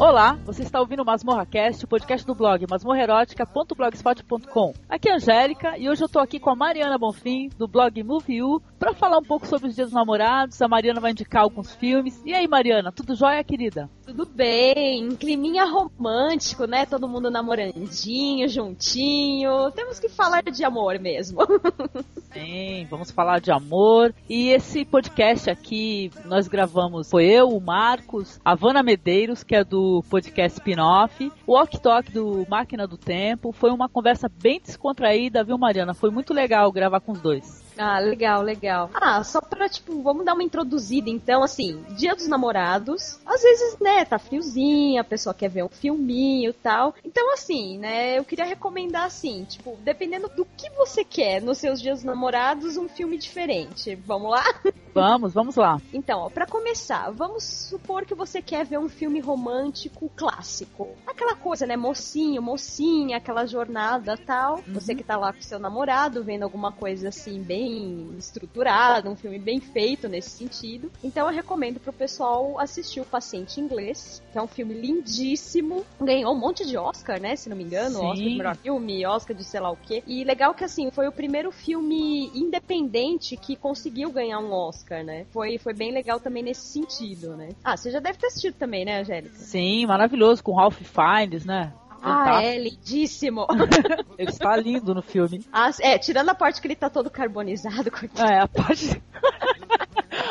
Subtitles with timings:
[0.00, 4.72] Olá, você está ouvindo o MasmorraCast, o podcast do blog masmorrerótica.blogspot.com.
[4.88, 8.00] Aqui é a Angélica e hoje eu estou aqui com a Mariana Bonfim, do blog
[8.04, 10.62] MovieU, para falar um pouco sobre os Dias dos Namorados.
[10.62, 12.22] A Mariana vai indicar alguns filmes.
[12.24, 13.90] E aí, Mariana, tudo jóia, querida?
[14.06, 16.86] Tudo bem, climinha romântico, né?
[16.86, 19.72] Todo mundo namorandinho, juntinho.
[19.72, 21.40] Temos que falar de amor mesmo.
[22.32, 24.14] Sim, vamos falar de amor.
[24.30, 29.64] E esse podcast aqui nós gravamos, foi eu, o Marcos, a Vana Medeiros, que é
[29.64, 33.52] do podcast Spin-Off, o Ok Talk do Máquina do Tempo.
[33.52, 35.94] Foi uma conversa bem descontraída, viu, Mariana?
[35.94, 37.67] Foi muito legal gravar com os dois.
[37.78, 38.90] Ah, legal, legal.
[38.92, 43.78] Ah, só pra, tipo, vamos dar uma introduzida, então, assim, dia dos namorados, às vezes,
[43.78, 46.94] né, tá friozinho, a pessoa quer ver um filminho e tal.
[47.04, 51.80] Então, assim, né, eu queria recomendar, assim, tipo, dependendo do que você quer nos seus
[51.80, 53.94] dias dos namorados, um filme diferente.
[53.94, 54.44] Vamos lá?
[54.94, 55.80] Vamos, vamos lá.
[55.92, 60.88] Então, ó, pra começar, vamos supor que você quer ver um filme romântico clássico.
[61.06, 64.56] Aquela coisa, né, mocinho, mocinha, aquela jornada tal.
[64.56, 64.74] Uhum.
[64.74, 69.16] Você que tá lá com seu namorado, vendo alguma coisa, assim, bem bem estruturado, um
[69.16, 70.90] filme bem feito nesse sentido.
[71.04, 75.84] Então eu recomendo pro pessoal assistir O Paciente Inglês, que é um filme lindíssimo.
[76.00, 77.36] Ganhou um monte de Oscar, né?
[77.36, 78.06] Se não me engano, Sim.
[78.06, 80.02] Oscar de melhor filme, Oscar de sei lá o quê.
[80.06, 85.26] E legal que assim, foi o primeiro filme independente que conseguiu ganhar um Oscar, né?
[85.30, 87.50] Foi, foi bem legal também nesse sentido, né?
[87.62, 89.34] Ah, você já deve ter assistido também, né, Angélica?
[89.36, 91.72] Sim, maravilhoso, com Ralph Fiennes, né?
[92.02, 93.46] Ah, é lindíssimo.
[94.18, 95.44] ele está lindo no filme.
[95.52, 97.90] Ah, é, tirando a parte que ele tá todo carbonizado.
[98.18, 99.02] É, a parte...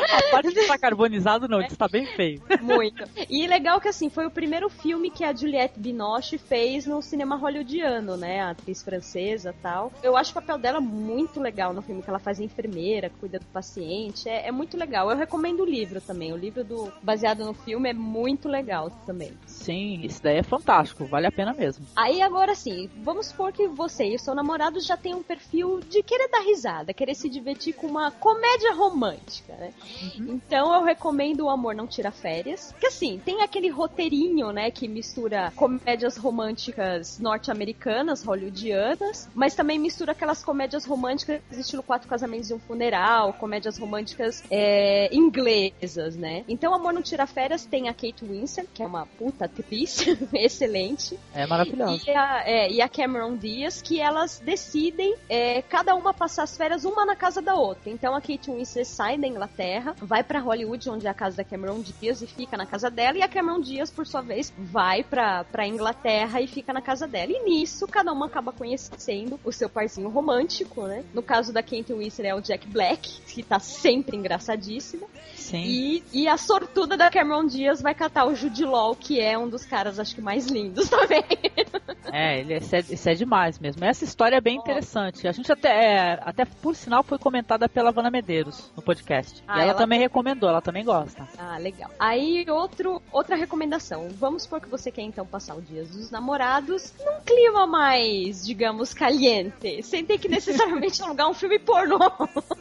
[0.08, 2.42] A parte que está carbonizado não, ele está bem feio.
[2.60, 3.04] Muito.
[3.28, 7.36] E legal que assim, foi o primeiro filme que a Juliette Binoche fez no cinema
[7.36, 8.40] hollywoodiano, né?
[8.40, 9.92] A atriz francesa tal.
[10.02, 13.46] Eu acho o papel dela muito legal no filme, que ela faz enfermeira, cuida do
[13.46, 14.28] paciente.
[14.28, 15.10] É, é muito legal.
[15.10, 16.32] Eu recomendo o livro também.
[16.32, 19.32] O livro do baseado no filme é muito legal também.
[19.46, 21.84] Sim, isso daí é fantástico, vale a pena mesmo.
[21.96, 25.80] Aí agora sim, vamos supor que você e o seu namorado já tem um perfil
[25.80, 29.72] de querer dar risada, querer se divertir com uma comédia romântica, né?
[30.16, 30.34] Uhum.
[30.34, 32.74] Então eu recomendo O Amor Não Tira Férias.
[32.78, 40.12] Que assim, tem aquele roteirinho, né, que mistura comédias românticas norte-americanas, hollywoodianas, mas também mistura
[40.12, 46.44] aquelas comédias românticas estilo Quatro Casamentos e um Funeral, comédias românticas é, inglesas, né?
[46.48, 51.18] Então Amor Não Tira Férias tem a Kate Winslet, que é uma puta atriz excelente.
[51.34, 52.02] É maravilhosa.
[52.06, 56.56] E a, é, e a Cameron Diaz, que elas decidem é, cada uma passar as
[56.56, 57.90] férias uma na casa da outra.
[57.90, 61.44] Então a Kate Winslet sai da Inglaterra, vai para Hollywood, onde é a casa da
[61.44, 65.02] Cameron Diaz, e fica na casa dela, e a Cameron Diaz, por sua vez, vai
[65.02, 67.32] pra, pra Inglaterra e fica na casa dela.
[67.32, 71.04] E nisso, cada uma acaba conhecendo o seu parzinho romântico, né?
[71.14, 75.06] No caso da Kate Winslet é o Jack Black, que tá sempre engraçadíssima.
[75.34, 75.64] Sim.
[75.64, 79.48] E, e a sortuda da Cameron Diaz vai catar o Jude Law, que é um
[79.48, 81.24] dos caras, acho que mais lindos também.
[82.12, 83.84] É, ele é, isso é demais mesmo.
[83.84, 85.26] Essa história é bem interessante.
[85.28, 89.42] A gente até, é, até por sinal, foi comentada pela Vana Medeiros no podcast.
[89.46, 91.28] Ah, e ela, ela, também recomendou, ela também gosta.
[91.38, 91.90] Ah, legal.
[91.98, 94.08] Aí, outro, outra recomendação.
[94.10, 98.94] Vamos supor que você quer então passar o dia dos namorados num clima mais, digamos,
[98.94, 99.82] caliente.
[99.82, 101.98] Sem ter que necessariamente alugar um filme pornô.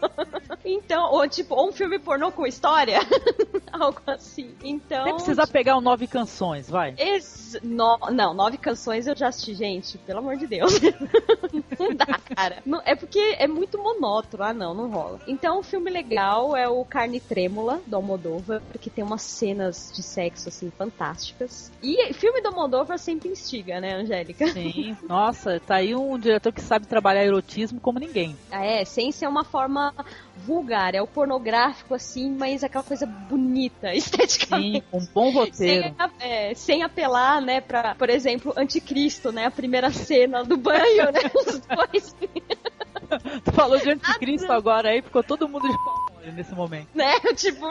[0.63, 2.99] então, ou tipo, ou um filme pornô com história.
[3.71, 4.53] Algo assim.
[4.63, 5.05] Então.
[5.05, 6.93] Nem precisa pegar o Nove Canções, vai.
[6.97, 9.97] Esse, no, não, Nove Canções eu já assisti, gente.
[9.99, 10.79] Pelo amor de Deus.
[11.79, 12.61] não dá, cara.
[12.65, 14.43] Não, é porque é muito monótono.
[14.43, 15.19] Ah, não, não rola.
[15.27, 20.03] Então, o filme legal é o Carne Trêmula, do Almodóvar, porque tem umas cenas de
[20.03, 21.71] sexo, assim, fantásticas.
[21.81, 24.47] E filme do Almodóvar sempre instiga, né, Angélica?
[24.47, 24.97] Sim.
[25.07, 28.35] Nossa, tá aí um diretor que sabe trabalhar erotismo como ninguém.
[28.51, 29.93] Ah, é, sem ser uma forma
[30.35, 30.95] vulgar.
[30.95, 34.85] É o pornográfico, assim, mas aquela coisa bonita, esteticamente.
[34.91, 35.83] Sim, um bom roteiro.
[35.83, 39.45] Sem, é, sem apelar, né, pra, por exemplo, Anticristo, né?
[39.45, 41.21] A primeira cena do banho, né?
[41.35, 42.15] Os dois.
[43.43, 46.89] tu falou de Anticristo agora aí, ficou todo mundo de pau nesse momento.
[46.93, 47.13] Né?
[47.37, 47.67] Tipo,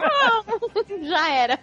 [1.02, 1.58] já era.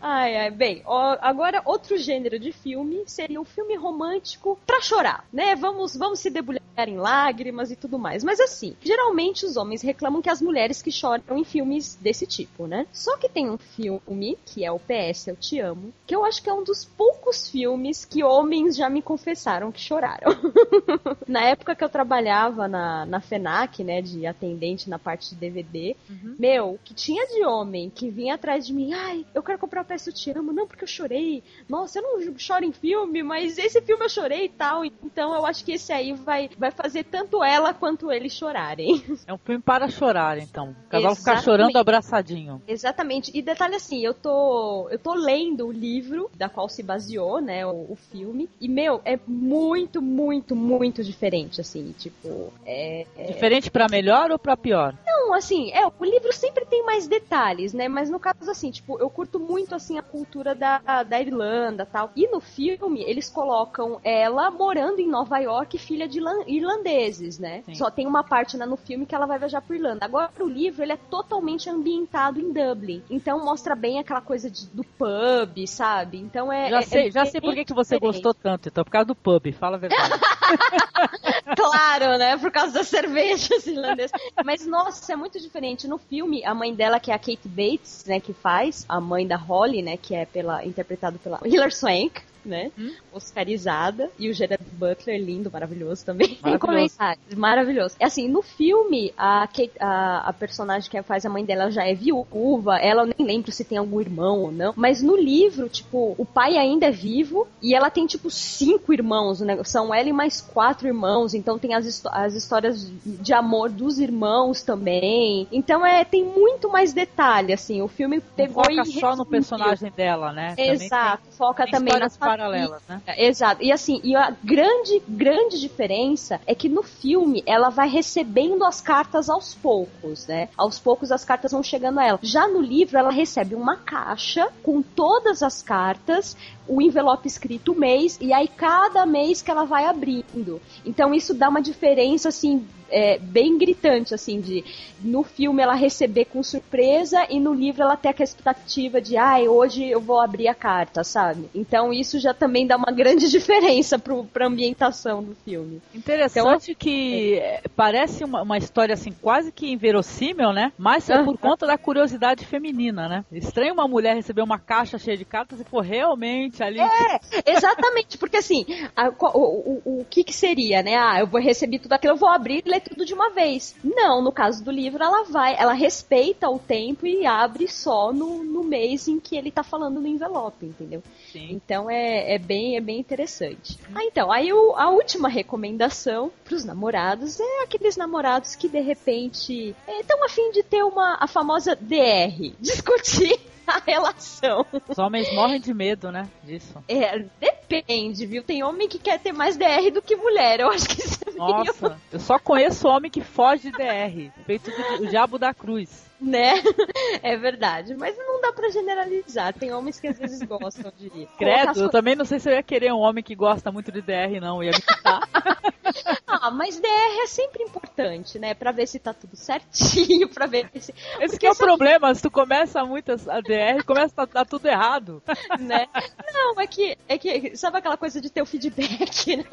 [0.00, 0.50] ai, ai.
[0.50, 5.56] Bem, ó, agora outro gênero de filme seria um filme romântico pra chorar, né?
[5.56, 8.22] Vamos, vamos se debulhar em lágrimas e tudo mais.
[8.22, 12.66] Mas assim, geralmente os homens reclamam que as mulheres que choram em filmes desse tipo,
[12.66, 12.86] né?
[12.92, 16.42] Só que tem um filme, que é o PS Eu Te Amo, que eu acho
[16.42, 20.32] que é um dos poucos filmes que homens já me confessaram que choraram.
[21.26, 25.96] na época que eu trabalhava na, na FENAC, né, de atendente na parte de DVD,
[26.08, 26.36] uhum.
[26.38, 29.84] meu, que tinha de homem que vinha atrás de mim, ai, eu quero comprar o
[29.84, 31.42] PS Eu Te Amo, não, porque eu chorei.
[31.68, 34.84] Nossa, eu não choro em filme, mas esse filme eu chorei e tal.
[34.84, 39.02] Então eu acho que esse aí vai vai fazer tanto ela quanto ele chorarem.
[39.24, 40.74] É um filme para chorar, então.
[40.86, 42.60] O casal ficar chorando abraçadinho.
[42.66, 43.30] Exatamente.
[43.32, 47.64] E detalhe assim, eu tô eu tô lendo o livro da qual se baseou, né,
[47.66, 48.48] o, o filme.
[48.60, 53.26] E meu, é muito, muito, muito diferente, assim, tipo, é, é...
[53.26, 54.91] diferente para melhor ou para pior?
[55.04, 57.88] Não, assim, é, o livro sempre tem mais detalhes, né?
[57.88, 62.10] Mas no caso assim, tipo, eu curto muito assim a cultura da, da Irlanda, tal.
[62.16, 67.62] E no filme eles colocam ela morando em Nova York, filha de irlandeses, né?
[67.64, 67.74] Sim.
[67.74, 70.04] Só tem uma parte né, no filme que ela vai viajar por Irlanda.
[70.04, 73.02] Agora o livro ele é totalmente ambientado em Dublin.
[73.10, 76.18] Então mostra bem aquela coisa de, do pub, sabe?
[76.18, 76.70] Então é.
[76.70, 79.06] Já é, sei, é já sei por que, que você gostou tanto, então, por causa
[79.06, 80.20] do pub, fala a verdade.
[81.56, 82.36] claro, né?
[82.36, 84.12] Por causa das cervejas irlandesas.
[84.44, 85.86] Mas, nossa, é muito diferente.
[85.86, 89.26] No filme, a mãe dela, que é a Kate Bates, né, que faz, a mãe
[89.26, 92.70] da Holly, né, que é pela, interpretado pela Hilary Swank, né?
[92.78, 92.92] Hum?
[93.12, 94.10] Oscarizada.
[94.18, 96.38] E o Gerard Butler, lindo, maravilhoso também.
[96.42, 97.34] Sem comentários.
[97.34, 97.96] Maravilhoso.
[97.98, 101.86] É assim, no filme, a, Kate, a, a, personagem que faz a mãe dela já
[101.86, 102.78] é viúva.
[102.78, 104.72] Ela eu nem lembro se tem algum irmão ou não.
[104.76, 109.40] Mas no livro, tipo, o pai ainda é vivo e ela tem, tipo, cinco irmãos.
[109.40, 109.62] Né?
[109.64, 111.34] São ela e mais quatro irmãos.
[111.34, 115.46] Então tem as, as histórias de amor dos irmãos também.
[115.50, 117.82] Então é, tem muito mais detalhe, assim.
[117.82, 120.54] O filme pegou Foca e só no personagem dela, né?
[120.56, 121.22] Exato.
[121.22, 123.00] Tem, foca tem também na paralelas, né?
[123.16, 123.62] Exato.
[123.62, 128.80] E assim, e a grande, grande diferença é que no filme ela vai recebendo as
[128.80, 130.48] cartas aos poucos, né?
[130.56, 132.18] Aos poucos as cartas vão chegando a ela.
[132.22, 136.36] Já no livro, ela recebe uma caixa com todas as cartas
[136.66, 140.60] o envelope escrito mês e aí cada mês que ela vai abrindo.
[140.84, 144.64] Então isso dá uma diferença assim é, bem gritante, assim, de
[145.00, 149.46] no filme ela receber com surpresa e no livro ela ter a expectativa de, ai,
[149.46, 151.48] ah, hoje eu vou abrir a carta, sabe?
[151.54, 155.80] Então isso já também dá uma grande diferença pro, pra ambientação do filme.
[155.94, 157.62] Interessante então, que é.
[157.74, 160.72] parece uma, uma história assim quase que inverossímil, né?
[160.78, 163.24] Mas é por conta da curiosidade feminina, né?
[163.32, 166.80] Estranho uma mulher receber uma caixa cheia de cartas e for realmente ali.
[166.80, 170.96] É, exatamente, porque assim, a, o, o, o que que seria, né?
[170.96, 173.74] Ah, eu vou receber tudo aquilo, eu vou abrir e ler tudo de uma vez.
[173.82, 178.42] Não, no caso do livro, ela vai, ela respeita o tempo e abre só no,
[178.44, 181.02] no mês em que ele tá falando no envelope, entendeu?
[181.30, 181.48] Sim.
[181.50, 183.78] Então é, é, bem, é bem interessante.
[183.94, 189.74] Ah, então, aí o, a última recomendação pros namorados é aqueles namorados que de repente
[190.00, 194.66] estão é, afim de ter uma a famosa DR, discutir a relação.
[194.88, 196.28] Os homens morrem de medo, né?
[196.42, 196.74] Disso.
[196.88, 198.42] É, depende, viu?
[198.42, 200.60] Tem homem que quer ter mais DR do que mulher.
[200.60, 204.32] Eu acho que isso é Nossa, eu só conheço homem que foge de DR.
[204.44, 206.54] Feito do, o diabo da cruz né?
[207.22, 207.94] É verdade.
[207.94, 209.52] Mas não dá para generalizar.
[209.52, 211.28] Tem homens que às vezes gostam de.
[211.38, 214.00] Credo, eu também não sei se eu ia querer um homem que gosta muito de
[214.00, 214.62] DR, não.
[214.62, 215.20] Ia me quitar.
[216.26, 218.54] ah, mas DR é sempre importante, né?
[218.54, 220.94] Pra ver se tá tudo certinho, pra ver se.
[221.20, 224.66] Esse que é o problema, se tu começa muito a DR, começa a dar tudo
[224.66, 225.22] errado.
[225.60, 225.86] Né?
[226.32, 227.56] Não, é que, é que.
[227.56, 229.36] Sabe aquela coisa de ter o feedback?
[229.36, 229.44] Né?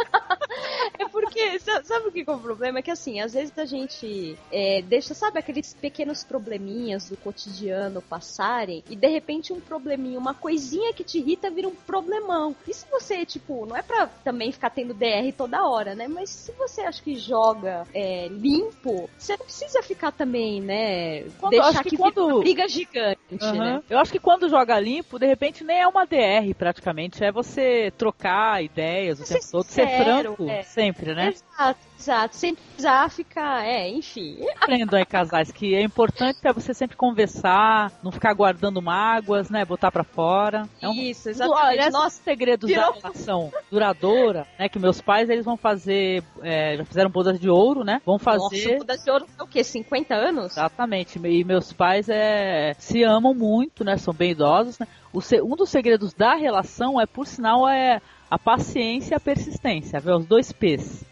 [0.97, 1.59] É porque.
[1.59, 2.79] Sabe o que é o problema?
[2.79, 6.23] É que assim, às vezes a gente é, deixa, sabe, aqueles pequenos
[6.59, 11.67] probleminhas do cotidiano passarem e de repente um probleminha, uma coisinha que te irrita vira
[11.67, 12.55] um problemão.
[12.67, 16.07] E se você, tipo, não é pra também ficar tendo DR toda hora, né?
[16.07, 21.23] Mas se você acha que joga é, limpo, você não precisa ficar também, né?
[21.39, 22.27] Quando, deixar que, que quando...
[22.27, 23.53] uma briga gigante, uhum.
[23.53, 23.83] né?
[23.89, 27.91] Eu acho que quando joga limpo, de repente nem é uma DR praticamente, é você
[27.97, 30.63] trocar ideias o tempo todo, ser franco é.
[30.63, 31.29] sempre, né?
[31.29, 31.88] Exato.
[31.99, 34.39] Exato, sem precisar ficar, é, enfim.
[34.55, 39.65] Aprendam aí, casais, que é importante é você sempre conversar, não ficar guardando mágoas, né?
[39.65, 40.67] Botar para fora.
[40.81, 41.87] É um, Isso, exatamente.
[41.87, 42.93] Um, Nossos segredos virou...
[42.93, 44.69] da relação duradoura, né?
[44.69, 48.01] Que meus pais, eles vão fazer, é, já fizeram bodas de ouro, né?
[48.05, 48.65] Vão fazer...
[48.65, 49.61] Nossa, bodas de ouro é o quê?
[49.61, 50.53] 50 anos?
[50.53, 51.19] Exatamente.
[51.19, 53.97] E meus pais é, se amam muito, né?
[53.97, 54.87] São bem idosos, né?
[55.11, 59.99] O, um dos segredos da relação é, por sinal, é a paciência e a persistência,
[59.99, 60.17] viu?
[60.17, 61.03] Os dois P's.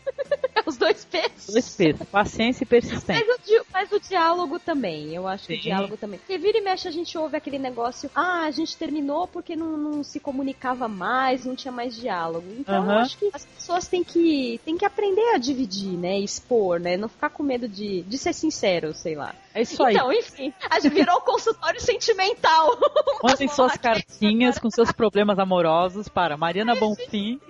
[0.66, 1.48] Os dois P's.
[1.52, 2.04] Dois P's.
[2.12, 3.26] Paciência e persistência.
[3.26, 5.14] Mas o, mas o diálogo também.
[5.14, 5.54] Eu acho Sim.
[5.54, 6.20] que o diálogo também.
[6.20, 8.10] Porque vira e mexe a gente ouve aquele negócio.
[8.14, 12.48] Ah, a gente terminou porque não, não se comunicava mais, não tinha mais diálogo.
[12.60, 16.20] Então eu acho que as pessoas têm que, têm que aprender a dividir, né?
[16.20, 16.98] Expor, né?
[16.98, 19.34] Não ficar com medo de, de ser sincero, sei lá.
[19.54, 19.96] É isso aí.
[19.96, 22.78] Então, enfim, a gente virou consultório sentimental.
[23.24, 27.40] Mandem suas cartinhas com seus problemas amorosos para Mariana Bonfim.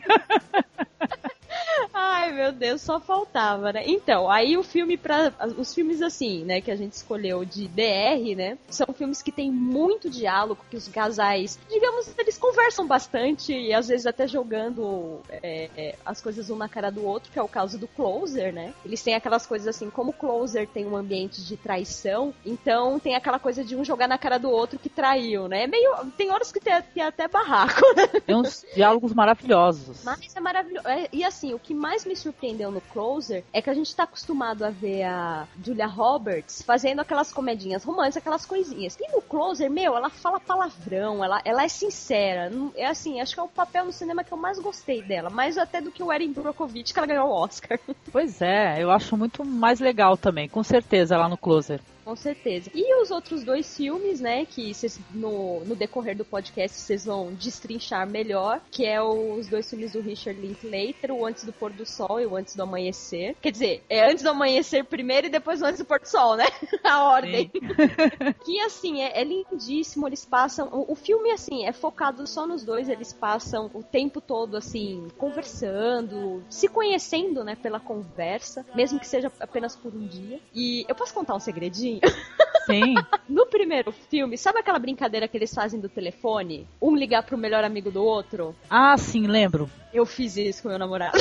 [2.00, 3.82] Ai, meu Deus, só faltava, né?
[3.88, 8.36] Então, aí o filme para os filmes assim, né, que a gente escolheu de DR,
[8.36, 13.74] né, são filmes que tem muito diálogo, que os casais, digamos, eles conversam bastante e
[13.74, 17.42] às vezes até jogando é, é, as coisas um na cara do outro, que é
[17.42, 18.74] o caso do Closer, né?
[18.86, 23.16] Eles têm aquelas coisas assim, como o Closer tem um ambiente de traição, então tem
[23.16, 25.63] aquela coisa de um jogar na cara do outro que traiu, né?
[25.63, 25.96] É meio.
[26.16, 28.08] Tem horas que tem, tem até barraco, né?
[28.25, 30.04] Tem uns diálogos maravilhosos.
[30.04, 30.88] Mas é maravilhoso.
[30.88, 34.03] É, e assim, o que mais me surpreendeu no Closer é que a gente tá
[34.03, 38.98] acostumado a ver a Julia Roberts fazendo aquelas comedinhas românticas, aquelas coisinhas.
[39.00, 42.51] E no Closer, meu, ela fala palavrão, ela, ela é sincera.
[42.75, 45.29] É assim, acho que é o papel no cinema que eu mais gostei dela.
[45.29, 47.79] Mais até do que o Erin Brockovich, que ela ganhou o Oscar.
[48.12, 51.79] Pois é, eu acho muito mais legal também, com certeza, lá no Closer.
[52.08, 52.72] Com certeza.
[52.74, 57.34] E os outros dois filmes, né, que cês, no, no decorrer do podcast vocês vão
[57.34, 61.86] destrinchar melhor, que é os dois filmes do Richard Linklater, o Antes do Pôr do
[61.86, 63.36] Sol e o Antes do Amanhecer.
[63.42, 66.38] Quer dizer, é Antes do Amanhecer primeiro e depois o Antes do Pôr do Sol,
[66.38, 66.46] né?
[66.82, 67.52] A ordem.
[68.46, 70.70] que, assim, é, é, lindíssimo, eles passam...
[70.72, 75.10] O, o filme, assim, é focado só nos dois, eles passam o tempo todo, assim,
[75.18, 80.40] conversando, se conhecendo, né, pela conversa, mesmo que seja apenas por um dia.
[80.56, 81.97] E eu posso contar um segredinho?
[82.66, 82.96] Sim.
[83.30, 86.68] no primeiro filme, sabe aquela brincadeira que eles fazem do telefone?
[86.82, 88.54] Um ligar pro melhor amigo do outro?
[88.70, 89.70] Ah, sim, lembro.
[89.94, 91.18] Eu fiz isso com meu namorado.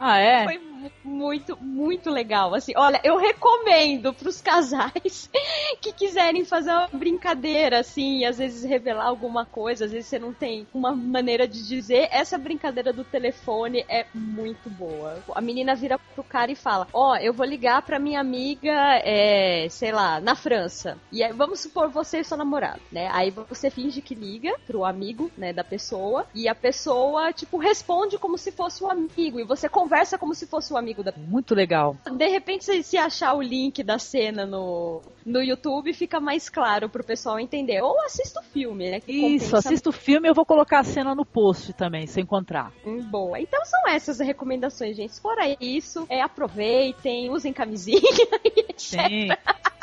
[0.00, 0.44] Ah, é?
[0.44, 0.58] Foi
[1.04, 2.54] muito, muito legal.
[2.54, 5.30] Assim, olha, eu recomendo pros casais
[5.80, 10.32] que quiserem fazer uma brincadeira, assim, às vezes revelar alguma coisa, às vezes você não
[10.32, 12.08] tem uma maneira de dizer.
[12.10, 15.22] Essa brincadeira do telefone é muito boa.
[15.34, 18.70] A menina vira pro cara e fala: Ó, oh, eu vou ligar pra minha amiga,
[19.04, 20.98] é, sei lá, na França.
[21.10, 23.08] E aí, vamos supor você e seu namorado, né?
[23.12, 28.18] Aí você finge que liga pro amigo, né, da pessoa, e a pessoa, tipo, responde
[28.18, 31.96] como se fosse um amigo, e você conversa como se fosse amigo da Muito legal.
[32.16, 36.88] De repente, se, se achar o link da cena no, no YouTube, fica mais claro
[36.88, 37.80] pro pessoal entender.
[37.80, 39.00] Ou assista o filme, né?
[39.08, 42.72] Isso, assista o filme eu vou colocar a cena no post também, se encontrar.
[42.84, 43.40] Hum, boa.
[43.40, 45.20] Então são essas as recomendações, gente.
[45.20, 48.00] Fora isso, é, aproveitem, usem camisinha
[48.44, 48.78] e etc.
[48.78, 49.28] Sim.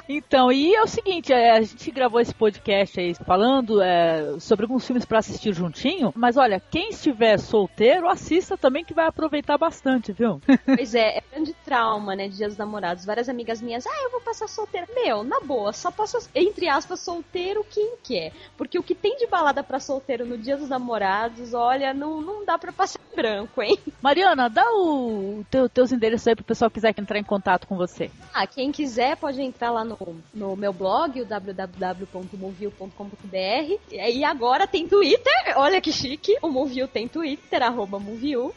[0.08, 4.66] Então, e é o seguinte, é, a gente gravou esse podcast aí falando é, sobre
[4.66, 9.58] alguns filmes para assistir juntinho, mas olha, quem estiver solteiro, assista também que vai aproveitar
[9.58, 10.42] bastante, viu?
[10.66, 13.06] Pois é, é grande trauma, né, de Dias dos Namorados.
[13.06, 14.88] Várias amigas minhas, ah, eu vou passar solteira.
[14.94, 18.34] Meu, na boa, só passa, entre aspas, solteiro quem quer.
[18.58, 22.46] Porque o que tem de balada para solteiro no Dia dos Namorados, olha, não, não
[22.46, 23.78] dá para passar branco, hein?
[24.02, 27.78] Mariana, dá o teu, teus endereços aí pro pessoal que quiser entrar em contato com
[27.78, 28.12] você.
[28.34, 29.95] Ah, quem quiser pode entrar lá no,
[30.34, 33.80] no meu blog, o www.movil.com.br.
[33.92, 36.38] E agora tem Twitter, olha que chique.
[36.42, 38.02] O Movil tem Twitter, arroba.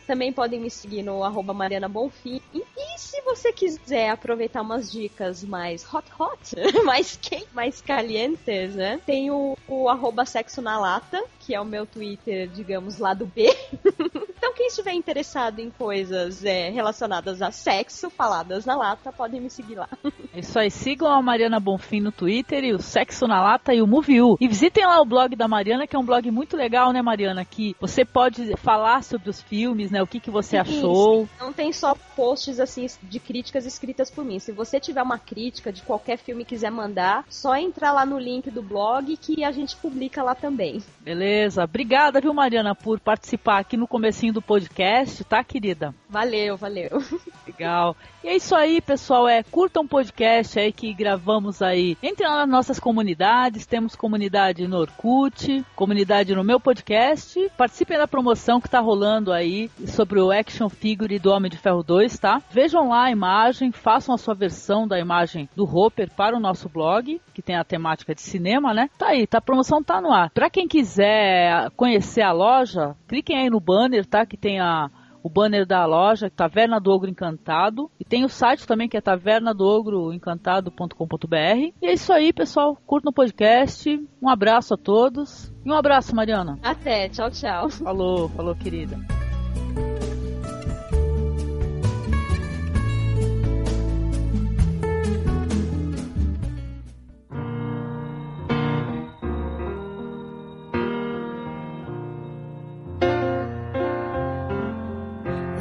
[0.06, 2.40] Também podem me seguir no arroba Mariana Bonfim.
[2.54, 2.62] E
[2.98, 6.54] se você quiser aproveitar umas dicas mais hot hot,
[6.84, 9.00] mais quente, mais calientes, né?
[9.04, 13.26] Tem o, o arroba sexo na lata, que é o meu Twitter, digamos, lá do
[13.26, 13.48] B.
[14.58, 19.76] quem estiver interessado em coisas é, relacionadas a sexo, faladas na lata, podem me seguir
[19.76, 19.88] lá.
[20.34, 23.86] Isso aí, sigam a Mariana Bonfim no Twitter e o Sexo na Lata e o
[23.86, 24.36] Moviu.
[24.40, 27.44] E visitem lá o blog da Mariana, que é um blog muito legal, né, Mariana?
[27.44, 30.02] Que você pode falar sobre os filmes, né?
[30.02, 31.22] O que, que você achou.
[31.22, 31.30] Isso.
[31.38, 34.40] Não tem só posts assim de críticas escritas por mim.
[34.40, 38.18] Se você tiver uma crítica de qualquer filme e quiser mandar, só entrar lá no
[38.18, 40.82] link do blog que a gente publica lá também.
[41.00, 41.62] Beleza.
[41.62, 45.94] Obrigada, viu, Mariana, por participar aqui no comecinho do podcast, tá, querida?
[46.08, 46.88] Valeu, valeu.
[47.46, 47.94] Legal.
[48.24, 49.28] E é isso aí, pessoal.
[49.28, 51.98] É, curtam um podcast aí que gravamos aí.
[52.02, 57.50] Entre nas nossas comunidades, temos comunidade no Orkut, comunidade no meu podcast.
[57.58, 61.82] Participem da promoção que tá rolando aí sobre o action figure do Homem de Ferro
[61.82, 62.42] 2, tá?
[62.50, 66.70] Vejam lá a imagem, façam a sua versão da imagem do Hopper para o nosso
[66.70, 68.88] blog, que tem a temática de cinema, né?
[68.96, 70.30] Tá aí, tá, a promoção tá no ar.
[70.30, 74.24] Para quem quiser conhecer a loja, cliquem aí no banner, tá?
[74.24, 74.90] Que tem a
[75.22, 77.90] o banner da loja, Taverna do Ogro Encantado.
[77.98, 81.72] E tem o site também que é tavernadoogroencantado.com.br.
[81.82, 82.76] E é isso aí, pessoal.
[82.86, 84.00] Curtam o podcast.
[84.22, 85.52] Um abraço a todos.
[85.64, 86.56] E um abraço, Mariana.
[86.62, 87.08] Até.
[87.08, 87.68] Tchau, tchau.
[87.70, 88.96] Falou, falou, querida.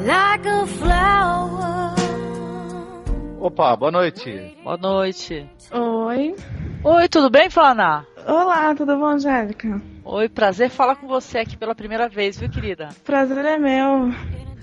[0.08, 1.94] Like a flower.
[3.40, 4.56] Opa, boa noite.
[4.64, 5.46] Boa noite.
[5.70, 6.34] Oi.
[6.82, 8.06] Oi, tudo bem, Flana?
[8.26, 9.80] Olá, tudo bom, Angélica?
[10.04, 12.88] Oi, prazer falar com você aqui pela primeira vez, viu, querida?
[13.04, 14.10] Prazer é meu.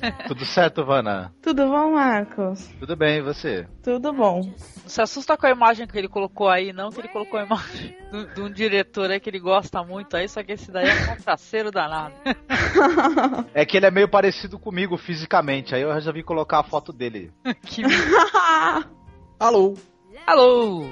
[0.27, 1.33] Tudo certo, Vana?
[1.41, 2.67] Tudo bom, Marcos?
[2.79, 3.67] Tudo bem, e você?
[3.83, 4.41] Tudo bom.
[4.41, 7.43] Não se assusta com a imagem que ele colocou aí, não, que ele colocou a
[7.45, 7.95] imagem
[8.33, 11.15] de um diretor aí que ele gosta muito aí, só que esse daí é um
[11.17, 12.13] traceiro danado.
[13.53, 17.31] É que ele é meio parecido comigo fisicamente, aí eu resolvi colocar a foto dele.
[17.65, 17.81] que...
[19.39, 19.73] Alô?
[20.27, 20.85] Alô!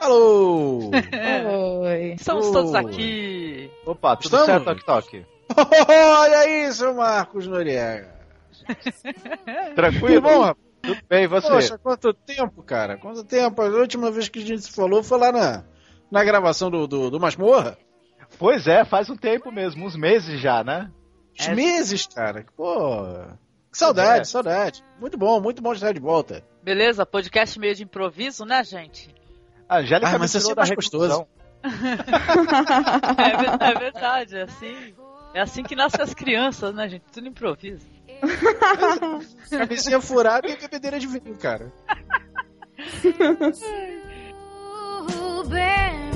[0.00, 0.90] Alô!
[1.82, 2.14] Oi.
[2.14, 2.52] Estamos Oi.
[2.52, 3.70] todos aqui.
[3.84, 4.46] Opa, tudo Estamos?
[4.46, 5.26] certo, Tok Tok?
[5.88, 8.09] Olha seu Marcos Noriega.
[9.74, 10.06] Tranquilo?
[10.06, 10.54] Tudo bom?
[10.82, 11.48] Tudo bem, e você?
[11.48, 12.96] Poxa, quanto tempo, cara?
[12.96, 13.60] Quanto tempo?
[13.60, 15.64] A última vez que a gente se falou foi lá na,
[16.10, 17.76] na gravação do, do, do Masmorra.
[18.38, 20.90] Pois é, faz um tempo mesmo, uns meses já, né?
[21.38, 21.54] Uns É.
[21.54, 22.46] meses, cara.
[22.56, 23.02] Pô.
[23.70, 24.24] Que saudade, É.
[24.24, 24.82] saudade.
[24.98, 26.42] Muito bom, muito bom estar de volta.
[26.62, 27.04] Beleza?
[27.04, 29.14] Podcast meio de improviso, né, gente?
[29.68, 31.26] A Angélica Ah, mas assim é da mais gostoso.
[33.18, 34.94] É, é verdade, é assim.
[35.34, 37.04] É assim que nascem as crianças, né, gente?
[37.12, 37.86] Tudo improviso.
[39.50, 41.72] Camisinha furada e bebedeira de vinho, cara.
[45.50, 46.10] been.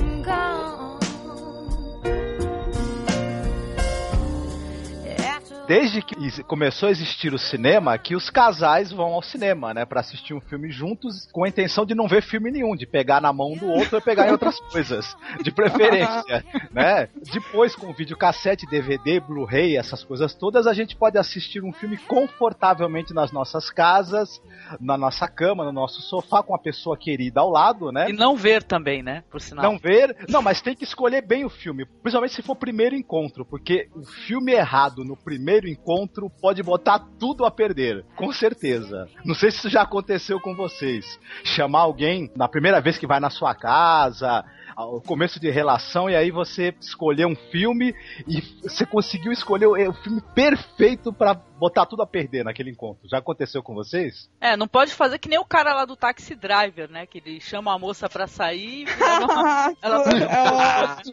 [5.67, 10.01] Desde que começou a existir o cinema, que os casais vão ao cinema, né, Pra
[10.01, 13.31] assistir um filme juntos, com a intenção de não ver filme nenhum, de pegar na
[13.31, 17.09] mão do outro e pegar em outras coisas, de preferência, né?
[17.31, 23.13] Depois com videocassete, DVD, Blu-ray, essas coisas todas, a gente pode assistir um filme confortavelmente
[23.13, 24.41] nas nossas casas,
[24.79, 28.09] na nossa cama, no nosso sofá, com a pessoa querida ao lado, né?
[28.09, 29.23] E não ver também, né?
[29.29, 29.63] Por sinal.
[29.63, 30.15] Não ver.
[30.29, 31.85] Não, mas tem que escolher bem o filme.
[31.85, 33.45] Principalmente se for o primeiro encontro.
[33.45, 38.03] Porque o filme errado no primeiro encontro pode botar tudo a perder.
[38.15, 39.07] Com certeza.
[39.23, 41.19] Não sei se isso já aconteceu com vocês.
[41.43, 44.43] Chamar alguém na primeira vez que vai na sua casa.
[44.75, 47.95] ao começo de relação, e aí você escolher um filme
[48.27, 53.07] e você conseguiu escolher o, o filme perfeito pra botar tudo a perder naquele encontro.
[53.09, 54.29] Já aconteceu com vocês?
[54.41, 57.05] É, não pode fazer que nem o cara lá do Taxi Driver, né?
[57.05, 60.03] Que ele chama a moça pra sair e ela, ela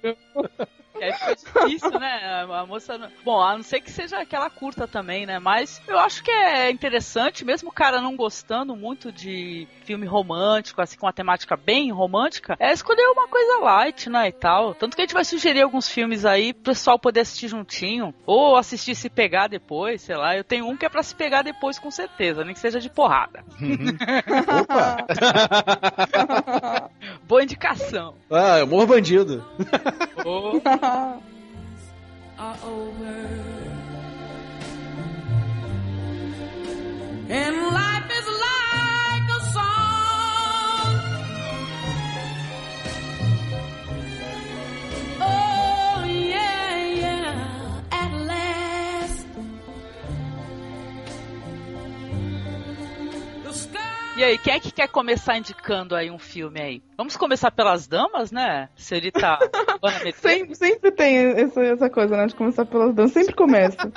[0.08, 0.81] é.
[1.02, 2.44] Que aí fica difícil, né?
[2.48, 2.96] A, moça.
[2.96, 5.38] não- Bom, a não ser que seja aquela curta também, né?
[5.38, 10.80] Mas eu acho que é interessante, mesmo o cara não gostando muito de filme romântico,
[10.80, 14.28] assim, com uma temática bem romântica, é escolher uma coisa light, né?
[14.28, 14.74] E tal.
[14.74, 18.14] Tanto que a gente vai sugerir alguns filmes aí pro pessoal poder assistir juntinho.
[18.26, 20.36] Ou assistir se pegar depois, sei lá.
[20.36, 22.88] Eu tenho um que é pra se pegar depois, com certeza, nem que seja de
[22.90, 23.44] porrada.
[24.60, 24.96] Opa!
[27.26, 28.14] Boa indicação.
[28.30, 29.44] ah, amor bandido.
[30.24, 30.60] Ô,
[30.92, 33.16] are over.
[37.28, 38.21] And life is
[54.22, 56.82] E aí, quem é que quer começar indicando aí um filme aí?
[56.96, 58.68] Vamos começar pelas damas, né?
[58.76, 59.36] Senhorita
[59.82, 60.20] Ana Medeiros.
[60.20, 62.26] sempre, sempre tem essa, essa coisa, né?
[62.26, 63.14] De começar pelas danças.
[63.14, 63.78] Sempre começa.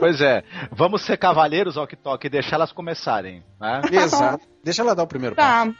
[0.00, 0.42] Pois é.
[0.72, 3.82] Vamos ser cavalheiros ao que toque e deixar elas começarem, né?
[3.92, 4.44] Exato.
[4.64, 5.72] Deixa ela dar o primeiro passo.
[5.72, 5.76] Tá.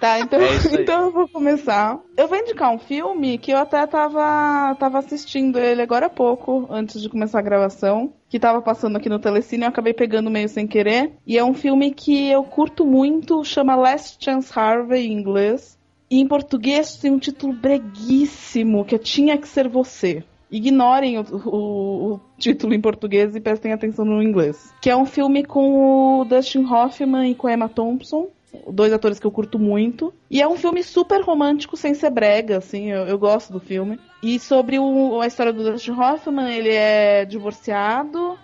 [0.00, 1.96] Tá, então, É então eu vou começar.
[2.16, 6.66] Eu vou indicar um filme que eu até tava, tava assistindo ele agora há pouco,
[6.68, 10.48] antes de começar a gravação, que tava passando aqui no Telecine, eu acabei pegando meio
[10.48, 11.12] sem querer.
[11.26, 15.78] E é um filme que eu curto muito, chama Last Chance Harvey em inglês.
[16.10, 20.24] E em português tem um título breguíssimo, que é Tinha Que Ser Você.
[20.50, 24.72] Ignorem o, o- o título em português e prestem atenção no inglês.
[24.80, 28.28] Que é um filme com o Dustin Hoffman e com a Emma Thompson
[28.70, 30.12] dois atores que eu curto muito.
[30.30, 33.98] E é um filme super romântico, sem ser brega, assim, eu, eu gosto do filme.
[34.22, 38.38] E sobre o- a história do Dustin Hoffman, ele é divorciado,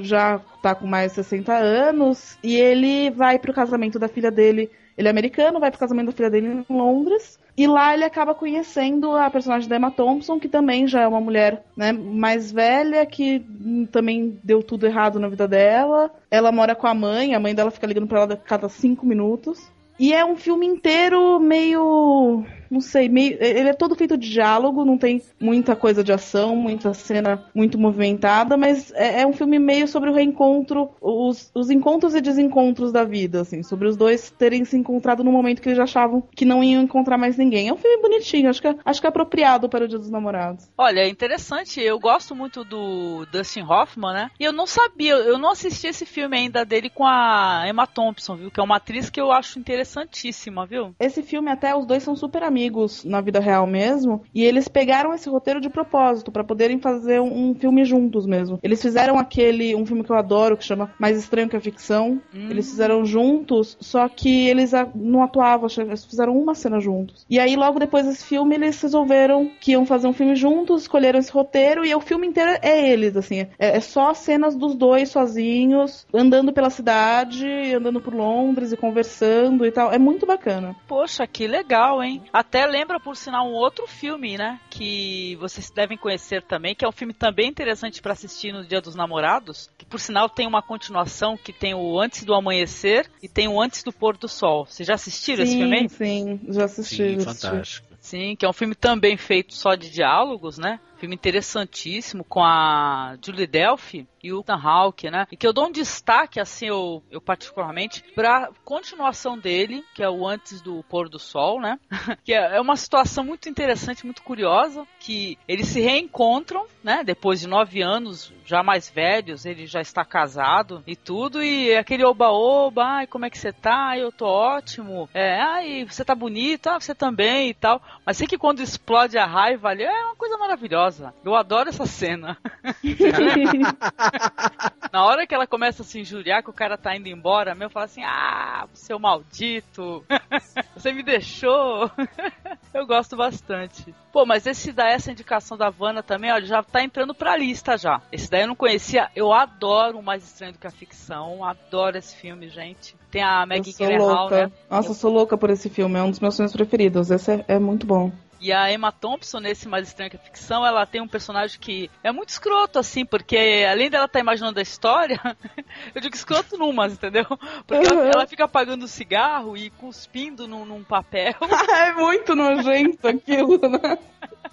[0.00, 4.70] já tá com mais de 60 anos, e ele vai pro casamento da filha dele.
[4.96, 7.38] Ele é americano, vai pro casamento da filha dele em Londres.
[7.56, 11.20] E lá ele acaba conhecendo a personagem da Emma Thompson, que também já é uma
[11.20, 13.42] mulher né, mais velha, que
[13.90, 16.10] também deu tudo errado na vida dela.
[16.30, 19.06] Ela mora com a mãe, a mãe dela fica ligando pra ela a cada cinco
[19.06, 19.72] minutos.
[19.98, 22.44] E é um filme inteiro meio.
[22.70, 23.36] Não sei, meio.
[23.40, 27.78] Ele é todo feito de diálogo, não tem muita coisa de ação, muita cena muito
[27.78, 32.92] movimentada, mas é, é um filme meio sobre o reencontro, os, os encontros e desencontros
[32.92, 36.44] da vida, assim, sobre os dois terem se encontrado no momento que eles achavam que
[36.44, 37.68] não iam encontrar mais ninguém.
[37.68, 40.10] É um filme bonitinho, acho que é, acho que é apropriado para o Dia dos
[40.10, 40.68] Namorados.
[40.76, 41.80] Olha, é interessante.
[41.80, 44.30] Eu gosto muito do Dustin Hoffman, né?
[44.38, 48.36] E eu não sabia, eu não assisti esse filme ainda dele com a Emma Thompson,
[48.36, 48.50] viu?
[48.50, 50.94] Que é uma atriz que eu acho interessantíssima, viu?
[50.98, 54.66] Esse filme até os dois são super amigos amigos na vida real mesmo, e eles
[54.66, 58.58] pegaram esse roteiro de propósito para poderem fazer um, um, filme juntos mesmo.
[58.62, 62.20] Eles fizeram aquele um filme que eu adoro que chama Mais Estranho que a Ficção.
[62.34, 62.48] Hum.
[62.50, 67.26] Eles fizeram juntos, só que eles não atuavam, eles fizeram uma cena juntos.
[67.28, 71.18] E aí logo depois desse filme eles resolveram que iam fazer um filme juntos, escolheram
[71.18, 75.10] esse roteiro e o filme inteiro é eles, assim, é, é só cenas dos dois
[75.10, 79.92] sozinhos, andando pela cidade, andando por Londres e conversando e tal.
[79.92, 80.74] É muito bacana.
[80.88, 82.22] Poxa, que legal, hein?
[82.46, 84.60] Até lembra, por sinal, um outro filme, né?
[84.70, 88.80] Que vocês devem conhecer também, que é um filme também interessante para assistir no Dia
[88.80, 93.28] dos Namorados, que por sinal tem uma continuação que tem o Antes do Amanhecer e
[93.28, 94.64] tem o Antes do Pôr do Sol.
[94.64, 95.88] Vocês já assistiram sim, esse filme?
[95.88, 96.96] Sim, já assisti.
[96.96, 97.56] Sim, já fantástico.
[97.56, 97.96] Assisti.
[98.00, 100.78] Sim, que é um filme também feito só de diálogos, né?
[100.98, 105.26] Filme interessantíssimo com a Julie Delphi e o Ethan Hawke, né?
[105.30, 110.08] E que eu dou um destaque, assim, eu, eu particularmente, pra continuação dele, que é
[110.08, 111.78] o Antes do Pôr do Sol, né?
[112.24, 117.04] que é, é uma situação muito interessante, muito curiosa, que eles se reencontram, né?
[117.04, 122.04] Depois de nove anos, já mais velhos, ele já está casado e tudo, e aquele
[122.04, 123.96] oba-oba, ai, como é que você tá?
[123.96, 125.08] Eu tô ótimo.
[125.14, 127.80] É, ai, você tá bonito, ah, você também e tal.
[128.04, 130.85] Mas sei que quando explode a raiva ali, é uma coisa maravilhosa.
[131.24, 132.36] Eu adoro essa cena.
[134.92, 137.68] Na hora que ela começa a se injuriar que o cara tá indo embora, meu
[137.68, 140.04] fala assim: "Ah, seu maldito.
[140.74, 141.90] Você me deixou".
[142.72, 143.94] Eu gosto bastante.
[144.12, 147.78] Pô, mas esse daí, essa indicação da Vanna também, olha, já tá entrando pra lista
[147.78, 148.02] já.
[148.12, 149.08] Esse daí eu não conhecia.
[149.16, 151.42] Eu adoro o Mais Estranho do que a Ficção.
[151.42, 152.94] Adoro esse filme, gente.
[153.10, 154.52] Tem a Maggie Gyllenhaal, né?
[154.70, 155.98] Nossa, eu sou louca por esse filme.
[155.98, 157.10] É um dos meus filmes preferidos.
[157.10, 158.12] Esse é, é muito bom.
[158.40, 161.90] E a Emma Thompson, nesse Mais Estranho que a Ficção, ela tem um personagem que
[162.02, 165.20] é muito escroto, assim, porque além dela estar tá imaginando a história,
[165.94, 167.26] eu digo escroto numas, entendeu?
[167.66, 168.00] Porque uhum.
[168.00, 171.34] ela, ela, fica apagando cigarro e cuspindo num, num papel.
[171.70, 173.98] é muito nojento aquilo, né?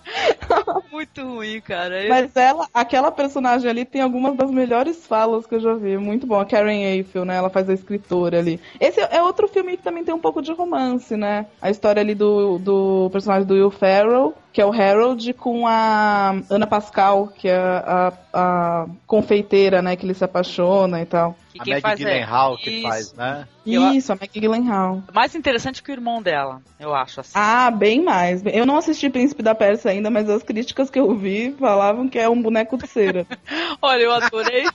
[0.92, 2.08] Muito ruim, cara.
[2.08, 5.98] Mas ela, aquela personagem ali tem algumas das melhores falas que eu já vi.
[5.98, 6.39] Muito bom.
[6.39, 7.36] A Karen Eiffel, né?
[7.36, 8.60] Ela faz a escritora ali.
[8.80, 11.48] Esse é outro filme que também tem um pouco de romance, né?
[11.62, 16.36] A história ali do, do personagem do Will Ferrell que é o Harold, com a
[16.48, 21.36] Ana Pascal, que é a, a, a confeiteira, né, que ele se apaixona e tal.
[21.52, 22.58] Que a Maggie Gyllenhaal é...
[22.58, 23.48] que faz, né?
[23.66, 25.04] Isso, a Maggie Gyllenhaal.
[25.12, 27.32] Mais interessante que o irmão dela, eu acho assim.
[27.34, 28.44] Ah, bem mais.
[28.46, 32.20] Eu não assisti Príncipe da Pérsia ainda, mas as críticas que eu vi falavam que
[32.20, 33.26] é um boneco de cera.
[33.82, 34.66] olha, eu adorei,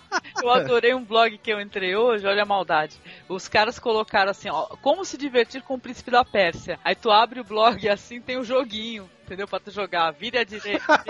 [0.43, 2.97] eu adorei um blog que eu entrei hoje, olha a maldade.
[3.29, 6.81] Os caras colocaram assim, ó, como se divertir com o Príncipe da Pérsia.
[6.85, 9.47] Aí tu abre o blog e assim tem o um joguinho entendeu?
[9.47, 10.85] Pra tu jogar, vira a direita.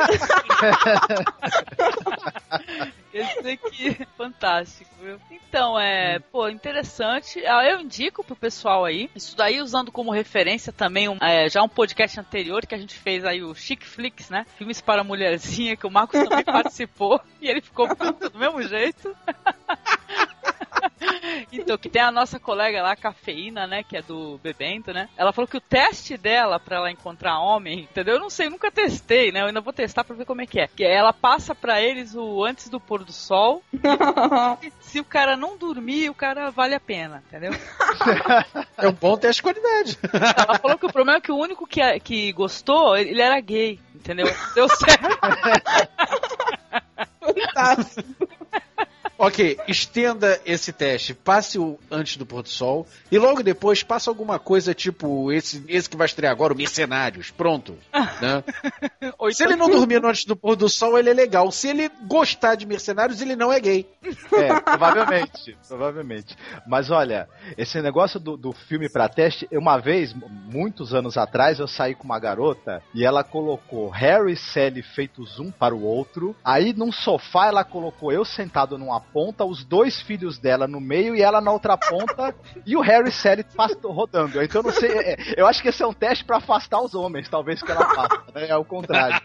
[3.15, 5.19] Esse aqui é fantástico, viu?
[5.31, 7.45] Então, é, pô, interessante.
[7.47, 9.09] Ah, eu indico pro pessoal aí.
[9.15, 12.95] Isso daí usando como referência também um, é, já um podcast anterior que a gente
[12.95, 14.45] fez aí, o Chic Flix, né?
[14.57, 17.21] Filmes para mulherzinha, que o Marcos também participou.
[17.41, 19.17] E ele ficou puto do mesmo jeito.
[21.53, 23.83] então, que tem a nossa colega lá, a Cafeína, né?
[23.83, 25.09] Que é do Bebendo, né?
[25.17, 28.15] Ela falou que o teste dela pra ela encontrar homem, entendeu?
[28.15, 29.41] Eu não sei, nunca testei, né?
[29.41, 30.69] Eu ainda vou testar pra ver como é que é.
[30.69, 33.63] Que ela passa pra eles o antes do pôr do sol.
[34.81, 37.53] se o cara não dormir, o cara vale a pena, entendeu?
[38.77, 39.99] é um bom teste de qualidade.
[40.13, 43.79] Ela falou que o problema é que o único que, que gostou, ele era gay,
[43.95, 44.27] entendeu?
[44.55, 45.19] Deu certo.
[47.21, 48.29] Fantástico.
[49.21, 54.09] Ok, estenda esse teste, passe o antes do pôr do sol e logo depois passa
[54.09, 57.77] alguma coisa tipo esse, esse que vai estrear agora, o Mercenários, pronto.
[57.93, 58.45] Né?
[59.33, 61.51] Se ele não dormir antes do pôr do sol, ele é legal.
[61.51, 63.87] Se ele gostar de Mercenários, ele não é gay.
[64.33, 66.37] É, provavelmente, provavelmente.
[66.67, 71.67] Mas olha, esse negócio do, do filme para teste, uma vez, muitos anos atrás, eu
[71.67, 76.37] saí com uma garota e ela colocou Harry e Sally feitos um para o outro.
[76.45, 81.14] Aí num sofá ela colocou eu sentado numa ponta, os dois filhos dela no meio
[81.16, 82.35] e ela na outra ponta
[82.66, 83.44] e o Harry e Sally
[83.85, 84.42] rodando.
[84.42, 86.94] Então eu não sei, é, eu acho que esse é um teste para afastar os
[86.94, 88.49] homens, talvez que ela faça, né?
[88.49, 89.21] É o contrário.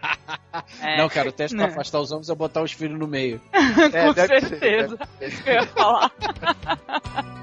[0.82, 3.42] É, não, cara, o teste pra afastar os homens é botar os filhos no meio.
[3.94, 4.98] É, Com certeza.
[5.20, 6.12] Ser, eu ia falar.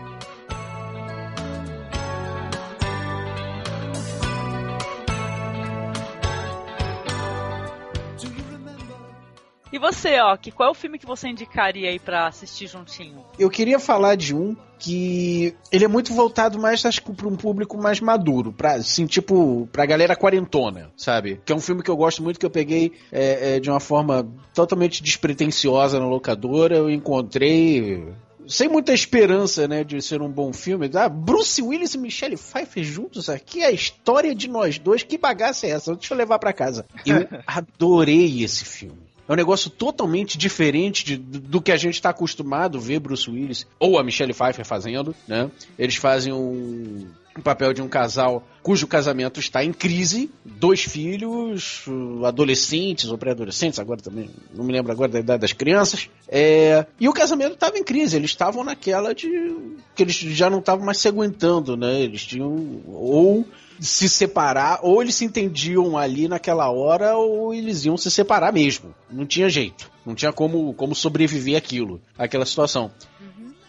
[9.73, 13.25] E você, ó, que qual é o filme que você indicaria aí para assistir juntinho?
[13.39, 17.37] Eu queria falar de um que ele é muito voltado mais, acho que, pra um
[17.37, 21.41] público mais maduro, pra, assim, tipo, pra galera quarentona, sabe?
[21.45, 23.81] Que é um filme que eu gosto muito, que eu peguei é, é, de uma
[23.81, 28.09] forma totalmente despretensiosa na locadora, eu encontrei
[28.49, 30.91] sem muita esperança, né, de ser um bom filme.
[30.95, 35.67] Ah, Bruce Willis e Michelle Pfeiffer juntos aqui, a história de nós dois, que bagaça
[35.67, 35.95] é essa?
[35.95, 36.85] Deixa eu levar para casa.
[37.07, 39.10] Eu adorei esse filme.
[39.31, 43.31] É um negócio totalmente diferente de, do que a gente está acostumado a ver Bruce
[43.31, 45.49] Willis ou a Michelle Pfeiffer fazendo, né?
[45.79, 47.07] Eles fazem um,
[47.39, 51.85] um papel de um casal cujo casamento está em crise, dois filhos,
[52.27, 57.09] adolescentes ou pré-adolescentes, agora também não me lembro agora da idade das crianças, é, e
[57.09, 59.29] o casamento estava em crise, eles estavam naquela de
[59.95, 62.01] que eles já não estavam mais se aguentando, né?
[62.01, 63.47] Eles tinham ou
[63.81, 68.95] se separar, ou eles se entendiam ali naquela hora, ou eles iam se separar mesmo.
[69.11, 69.91] Não tinha jeito.
[70.05, 72.91] Não tinha como, como sobreviver aquilo, aquela situação.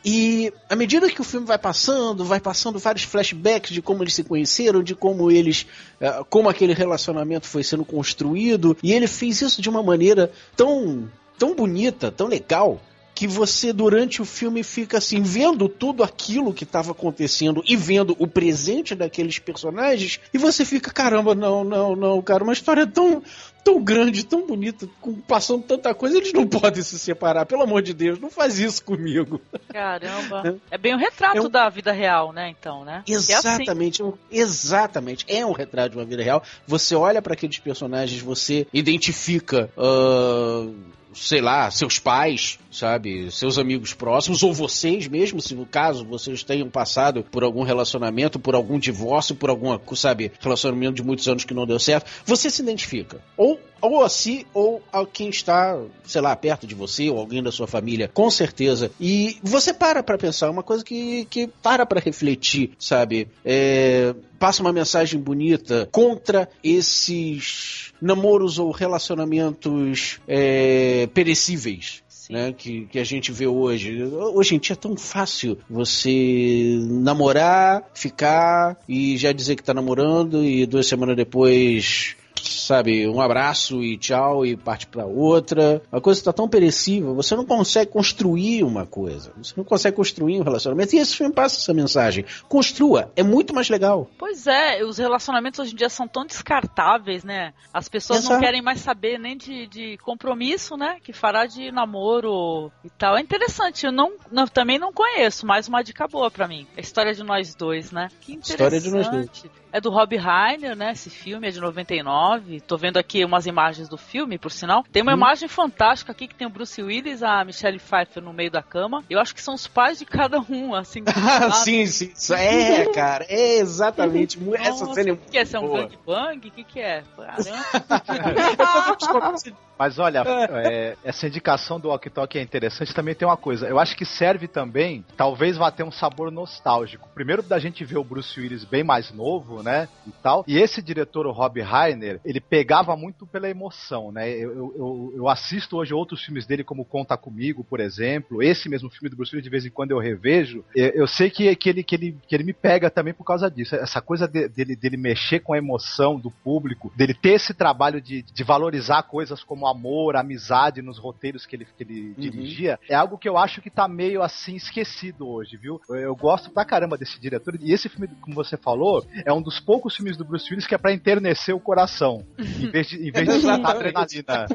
[0.04, 4.16] E à medida que o filme vai passando, vai passando vários flashbacks de como eles
[4.16, 5.68] se conheceram, de como eles.
[6.02, 8.76] Uh, como aquele relacionamento foi sendo construído.
[8.82, 12.82] E ele fez isso de uma maneira tão, tão bonita, tão legal.
[13.22, 18.16] Que você, durante o filme, fica assim, vendo tudo aquilo que estava acontecendo e vendo
[18.18, 23.22] o presente daqueles personagens, e você fica, caramba, não, não, não, cara, uma história tão,
[23.64, 27.46] tão grande, tão bonita, com, passando tanta coisa, eles não podem se separar.
[27.46, 29.40] Pelo amor de Deus, não faz isso comigo.
[29.70, 30.60] Caramba.
[30.72, 31.50] É bem um retrato é um...
[31.50, 32.50] da vida real, né?
[32.50, 33.04] Então, né?
[33.08, 34.18] Exatamente, é assim.
[34.32, 35.26] exatamente.
[35.28, 36.42] É um retrato de uma vida real.
[36.66, 39.70] Você olha para aqueles personagens, você identifica.
[39.78, 40.74] Uh
[41.14, 46.44] sei lá, seus pais, sabe, seus amigos próximos, ou vocês mesmo, se no caso vocês
[46.44, 51.44] tenham passado por algum relacionamento, por algum divórcio, por alguma, sabe, relacionamento de muitos anos
[51.44, 53.22] que não deu certo, você se identifica.
[53.36, 57.42] Ou ou a si ou a quem está, sei lá, perto de você ou alguém
[57.42, 58.92] da sua família, com certeza.
[59.00, 63.28] E você para para pensar, é uma coisa que, que para para refletir, sabe?
[63.44, 72.04] É, passa uma mensagem bonita contra esses namoros ou relacionamentos é, perecíveis.
[72.30, 74.06] Né, que, que a gente vê hoje.
[74.06, 80.42] Hoje em dia é tão fácil você namorar, ficar e já dizer que tá namorando
[80.42, 85.82] e duas semanas depois sabe, um abraço e tchau e parte para outra.
[85.92, 89.32] A coisa está tão perecível, você não consegue construir uma coisa.
[89.38, 90.96] Você não consegue construir um relacionamento.
[90.96, 92.26] E esse filme passa essa mensagem.
[92.48, 94.10] Construa, é muito mais legal.
[94.18, 97.54] Pois é, os relacionamentos hoje em dia são tão descartáveis, né?
[97.74, 98.34] As pessoas Exato.
[98.34, 100.98] não querem mais saber nem de, de compromisso, né?
[101.02, 103.18] Que fará de namoro e tal.
[103.18, 106.68] É interessante, eu não, não também não conheço, mas uma dica boa para mim.
[106.78, 108.10] A história de nós dois, né?
[108.22, 108.52] Que interessante.
[108.52, 109.52] História de nós dois.
[109.74, 110.92] É do Rob Reiner, né?
[110.92, 112.31] Esse filme é de 99.
[112.68, 114.84] Tô vendo aqui umas imagens do filme, por sinal.
[114.92, 115.18] Tem uma hum.
[115.18, 119.04] imagem fantástica aqui que tem o Bruce Willis, a Michelle Pfeiffer no meio da cama.
[119.10, 121.04] Eu acho que são os pais de cada um, assim.
[121.64, 122.34] sim, sim.
[122.34, 123.26] É, cara.
[123.28, 124.40] É exatamente.
[124.52, 125.46] Nossa, Essa cena é muito que é?
[125.46, 126.48] Ser um gangbang?
[126.48, 127.04] O que, que é?
[129.82, 130.22] Mas olha,
[130.64, 132.94] é, essa indicação do Walk Talk é interessante.
[132.94, 133.68] Também tem uma coisa.
[133.68, 137.10] Eu acho que serve também, talvez vá ter um sabor nostálgico.
[137.16, 139.90] Primeiro da gente ver o Bruce Willis bem mais novo, né?
[140.06, 140.46] E tal.
[140.48, 144.30] E esse diretor, o Rob Reiner, ele pegava muito pela emoção, né?
[144.30, 148.42] Eu, eu, eu, assisto hoje outros filmes dele, como Conta Comigo, por exemplo.
[148.42, 150.64] Esse mesmo filme do Bruce Willis, de vez em quando eu revejo.
[150.76, 153.76] Eu sei que, que, ele, que, ele, que ele me pega também por causa disso.
[153.76, 158.02] Essa coisa de, dele, dele mexer com a emoção do público, dele ter esse trabalho
[158.02, 162.14] de, de valorizar coisas como amor, amizade nos roteiros que ele, que ele uhum.
[162.18, 165.82] dirigia, é algo que eu acho que tá meio assim esquecido hoje, viu?
[165.90, 167.58] Eu, eu gosto pra caramba desse diretor.
[167.60, 170.76] E esse filme, como você falou, é um dos poucos filmes do Bruce Willis que
[170.76, 172.11] é pra enternecer o coração.
[172.38, 174.46] Em vez de, em vez de adrenalina.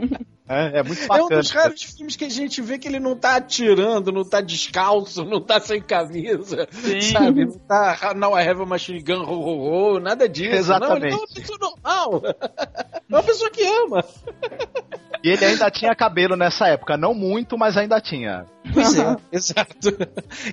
[0.48, 1.20] É, é muito bacana.
[1.20, 4.24] É um dos raros filmes que a gente vê que ele não tá atirando, não
[4.24, 7.00] tá descalço, não tá sem camisa, Sim.
[7.00, 7.46] sabe?
[7.46, 10.54] Não tá Now I have a machine gun, ho, ho, ho, nada disso.
[10.54, 11.00] Exatamente.
[11.00, 12.22] Não, ele é uma pessoa normal.
[12.24, 14.04] É uma pessoa que ama.
[15.22, 18.46] E ele ainda tinha cabelo nessa época, não muito, mas ainda tinha.
[18.72, 19.96] Pois é, exato.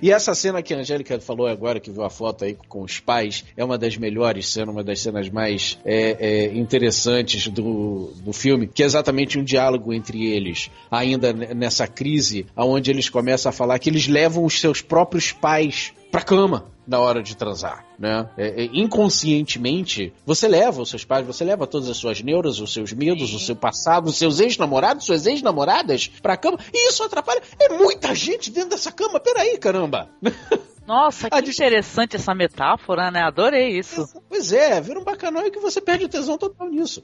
[0.02, 3.00] E essa cena que a Angélica falou agora, que viu a foto aí com os
[3.00, 8.32] pais, é uma das melhores cenas, uma das cenas mais é, é, interessantes do, do
[8.32, 13.52] filme, que é exatamente um diálogo entre eles, ainda nessa crise, onde eles começam a
[13.52, 18.28] falar que eles levam os seus próprios pais pra cama na hora de transar, né?
[18.36, 22.72] É, é, inconscientemente, você leva os seus pais, você leva todas as suas neuras, os
[22.72, 23.36] seus medos, Sim.
[23.36, 27.42] o seu passado, os seus ex-namorados, suas ex-namoradas pra cama, e isso atrapalha.
[27.58, 30.08] É muita gente dentro dessa cama, peraí, caramba!
[30.86, 33.22] Nossa, que interessante essa metáfora, né?
[33.22, 34.06] Adorei isso.
[34.28, 37.02] Pois é, vira um bacanói que você perde o tesão total nisso.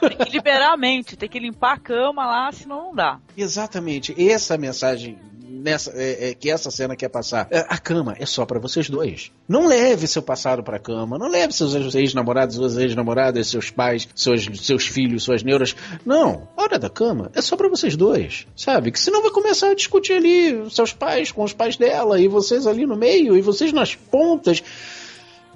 [0.00, 3.20] Tem que liberar a mente, tem que limpar a cama lá, senão não dá.
[3.36, 4.14] Exatamente.
[4.18, 5.18] Essa mensagem
[5.52, 7.46] nessa, é, é, que essa cena quer passar.
[7.50, 9.30] É, a cama é só para vocês dois.
[9.46, 14.48] Não leve seu passado pra cama, não leve seus ex-namorados, suas ex-namoradas, seus pais, seus,
[14.60, 15.76] seus filhos, suas neuras.
[16.04, 18.90] Não, a hora da cama é só para vocês dois, sabe?
[18.90, 22.66] Que senão vai começar a discutir ali seus pais com os pais dela e vocês
[22.66, 24.62] ali no meio e vocês nas pontas.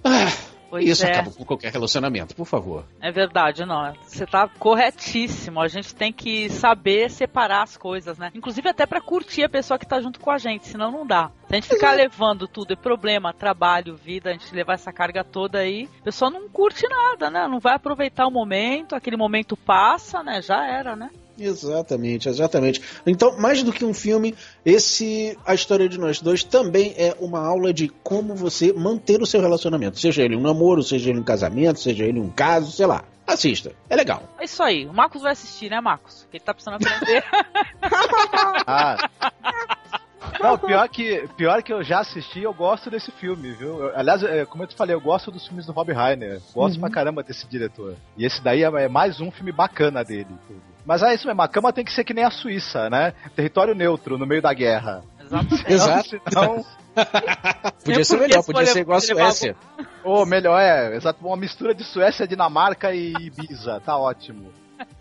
[0.04, 0.32] Ah,
[0.68, 1.12] Pois isso é.
[1.12, 2.84] acaba com qualquer relacionamento, por favor.
[3.00, 3.94] É verdade, não.
[4.02, 5.60] Você tá corretíssimo.
[5.60, 8.30] A gente tem que saber separar as coisas, né?
[8.34, 11.30] Inclusive até pra curtir a pessoa que tá junto com a gente, senão não dá.
[11.48, 15.22] Se a gente ficar levando tudo, é problema, trabalho, vida, a gente levar essa carga
[15.22, 17.46] toda aí, a pessoa não curte nada, né?
[17.48, 20.42] Não vai aproveitar o momento, aquele momento passa, né?
[20.42, 21.10] Já era, né?
[21.38, 22.80] Exatamente, exatamente.
[23.06, 27.40] Então, mais do que um filme, esse A História de Nós Dois também é uma
[27.40, 29.98] aula de como você manter o seu relacionamento.
[29.98, 33.04] Seja ele um namoro, seja ele um casamento, seja ele um caso, sei lá.
[33.26, 34.22] Assista, é legal.
[34.38, 34.86] É isso aí.
[34.86, 36.26] O Marcos vai assistir, né, Marcos?
[36.32, 37.24] Ele tá precisando aprender.
[38.68, 38.96] Ah.
[40.40, 43.80] Não, pior que, pior que eu já assisti, eu gosto desse filme, viu?
[43.84, 46.40] Eu- aliás, é, como eu te falei, eu gosto dos filmes do Rob Reiner.
[46.54, 47.94] Gosto pra caramba desse diretor.
[48.16, 50.28] E esse daí é, é mais um filme bacana dele.
[50.46, 50.60] tudo.
[50.84, 53.12] Mas é isso mesmo, a cama tem que ser que nem a Suíça, né?
[53.34, 55.02] Território neutro, no meio da guerra.
[55.20, 55.64] Exatamente.
[55.72, 56.20] Exato.
[56.28, 56.64] Senão,
[57.84, 59.56] Podia ser melhor, podia ser igual a Suécia.
[60.02, 63.80] ou melhor, é, exato, uma mistura de Suécia, Dinamarca e Ibiza.
[63.84, 64.50] Tá ótimo.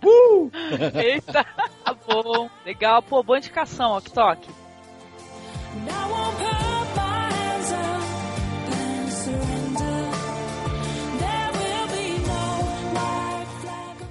[0.95, 1.45] Eita,
[1.83, 2.49] tá bom.
[2.65, 4.49] Legal, pô, boa indicação, ó, que toque.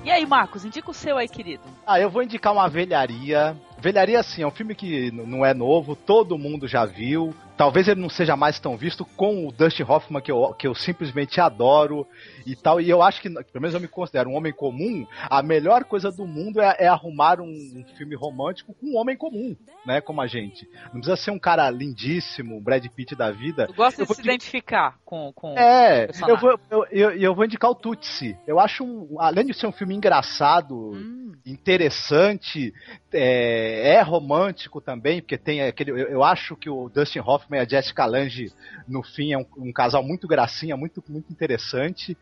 [0.05, 1.63] E aí, Marcos, indica o seu aí, querido.
[1.87, 3.57] Ah, eu vou indicar uma velharia.
[3.79, 7.35] Velharia, assim, é um filme que não é novo, todo mundo já viu.
[7.57, 10.75] Talvez ele não seja mais tão visto com o Dustin Hoffman, que eu, que eu
[10.75, 12.07] simplesmente adoro
[12.47, 12.81] e tal.
[12.81, 16.11] E eu acho que, pelo menos eu me considero um homem comum, a melhor coisa
[16.11, 20.01] do mundo é, é arrumar um, um filme romântico com um homem comum, né?
[20.01, 20.69] Como a gente.
[20.87, 23.67] Não precisa ser um cara lindíssimo, um Brad Pitt da vida.
[23.69, 25.33] Eu gosto Eu de vou se identificar com.
[25.33, 25.57] com...
[25.59, 26.35] É, personagem.
[26.35, 28.37] eu vou, eu, eu, eu vou indicar o Tutsi.
[28.47, 32.73] Eu acho, um, além de ser um filme engraçado, Hum, interessante,
[33.13, 35.91] é, é romântico também, porque tem aquele.
[35.91, 38.53] Eu, eu acho que o Dustin Hoffman e a Jessica Lange,
[38.87, 42.17] no fim, é um, um casal muito gracinha, muito, muito interessante.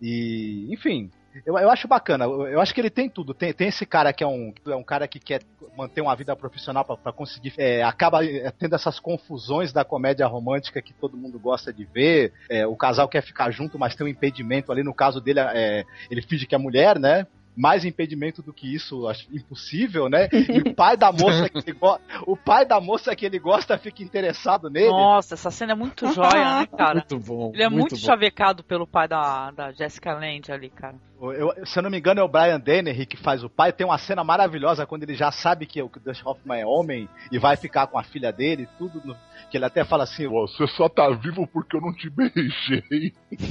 [0.00, 1.10] E, enfim.
[1.44, 3.34] Eu, eu acho bacana, eu, eu acho que ele tem tudo.
[3.34, 5.42] Tem, tem esse cara que é um, é um cara que quer
[5.76, 7.52] manter uma vida profissional pra conseguir.
[7.58, 12.32] é, acaba é, tendo essas confusões da comédia romântica que todo mundo gosta de ver.
[12.48, 14.84] É, o casal quer ficar junto, mas tem um impedimento ali.
[14.84, 17.26] No caso dele, é, ele finge que é mulher, né?
[17.56, 20.28] Mais impedimento do que isso, acho impossível, né?
[20.32, 21.98] E o pai da moça que ele go...
[22.26, 24.88] o pai da moça que ele gosta fica interessado nele.
[24.90, 26.94] Nossa, essa cena é muito joia, né, cara?
[26.94, 27.50] Muito bom.
[27.54, 28.00] Ele é muito, bom.
[28.00, 30.96] chavecado pelo pai da, da Jessica Lange ali, cara.
[31.20, 33.72] Eu- se eu não me engano, é o Brian Dennehy que faz o pai.
[33.72, 36.66] Tem uma cena maravilhosa quando ele já sabe que, o- que o Dustin Hoffman é
[36.66, 39.00] homem e vai ficar com a filha dele, tudo.
[39.04, 39.16] no-
[39.50, 43.12] que ele até fala assim: Você só tá vivo porque eu não te beijei.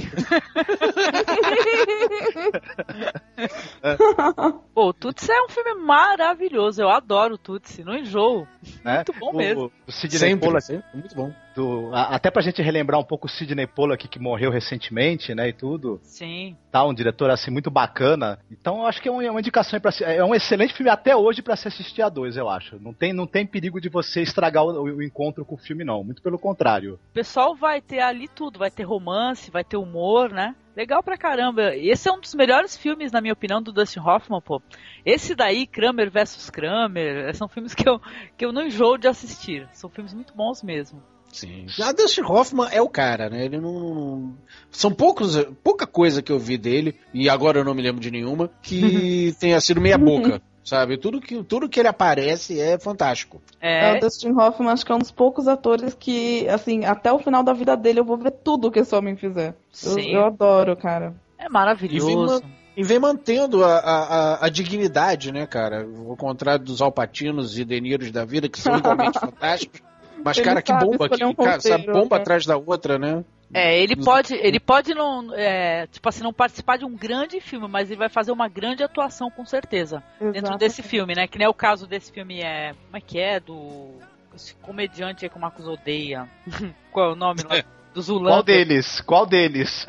[4.74, 6.82] Pô, o Tutsi é um filme maravilhoso.
[6.82, 8.46] Eu adoro o Tutsi, não enjoo.
[8.84, 8.96] Né?
[8.96, 9.72] Muito bom o, mesmo.
[9.86, 11.32] O Sidney Sempre, Pollack, sempre, muito bom.
[11.54, 15.48] Do- a- até pra gente relembrar um pouco o Sidney Pollack que morreu recentemente, né?
[15.48, 16.00] E tudo.
[16.02, 16.56] Sim.
[16.70, 18.38] Tá, um diretor assim muito bacana.
[18.50, 21.14] Então eu acho que é uma, é uma indicação para é um excelente filme até
[21.16, 22.78] hoje pra se assistir a dois, eu acho.
[22.80, 26.02] Não tem, não tem perigo de você estragar o, o encontro com o filme não,
[26.02, 26.94] muito pelo contrário.
[27.10, 28.58] O pessoal vai ter ali tudo.
[28.58, 30.54] Vai ter romance, vai ter humor, né?
[30.76, 31.74] Legal pra caramba.
[31.76, 34.60] Esse é um dos melhores filmes, na minha opinião, do Dustin Hoffman, pô.
[35.06, 38.00] Esse daí, Kramer versus Kramer, são filmes que eu,
[38.36, 39.68] que eu não enjoo de assistir.
[39.72, 41.00] São filmes muito bons mesmo.
[41.34, 41.66] Sim.
[41.82, 43.44] A Dustin Hoffman é o cara, né?
[43.44, 44.34] Ele não.
[44.70, 48.08] São poucos, pouca coisa que eu vi dele, e agora eu não me lembro de
[48.10, 50.40] nenhuma, que tenha sido meia boca.
[50.62, 50.96] Sabe?
[50.96, 53.42] Tudo que, tudo que ele aparece é fantástico.
[53.60, 57.12] É, É, o Dustin Hoffman acho que é um dos poucos atores que, assim, até
[57.12, 59.48] o final da vida dele eu vou ver tudo que esse homem fizer.
[59.48, 60.14] Eu, sim.
[60.14, 61.14] eu adoro, cara.
[61.38, 62.42] É maravilhoso.
[62.76, 63.98] E vem mantendo a, a,
[64.34, 65.86] a- a dignidade, né, cara?
[66.08, 69.82] Ao contrário dos Alpatinos e Deniros da vida, que são igualmente fantásticos.
[70.24, 71.58] Mas, cara, que bomba, que, um cara,
[71.92, 72.22] bomba né?
[72.22, 73.22] atrás da outra, né?
[73.52, 77.68] É, ele pode, ele pode não, é, tipo assim, não participar de um grande filme,
[77.68, 80.58] mas ele vai fazer uma grande atuação com certeza dentro Exato.
[80.58, 81.28] desse filme, né?
[81.28, 83.92] Que nem é o caso desse filme é, como é que é do
[84.34, 86.28] esse comediante aí que o Marcos odeia.
[86.90, 87.62] Qual é o nome lá?
[87.92, 88.32] Do Zulander.
[88.32, 89.00] Qual deles?
[89.02, 89.86] Qual deles?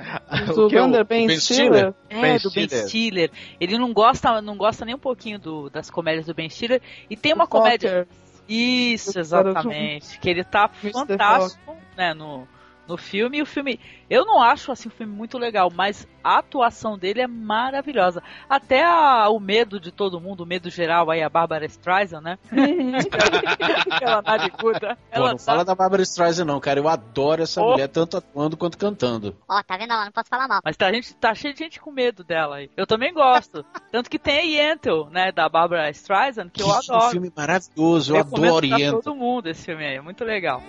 [0.56, 1.94] O O que é o- Zulander, Ben Ben Stiller.
[2.08, 2.88] É, Ben do Ben Stiller.
[2.88, 3.32] Stiller.
[3.60, 6.82] Ele não gosta, não gosta nem um pouquinho do, das comédias do Ben Stiller.
[7.10, 8.08] E tem uma o comédia.
[8.48, 10.20] Isso, exatamente.
[10.20, 12.48] Que ele tá fantástico, né, no,
[12.88, 13.38] no filme.
[13.38, 13.80] E o filme,
[14.10, 18.22] eu não acho assim um filme muito legal, mas a atuação dele é maravilhosa.
[18.50, 22.38] Até a, o medo de todo mundo, o medo geral aí, a Barbara Streisand, né?
[23.92, 24.98] Aquela nariguda.
[25.14, 26.80] Pô, não tá- fala da Barbara Streisand não, cara.
[26.80, 27.72] Eu adoro essa Oh.
[27.72, 29.36] mulher, tanto atuando quanto cantando.
[29.48, 30.06] Ó, tá vendo lá?
[30.06, 30.62] Não posso falar mal.
[30.64, 32.70] Mas tá, gente, tá cheio de gente com medo dela aí.
[32.76, 33.66] Eu também gosto.
[33.92, 37.12] Tanto que tem a Yentl, né, da Barbara Streisand, que eu Que adoro.
[37.12, 39.00] filme maravilhoso, eu Recomendo adoro pra Yentl.
[39.02, 40.62] todo mundo esse filme aí, é muito legal.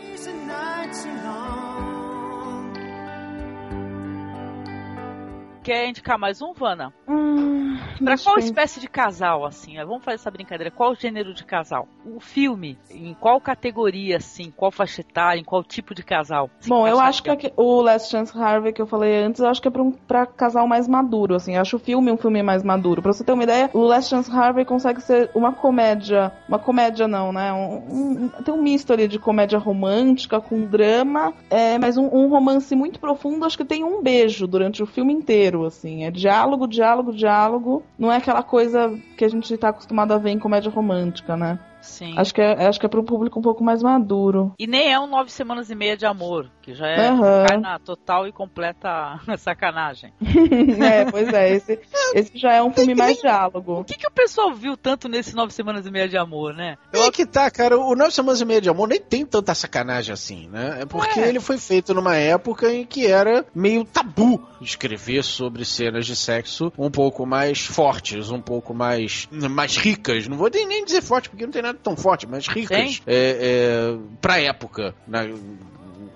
[5.67, 6.95] Quer indicar mais um, Vana?
[7.09, 9.75] Hum, Pra qual espécie de casal, assim?
[9.75, 9.85] né?
[9.85, 10.71] Vamos fazer essa brincadeira.
[10.71, 11.89] Qual gênero de casal?
[12.05, 14.53] O filme, em qual categoria, assim?
[14.57, 16.49] Qual faixa etária, em qual tipo de casal?
[16.61, 19.49] se Bom, eu acho que aqui- o Last Chance Harvey que eu falei antes, eu
[19.49, 21.57] acho que é pra, um, pra casal mais maduro, assim.
[21.57, 23.03] Eu acho o filme um filme mais maduro.
[23.03, 26.31] Pra você ter uma ideia, o Last Chance Harvey consegue ser uma comédia.
[26.49, 27.53] Uma comédia não, né?
[27.53, 32.77] Um- um- tem um misto ali de comédia romântica com drama, é, mas um romance
[32.77, 33.45] muito profundo.
[33.45, 36.05] Acho que tem um beijo durante o filme inteiro, assim.
[36.05, 37.83] É diálogo, diálogo, diálogo.
[37.99, 41.59] Não é aquela coisa que a gente tá acostumado a ver em comédia romântica, né?
[41.87, 42.15] Sim.
[42.19, 44.53] Acho que é, acho que é para um público um pouco mais maduro.
[44.59, 48.27] E nem é um Nove Semanas e Meia de Amor, que já é na total
[48.27, 50.13] e completa sacanagem.
[50.21, 51.79] é, pois é, esse,
[52.15, 53.85] esse já é um filme mais O diálogo.
[53.85, 56.77] que, que o pessoal viu tanto nesse Nove Semanas e Meia de Amor, né?
[56.93, 60.13] É que tá, cara, o Nove Semanas e Meia de Amor nem tem tanta sacanagem
[60.13, 60.79] assim, né?
[60.83, 61.29] É porque É.
[61.29, 66.73] ele foi feito numa época em que era meio tabu escrever sobre cenas de sexo
[66.79, 70.27] um pouco mais fortes, um pouco mais, mais ricas.
[70.29, 73.93] Não vou nem nem dizer forte, porque não tem nada tão forte, mas ricas é,
[73.97, 75.33] é, pra época, né?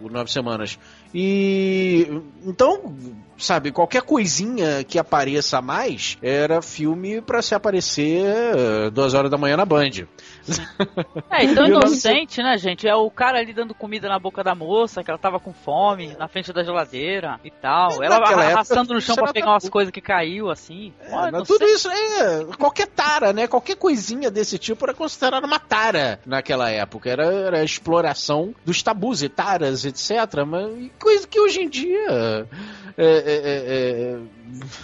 [0.01, 0.79] o Nove Semanas.
[1.15, 2.07] E
[2.45, 2.95] então,
[3.37, 9.37] sabe, qualquer coisinha que apareça mais era filme pra se aparecer eh, duas horas da
[9.37, 10.07] manhã na Band.
[11.31, 12.87] É, então inocente, né, gente?
[12.87, 16.17] É o cara ali dando comida na boca da moça, que ela tava com fome,
[16.19, 18.03] na frente da geladeira e tal.
[18.03, 20.93] É, Ela naquela época, arrastando no chão pra pegar umas coisas que caiu, assim.
[21.01, 22.45] É, mas tudo isso é.
[22.59, 23.47] Qualquer tara, né?
[23.47, 27.11] Qualquer coisinha desse tipo era considerada uma tara naquela época.
[27.11, 30.11] Era, era a exploração dos tabus e taras, etc.
[30.47, 32.47] Mas coisa que hoje em dia.
[32.97, 34.19] é, é, é, é,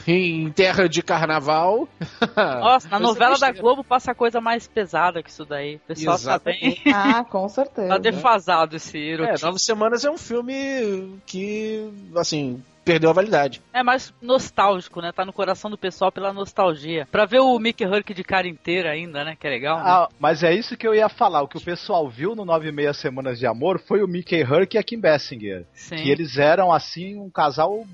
[0.06, 1.88] em terra de carnaval.
[2.36, 3.52] Nossa, na novela da.
[3.52, 5.76] Globo passa coisa mais pesada que isso daí.
[5.76, 6.80] O pessoal tá bem.
[6.94, 7.88] Ah, com certeza.
[7.88, 9.46] Tá defasado esse É, erotismo.
[9.48, 13.60] Nove Semanas é um filme que, assim, perdeu a validade.
[13.72, 15.12] É mais nostálgico, né?
[15.12, 17.06] Tá no coração do pessoal pela nostalgia.
[17.10, 19.36] Pra ver o Mickey Hurk de cara inteira ainda, né?
[19.38, 19.78] Que é legal.
[19.78, 19.84] né?
[19.86, 21.42] Ah, mas é isso que eu ia falar.
[21.42, 24.42] O que o pessoal viu no 9 e meia Semanas de Amor foi o Mickey
[24.42, 25.64] Hurk e a Kim Basinger.
[25.72, 25.96] Sim.
[25.96, 27.84] Que eles eram, assim, um casal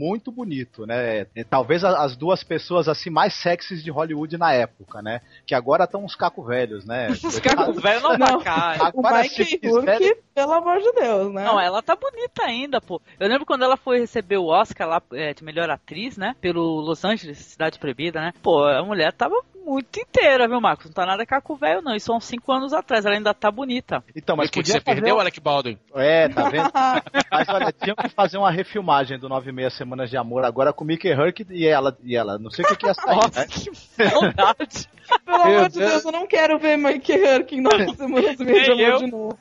[0.00, 1.26] muito bonito, né?
[1.36, 5.20] E Talvez a- as duas pessoas, assim, mais sexys de Hollywood na época, né?
[5.46, 7.08] Que agora estão uns caco velhos, né?
[7.22, 8.40] Os caras velho não, Não.
[8.40, 8.76] pra cá.
[8.80, 11.44] O Agora, Mike quiserem- pelo amor de Deus, né?
[11.44, 13.00] Não, ela tá bonita ainda, pô.
[13.18, 16.34] Eu lembro quando ela foi receber o Oscar lá é, de melhor atriz, né?
[16.40, 18.32] Pelo Los Angeles, Cidade Proibida, né?
[18.42, 19.34] Pô, a mulher tava
[19.64, 20.86] muito inteira, viu, Marcos?
[20.86, 21.94] Não tá nada caco velho, não.
[21.94, 23.04] Isso há uns 5 anos atrás.
[23.04, 24.02] Ela ainda tá bonita.
[24.14, 25.78] Então, mas Mas que podia você fazer perdeu, Alec Baldwin?
[25.94, 26.70] É, tá vendo?
[27.30, 30.72] Mas olha, tinha que fazer uma refilmagem do 9 e meia Semanas de Amor agora
[30.72, 31.96] com o Mickey Hurk e ela.
[32.02, 32.38] E ela.
[32.38, 33.46] Não sei o que, que ia sair, Nossa, né?
[33.46, 33.70] que
[34.12, 34.88] maldade.
[35.24, 36.04] Pelo amor de Deus.
[36.04, 38.98] Eu não quero ver Mike Hurk em nove semanas e meia de amor eu.
[38.98, 39.38] de novo.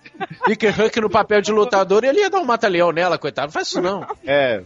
[0.47, 3.47] Mickey Huck no papel de lutador, ele ia dar um mata-leão nela, coitado.
[3.47, 4.05] Não faz isso não.
[4.26, 4.63] É.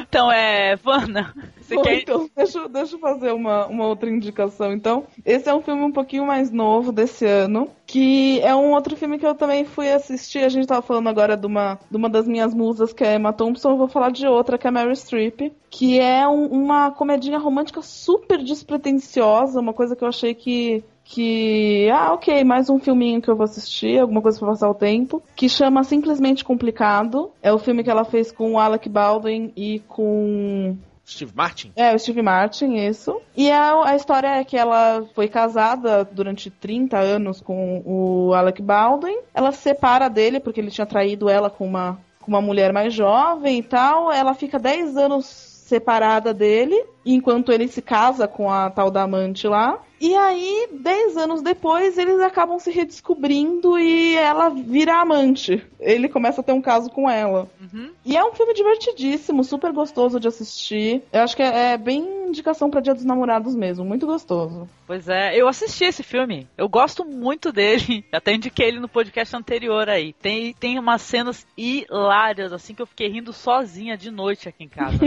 [0.00, 0.76] Então, é.
[0.76, 1.34] Vana,
[1.72, 2.00] Bom, quer.
[2.02, 5.04] então, deixa, deixa eu fazer uma, uma outra indicação, então.
[5.24, 9.18] Esse é um filme um pouquinho mais novo desse ano, que é um outro filme
[9.18, 10.40] que eu também fui assistir.
[10.44, 13.32] A gente tava falando agora de uma, de uma das minhas musas, que é Emma
[13.32, 13.70] Thompson.
[13.70, 17.80] Eu vou falar de outra, que é Mary Streep, que é um- uma comedinha romântica
[17.82, 23.28] super despretensiosa, uma coisa que eu achei que que, ah, ok, mais um filminho que
[23.28, 27.30] eu vou assistir, alguma coisa pra passar o tempo, que chama Simplesmente Complicado.
[27.42, 30.74] É o filme que ela fez com o Alec Baldwin e com
[31.06, 31.72] Steve Martin?
[31.76, 33.20] é, o Steve Martin, isso.
[33.36, 38.62] E a, a história é que ela foi casada durante 30 anos com o Alec
[38.62, 39.18] Baldwin.
[39.34, 42.94] Ela se separa dele porque ele tinha traído ela com uma, com uma mulher mais
[42.94, 44.10] jovem e tal.
[44.10, 45.26] Ela fica 10 anos
[45.64, 49.78] separada dele, enquanto ele se casa com a tal da amante lá.
[50.04, 55.66] E aí, 10 anos depois, eles acabam se redescobrindo e ela vira amante.
[55.80, 57.48] Ele começa a ter um caso com ela.
[57.58, 57.90] Uhum.
[58.04, 61.02] E é um filme divertidíssimo, super gostoso de assistir.
[61.10, 64.68] Eu acho que é, é bem indicação pra Dia dos Namorados mesmo, muito gostoso.
[64.86, 66.46] Pois é, eu assisti esse filme.
[66.58, 68.04] Eu gosto muito dele.
[68.12, 70.12] Até indiquei ele no podcast anterior aí.
[70.12, 74.68] Tem, tem umas cenas hilárias, assim, que eu fiquei rindo sozinha de noite aqui em
[74.68, 74.98] casa.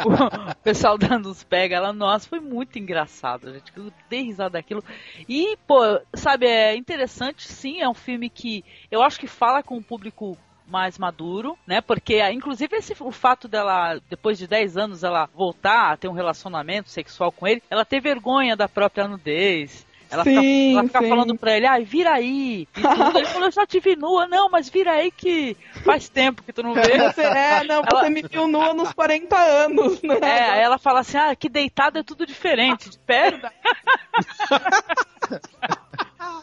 [0.00, 1.76] o pessoal dando uns pega.
[1.76, 3.72] Ela, nossa, foi muito engraçado, gente.
[3.86, 4.82] Eu dei risada daquilo.
[5.28, 5.80] E, pô,
[6.14, 7.80] sabe, é interessante, sim.
[7.80, 11.80] É um filme que eu acho que fala com um público mais maduro, né?
[11.80, 16.08] Porque, ah, inclusive, esse, o fato dela, depois de 10 anos, ela voltar a ter
[16.08, 19.86] um relacionamento sexual com ele, ela ter vergonha da própria nudez.
[20.12, 22.68] Ela Sim, fica, ela fica falando pra ele, ai, vira aí.
[23.16, 24.28] Ele falou, eu já te vi nua.
[24.28, 26.82] Não, mas vira aí que faz tempo que tu não vê.
[27.10, 30.18] Você, é, não, Ela- você me viu nua nos 40 anos, né?
[30.20, 32.90] É, aí ela fala assim, ah, que deitado é tudo diferente.
[32.90, 32.98] De.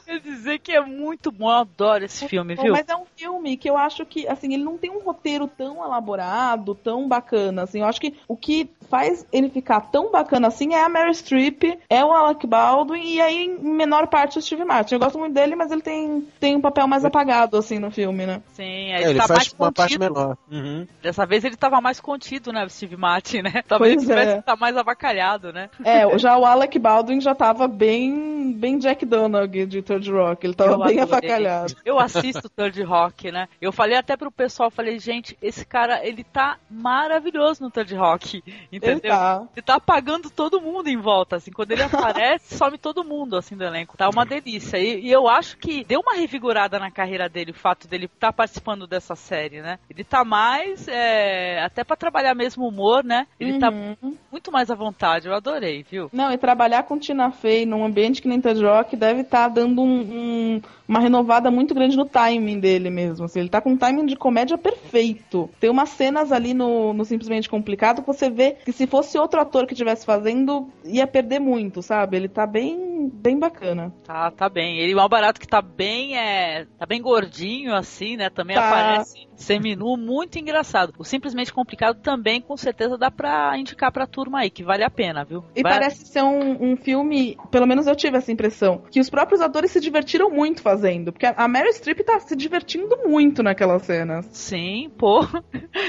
[0.09, 2.71] Quer dizer que é muito bom, eu adoro esse filme, Bom, viu?
[2.73, 5.85] Mas é um filme que eu acho que, assim, ele não tem um roteiro tão
[5.85, 7.81] elaborado, tão bacana, assim.
[7.81, 11.63] Eu acho que o que faz ele ficar tão bacana assim é a Mary Streep,
[11.87, 14.95] é o Alec Baldwin e aí, em menor parte, o Steve Martin.
[14.95, 18.25] Eu gosto muito dele, mas ele tem, tem um papel mais apagado, assim, no filme,
[18.25, 18.41] né?
[18.53, 20.15] Sim, É, ele, ele tá faz mais uma parte contido.
[20.15, 20.37] menor.
[20.51, 20.87] Uhum.
[21.03, 23.61] Dessa vez ele tava mais contido, né, o Steve Martin, né?
[23.67, 24.33] Talvez Pois ele tivesse é.
[24.33, 25.69] que estar mais avacalhado, né?
[25.85, 30.45] É, já o Alec Baldwin já tava bem, bem Jack Donaghy de Third Rock.
[30.45, 31.29] Ele tava Eu bem adorei.
[31.29, 31.75] avacalhado.
[31.85, 33.47] Eu assisto Third Rock, né?
[33.61, 38.43] Eu falei até pro pessoal, falei, gente, esse cara, ele tá maravilhoso no Third Rock,
[38.47, 39.11] Ele entendeu?
[39.11, 39.43] tá.
[39.55, 41.51] Ele tá apagando todo mundo em volta, assim.
[41.51, 43.97] Quando ele aparece, some todo mundo, assim, do elenco.
[43.97, 44.77] Tá uma delícia.
[44.77, 48.27] E, e eu acho que deu uma revigorada na carreira dele, o fato dele estar
[48.27, 49.79] tá participando dessa série, né?
[49.89, 53.27] Ele tá mais, é, até pra trabalhar mesmo o humor, né?
[53.39, 54.17] Ele tá Uhum.
[54.31, 55.27] muito mais à vontade.
[55.27, 56.09] Eu adorei, viu?
[56.11, 59.81] Não, e trabalhar com Tina Fey num ambiente que nem Third Rock deve estar dando
[59.81, 63.25] um- um- uma renovada muito grande no timing dele mesmo.
[63.25, 63.39] assim.
[63.41, 65.47] ele tá com um timing de comédia perfeito.
[65.59, 69.39] Tem umas cenas ali no, no Simplesmente Complicado que você vê que se fosse outro
[69.39, 72.17] ator que estivesse fazendo, ia perder muito, sabe?
[72.17, 73.93] Ele tá bem, bem bacana.
[74.03, 74.79] Tá, tá bem.
[74.79, 78.31] Ele é um barato que tá bem, é, tá bem gordinho, assim, né?
[78.31, 78.65] Também Tá.
[78.65, 80.93] aparece seminu, muito engraçado.
[80.97, 84.89] O Simplesmente Complicado também, com certeza, dá pra indicar pra turma aí, que vale a
[84.89, 85.43] pena, viu?
[85.55, 89.39] E parece ser um, um filme, pelo menos eu tive essa impressão, que os próprios
[89.39, 90.78] atores se divertiram muito fazendo.
[91.11, 94.25] Porque a Meryl Streep tá se divertindo muito naquelas cenas.
[94.31, 95.21] Sim, pô.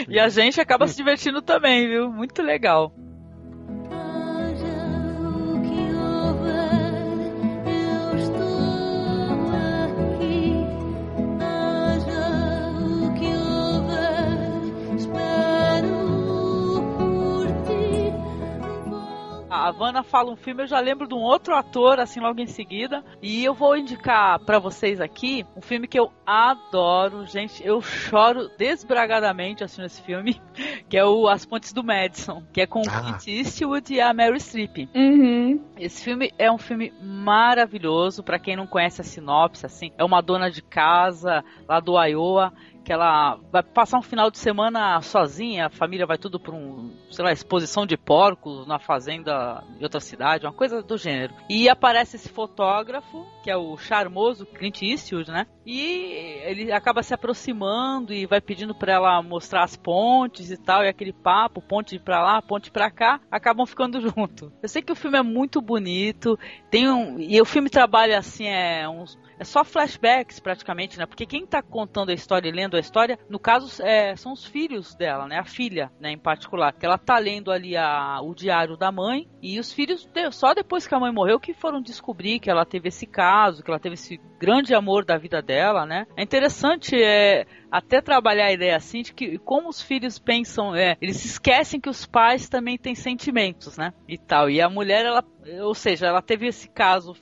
[0.09, 2.11] E a gente acaba se divertindo também, viu?
[2.11, 2.93] Muito legal.
[19.51, 22.47] A Havana fala um filme, eu já lembro de um outro ator, assim, logo em
[22.47, 23.03] seguida.
[23.21, 27.61] E eu vou indicar pra vocês aqui um filme que eu adoro, gente.
[27.67, 30.41] Eu choro desbragadamente assistindo esse filme,
[30.89, 33.01] que é o As Pontes do Madison, que é com o Ah.
[33.19, 34.89] Clint Eastwood e a Mary Streep.
[34.95, 35.61] Uhum.
[35.77, 40.21] Esse filme é um filme maravilhoso, pra quem não conhece a sinopse, assim, é uma
[40.21, 42.53] dona de casa lá do Iowa
[42.85, 46.95] que ela vai passar um final de semana sozinha, a família vai tudo para um,
[47.11, 51.35] sei lá, exposição de porcos na fazenda em outra cidade, uma coisa do gênero.
[51.49, 55.47] E aparece esse fotógrafo, que é o charmoso Clint Eastwood, né?
[55.65, 60.83] E ele acaba se aproximando e vai pedindo para ela mostrar as pontes e tal,
[60.83, 64.53] e aquele papo, ponte pra lá, ponte pra cá, acabam ficando junto.
[64.63, 66.39] Eu sei que o filme é muito bonito,
[66.71, 71.07] tem um, e o filme trabalha assim, é uns é só flashbacks praticamente, né?
[71.07, 74.45] Porque quem tá contando a história e lendo a história, no caso, é, são os
[74.45, 75.39] filhos dela, né?
[75.39, 76.73] A filha, né, em particular.
[76.73, 80.87] Que ela tá lendo ali a, o diário da mãe e os filhos, só depois
[80.87, 83.95] que a mãe morreu, que foram descobrir que ela teve esse caso, que ela teve
[83.95, 86.07] esse grande amor da vida dela, né?
[86.17, 90.97] É interessante é, até trabalhar a ideia assim de que como os filhos pensam, é,
[91.01, 93.93] eles esquecem que os pais também têm sentimentos, né?
[94.09, 94.51] E tal.
[94.51, 95.25] E a mulher, ela,
[95.63, 97.15] ou seja, ela teve esse caso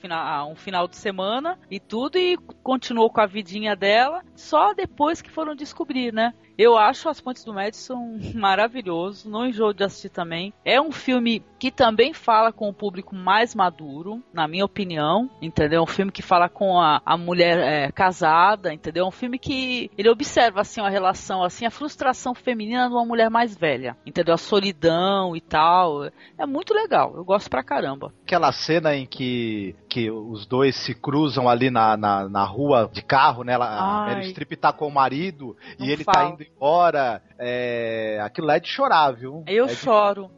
[0.49, 5.31] um final de semana e tudo e continuou com a vidinha dela, só depois que
[5.31, 6.33] foram descobrir, né?
[6.59, 10.53] Eu acho As Pontes do Madison maravilhoso, não enjoo de assistir também.
[10.65, 15.79] É um filme que também fala com o público mais maduro, na minha opinião, entendeu?
[15.79, 19.05] É um filme que fala com a, a mulher é, casada, entendeu?
[19.05, 23.05] É um filme que ele observa assim a relação, assim a frustração feminina de uma
[23.05, 24.35] mulher mais velha, entendeu?
[24.35, 26.07] A solidão e tal.
[26.37, 28.13] É muito legal, eu gosto pra caramba.
[28.25, 33.03] Aquela cena em que, que os dois se cruzam ali na, na, na rua de
[33.03, 33.53] carro, né?
[33.53, 34.15] Ela, a Ai.
[34.15, 36.19] Meryl Streep tá com o marido Não e ele fala.
[36.19, 37.23] tá indo embora.
[37.41, 39.45] É, aquilo lá é de chorar, viu?
[39.47, 40.29] Eu É de- choro.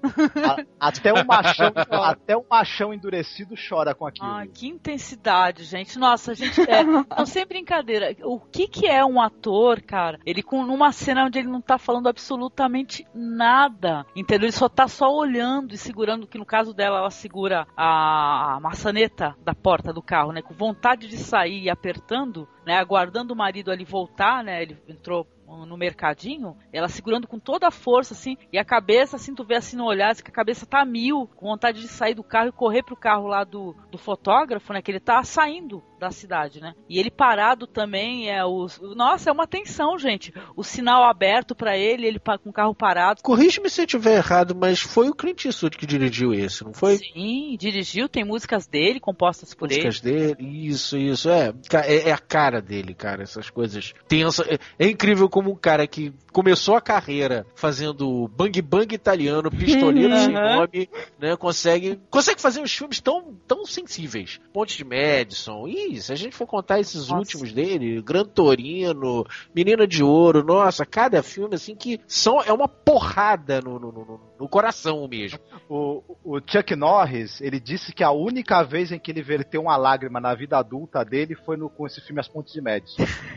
[0.44, 1.72] a- até o machão,
[2.04, 4.28] até o machão endurecido chora com aquilo.
[4.28, 5.98] Ai, que intensidade, gente.
[5.98, 6.82] Nossa, gente, é,
[7.16, 8.14] não sem brincadeira.
[8.22, 10.18] O que que é um ator, cara?
[10.26, 14.46] Ele com numa cena onde ele não tá falando absolutamente nada, entendeu?
[14.46, 19.34] Ele só tá só olhando e segurando, que no caso dela ela segura a maçaneta
[19.42, 23.70] da porta do carro, né, com vontade de sair e apertando, né, aguardando o marido
[23.70, 24.62] ali voltar, né?
[24.62, 25.26] Ele entrou
[25.66, 29.56] no mercadinho, ela segurando com toda a força, assim, e a cabeça, assim, tu vê
[29.56, 32.48] assim no olhar, assim, que a cabeça tá mil, com vontade de sair do carro
[32.48, 36.60] e correr pro carro lá do, do fotógrafo, né, que ele tá saindo, da cidade,
[36.60, 36.74] né?
[36.88, 38.66] E ele parado também é o.
[38.96, 40.32] Nossa, é uma tensão, gente.
[40.56, 43.22] O sinal aberto pra ele, ele com o carro parado.
[43.22, 46.98] Corrige-me se eu estiver errado, mas foi o Clint Eastwood que dirigiu esse, não foi?
[46.98, 49.84] Sim, dirigiu, tem músicas dele compostas por ele.
[49.84, 50.36] músicas dele.
[50.40, 51.28] Isso, isso.
[51.28, 51.52] É,
[51.84, 53.22] é, é a cara dele, cara.
[53.22, 54.46] Essas coisas tensas.
[54.48, 60.16] É, é incrível como um cara que começou a carreira fazendo bang bang italiano, pistoleiro
[60.16, 60.56] sem Aham.
[60.56, 60.88] nome,
[61.18, 61.36] né?
[61.36, 64.40] Consegue, consegue fazer uns filmes tão, tão sensíveis.
[64.52, 65.66] Ponte de Madison.
[65.98, 67.14] Se a gente for contar esses Nossa.
[67.14, 69.24] últimos dele, Gran Torino,
[69.54, 74.20] Menina de Ouro, nossa, cada filme assim que são, é uma porrada no, no, no-
[74.40, 75.38] no coração mesmo.
[75.68, 79.76] O, o Chuck Norris, ele disse que a única vez em que ele verteu uma
[79.76, 83.04] lágrima na vida adulta dele foi no, com esse filme As Pontes de Madison.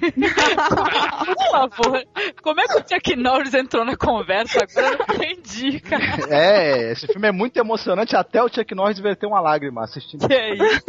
[1.25, 2.03] Por favor,
[2.41, 4.97] como é que o Chuck Norris entrou na conversa agora?
[4.97, 6.03] Eu não entendi, cara.
[6.33, 10.25] é, esse filme é muito emocionante, até o Chuck Norris verteu uma lágrima assistindo.
[10.25, 10.85] Que é isso?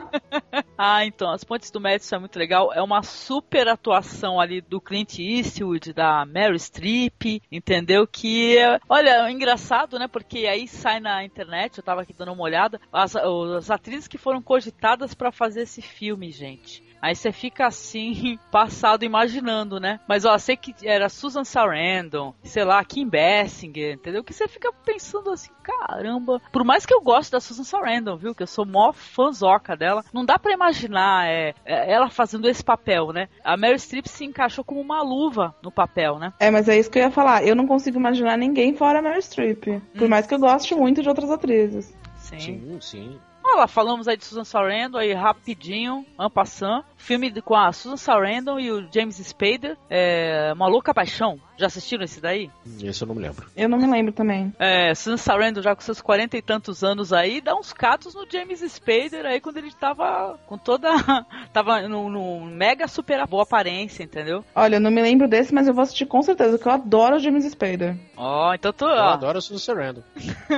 [0.78, 2.72] ah, então, As Pontes do Madison é muito legal.
[2.72, 8.06] É uma super atuação ali do Clint Eastwood, da Mary Streep, entendeu?
[8.06, 10.06] Que, é- olha, é engraçado, né?
[10.06, 14.16] Porque aí sai na internet, eu tava aqui dando uma olhada, as, as atrizes que
[14.16, 16.84] foram cogitadas pra fazer esse filme, gente.
[17.00, 20.00] Aí você fica assim, passado imaginando, né?
[20.06, 24.22] Mas ó, sei que era Susan Sarandon, sei lá, Kim Basinger, entendeu?
[24.22, 26.40] Que você fica pensando assim, caramba.
[26.52, 28.34] Por mais que eu goste da Susan Sarandon, viu?
[28.34, 32.62] Que eu sou mó fanzoca dela, não dá pra imaginar é, é, ela fazendo esse
[32.62, 33.28] papel, né?
[33.44, 36.32] A Meryl Streep se encaixou como uma luva no papel, né?
[36.38, 37.44] É, mas é isso que eu ia falar.
[37.44, 39.64] Eu não consigo imaginar ninguém fora a Meryl Streep.
[39.96, 41.94] Por mais que eu goste muito de outras atrizes.
[42.16, 42.38] Sim.
[42.38, 43.20] Sim, sim.
[43.60, 46.82] Olha lá, falamos aí de Susan Sarandon aí rapidinho, en passant.
[46.96, 51.38] Filme de- com a Susan Sarandon e o James Spader, é, Uma Louca Paixão.
[51.58, 52.50] Já assistiram esse daí?
[52.82, 53.46] Esse eu não me lembro.
[53.54, 54.50] Eu não me lembro também.
[54.58, 58.26] É, Susan Sarandon já com seus 40 e tantos anos aí, dá uns catos no
[58.30, 60.88] James Spader aí quando ele tava com toda.
[61.52, 64.42] tava no, no mega super boa aparência, entendeu?
[64.54, 67.16] Olha, eu não me lembro desse, mas eu vou assistir com certeza, porque eu adoro
[67.16, 67.94] o James Spader.
[68.16, 68.86] Ó, então tô.
[68.88, 70.02] Eu Ó, adoro a Susan Sarandon.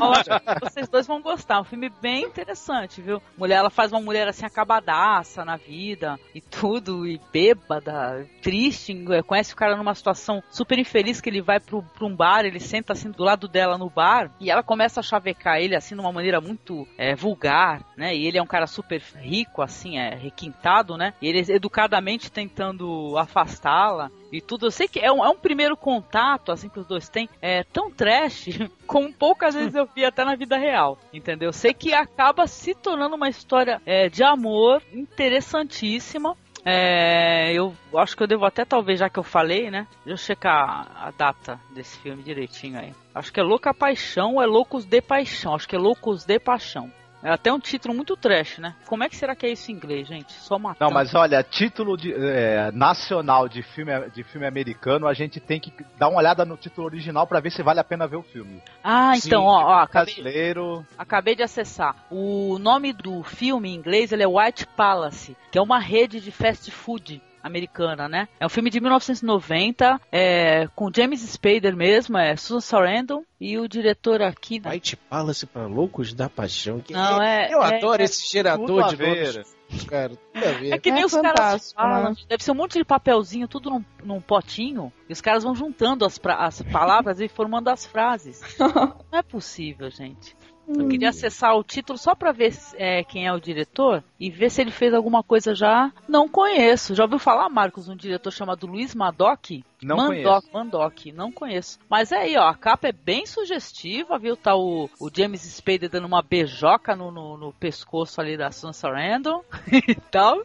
[0.00, 1.60] ó, vocês dois vão gostar.
[1.60, 3.22] Um filme bem interessante, viu?
[3.36, 9.22] Mulher, ela faz uma mulher assim acabadaça na vida e tudo, e bêbada, triste, é,
[9.22, 12.60] conhece o cara numa situação super infeliz que ele vai pro, pra um bar, ele
[12.60, 16.00] senta assim do lado dela no bar e ela começa a chavecar ele assim de
[16.00, 18.14] uma maneira muito é, vulgar, né?
[18.14, 21.14] E ele é um cara super rico, assim, é requintado, né?
[21.20, 24.66] E ele educadamente tentando afastá-la e tudo.
[24.66, 27.62] Eu sei que é um, é um primeiro contato, assim, que os dois têm, é
[27.62, 28.48] tão trash
[28.86, 31.48] como poucas vezes eu vi até na vida real, entendeu?
[31.48, 36.36] Eu sei que acaba se tornando uma história é, de amor interessantíssima.
[36.66, 39.86] É, eu acho que eu devo até, talvez, já que eu falei, né?
[40.04, 42.92] Deixa eu checar a data desse filme direitinho aí.
[43.14, 45.54] Acho que é Louca Paixão ou é Loucos de Paixão?
[45.54, 46.90] Acho que é Loucos de Paixão.
[47.24, 48.74] É até um título muito trash, né?
[48.84, 50.30] Como é que será que é isso em inglês, gente?
[50.34, 50.90] Só matando.
[50.90, 55.58] Não, mas olha, título de, é, nacional de filme, de filme americano, a gente tem
[55.58, 58.22] que dar uma olhada no título original pra ver se vale a pena ver o
[58.22, 58.62] filme.
[58.82, 60.86] Ah, Sim, então, ó, ó acabei, Brasileiro.
[60.98, 61.96] Acabei de acessar.
[62.10, 66.30] O nome do filme em inglês ele é White Palace, que é uma rede de
[66.30, 68.26] fast food americana, né?
[68.40, 73.68] É um filme de 1990, é, com James Spader mesmo, é Susan Sarandon e o
[73.68, 74.60] diretor aqui...
[74.64, 76.80] White Palace para loucos da paixão.
[76.80, 79.54] Que Não, é- Eu é- adoro esse Tudo gerador de nomes.
[79.88, 80.72] Cara, tudo a ver.
[80.72, 82.16] É que nem É os caras fantástico, falam, né?
[82.28, 86.04] deve ser um monte de papelzinho, tudo num, num potinho, e os caras vão juntando
[86.04, 88.40] as, pra- as palavras e formando as frases.
[88.58, 90.36] Não é possível, gente.
[90.66, 94.50] Eu queria acessar o título só pra ver é, quem é o diretor e ver
[94.50, 95.92] se ele fez alguma coisa já.
[96.08, 96.94] Não conheço.
[96.94, 99.62] Já ouviu falar, Marcos, um diretor chamado Luiz Madoc?
[99.82, 100.48] Não Mandoc, conheço.
[100.52, 101.78] Mandoc, não conheço.
[101.88, 104.36] Mas é aí, ó, a capa é bem sugestiva, viu?
[104.36, 108.72] Tá o, o James Spader dando uma beijoca no, no, no pescoço ali da Susan
[108.72, 109.44] Sarandon
[109.86, 110.42] e tal.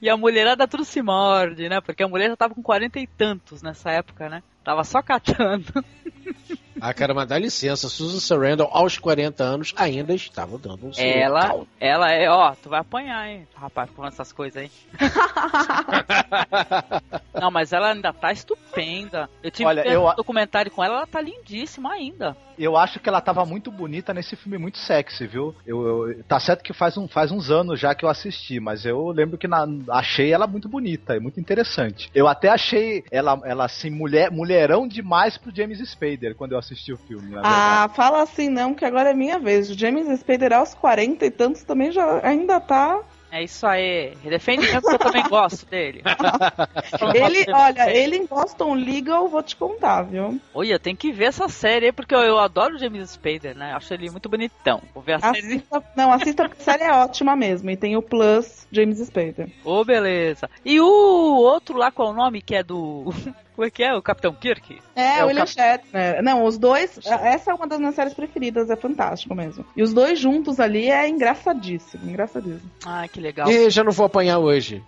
[0.00, 1.80] E a mulherada tudo se morde, né?
[1.80, 4.42] Porque a mulher já tava com 40 e tantos nessa época, né?
[4.62, 5.72] Tava só catando.
[6.80, 7.88] Ah, cara, mas dá licença.
[7.88, 11.68] Susan Sarandon, aos 40 anos, ainda estava dando um Ela, caldo.
[11.80, 13.46] ela é, ó, tu vai apanhar, hein?
[13.54, 14.70] Rapaz, falando essas coisas aí.
[17.40, 19.28] Não, mas ela ainda tá estupenda.
[19.42, 22.36] Eu tive Olha, eu- um documentário com ela, ela tá lindíssima ainda.
[22.58, 25.54] Eu acho que ela tava muito bonita nesse filme, muito sexy, viu?
[25.66, 28.84] Eu, eu- tá certo que faz, um, faz uns anos já que eu assisti, mas
[28.84, 32.10] eu lembro que na- achei ela muito bonita e muito interessante.
[32.14, 36.92] Eu até achei ela, ela assim, mulher, mulherão demais pro James Spader quando eu assisti
[36.92, 37.34] o filme.
[37.42, 39.68] Ah, fala assim não, que agora é minha vez.
[39.70, 43.00] O James Spader aos 40 e tantos também já ainda tá
[43.30, 44.14] É isso aí.
[44.24, 46.02] Defende mesmo que eu também gosto dele.
[47.14, 50.40] Ele, olha, ele em Boston Legal, vou te contar, viu?
[50.54, 53.72] Olha, tem que ver essa série aí, porque eu, eu adoro o James Spader, né?
[53.74, 54.82] Acho ele muito bonitão.
[54.94, 55.38] Vou ver a série.
[55.38, 57.70] Assista, não, assista porque a série é ótima mesmo.
[57.70, 59.48] E tem o Plus James Spader.
[59.64, 60.48] Ô, beleza.
[60.64, 62.42] E o outro lá, qual é o nome?
[62.42, 63.12] Que é do.
[63.54, 63.92] Como é que é?
[63.94, 64.80] O Capitão Kirk?
[64.96, 66.22] É, É o William Cap- Shatner.
[66.22, 66.98] Não, os dois.
[67.04, 69.64] Essa é uma das minhas séries preferidas, é fantástico mesmo.
[69.76, 72.70] E os dois juntos ali é engraçadíssimo, engraçadíssimo.
[72.84, 73.50] Ah, que legal.
[73.50, 74.82] E já não vou apanhar hoje.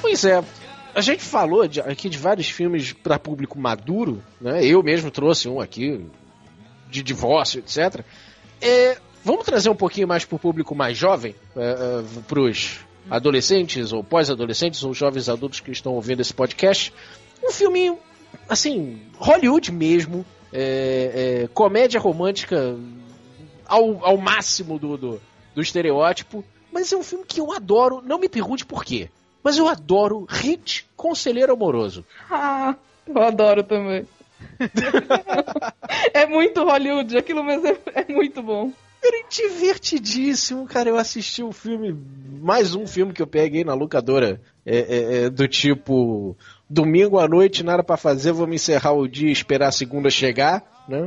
[0.00, 0.42] Pois é.
[0.94, 4.64] A gente falou de- aqui de vários filmes para público maduro, né?
[4.64, 6.04] Eu mesmo trouxe um aqui
[6.90, 8.04] de divórcio, etc.
[8.60, 12.80] É, vamos trazer um pouquinho mais para o público mais jovem, é, para os
[13.10, 16.92] adolescentes ou pós-adolescentes ou jovens adultos que estão ouvindo esse podcast.
[17.42, 17.96] Um filme,
[18.48, 22.76] assim, Hollywood mesmo, é, é, comédia romântica
[23.66, 25.22] ao, ao máximo do, do,
[25.54, 29.08] do estereótipo, mas é um filme que eu adoro, não me pergunte por quê,
[29.42, 32.04] mas eu adoro Hit Conselheiro Amoroso.
[32.30, 32.74] Ah,
[33.06, 34.06] eu adoro também.
[36.12, 38.72] é muito Hollywood, aquilo mesmo é, é muito bom.
[39.02, 40.88] Era divertidíssimo, cara.
[40.88, 41.96] Eu assisti um filme,
[42.40, 46.36] mais um filme que eu peguei na locadora, é, é, é, do tipo
[46.70, 50.62] domingo à noite, nada pra fazer, vamos encerrar o dia e esperar a segunda chegar,
[50.88, 50.98] né?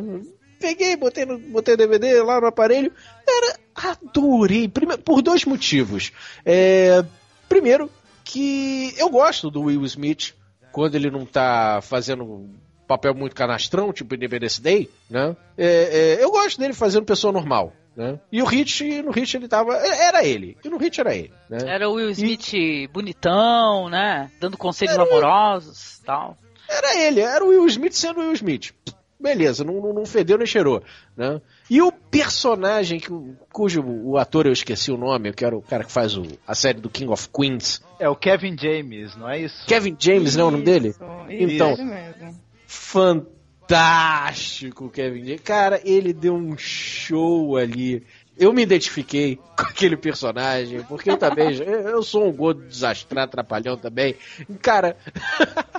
[0.59, 2.91] Peguei, botei no botei DVD lá no aparelho.
[3.25, 3.59] Cara,
[3.93, 4.67] adorei.
[4.67, 6.11] Prime- por dois motivos.
[6.45, 7.03] É,
[7.47, 7.89] primeiro,
[8.25, 10.33] que eu gosto do Will Smith
[10.71, 12.49] quando ele não tá fazendo
[12.87, 15.35] papel muito canastrão, tipo Independence Day, né?
[15.57, 18.19] É, é, eu gosto dele fazendo pessoa normal, né?
[18.31, 19.73] E o Hit, no Hit ele tava.
[19.75, 20.57] Era ele.
[20.63, 21.59] E no Hit era ele, né?
[21.65, 22.51] Era o Will Smith
[22.91, 24.29] bonitão, né?
[24.39, 26.37] Dando conselhos amorosos e tal.
[26.67, 28.73] Era ele, era o Will Smith sendo o Will Smith.
[29.19, 30.83] Beleza, não, não, não fedeu nem cheirou,
[31.15, 31.39] né?
[31.69, 33.09] E o personagem que,
[33.51, 36.53] cujo o ator eu esqueci o nome, que era o cara que faz o- a
[36.53, 37.81] série do King of Queens.
[37.99, 39.65] É o Kevin James, não é isso?
[39.65, 40.89] Kevin James, não é o nome dele?
[40.89, 40.99] Isso,
[41.29, 41.73] Então.
[41.73, 42.39] isso, mesmo.
[42.67, 45.41] fantástico, Kevin James.
[45.41, 48.03] Cara, ele deu um show ali.
[48.37, 53.75] Eu me identifiquei com aquele personagem, porque eu também, eu sou um gordo desastrado, trapalhão
[53.77, 54.15] também.
[54.61, 54.95] Cara,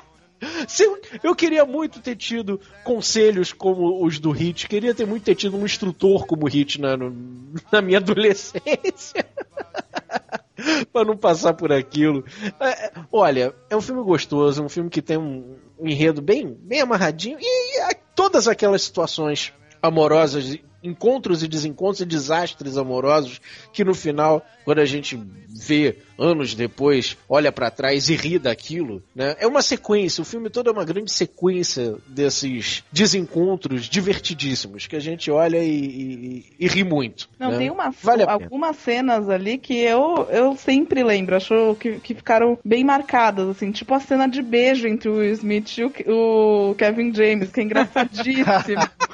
[0.81, 5.35] eu, eu queria muito ter tido conselhos como os do Hit, queria ter muito ter
[5.35, 7.15] tido um instrutor como o Hit na, no-
[7.73, 9.25] na minha adolescência.
[10.93, 12.25] pra não passar por aquilo.
[12.61, 16.47] É, é, olha, é um filme gostoso, um filme que tem um, um enredo bem,
[16.47, 19.53] bem amarradinho e, a- todas aquelas situações
[19.83, 23.41] amorosas, encontros e desencontros e desastres amorosos
[23.73, 25.19] que no final, quando a gente
[25.49, 29.35] vê anos depois, olha pra trás e ri daquilo, né?
[29.39, 35.01] É uma sequência, o filme todo é uma grande sequência desses desencontros divertidíssimos que a
[35.01, 37.29] gente olha e, e- e ri muito.
[37.39, 37.59] Não, né?
[37.59, 42.59] tem uma, Vale algumas cenas ali que eu, eu sempre lembro, acho que, que ficaram
[42.65, 46.75] bem marcadas, assim, tipo a cena de beijo entre o Will Smith e o, o
[46.77, 48.47] Kevin James, que é engraçadíssimo.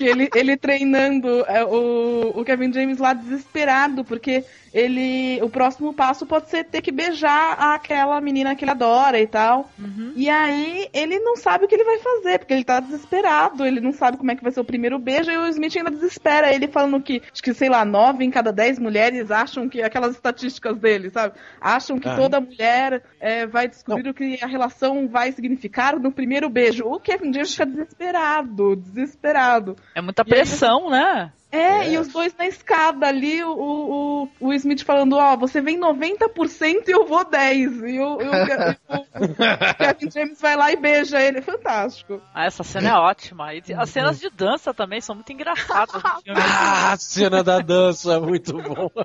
[0.00, 4.42] que ele, ele treinando é, o, o Kevin James lá desesperado, porque
[4.72, 5.40] ele.
[5.42, 9.70] O próximo passo pode ser ter que beijar aquela menina que ele adora e tal.
[10.14, 13.80] E aí ele não sabe o que ele vai fazer, porque ele tá desesperado, ele
[13.80, 16.52] não sabe como é que vai ser o primeiro beijo, e o Smith ainda desespera
[16.52, 20.14] ele falando que, acho que, sei lá, nove em cada dez mulheres acham que aquelas
[20.14, 21.34] estatísticas dele, sabe?
[21.60, 22.16] Acham que Ah.
[22.16, 26.84] toda mulher é, vai descobrir o que a relação vai significar no primeiro beijo.
[26.84, 29.76] O Kevin James fica desesperado, desesperado.
[29.94, 31.32] É muita E aí pressão, né?
[31.52, 35.80] É, e os dois na escada ali, o, o, o Smith falando, ó, você vem
[35.80, 37.88] 90% e eu vou 10%.
[37.88, 41.42] E o, e o, o- Kevin James vai lá e beija ele.
[41.42, 42.20] Fantástico.
[42.32, 43.52] Ah, essa cena é ótima.
[43.52, 46.00] E as cenas de dança também são muito engraçadas.
[46.36, 48.88] Ah, a cena da dança, muito bom.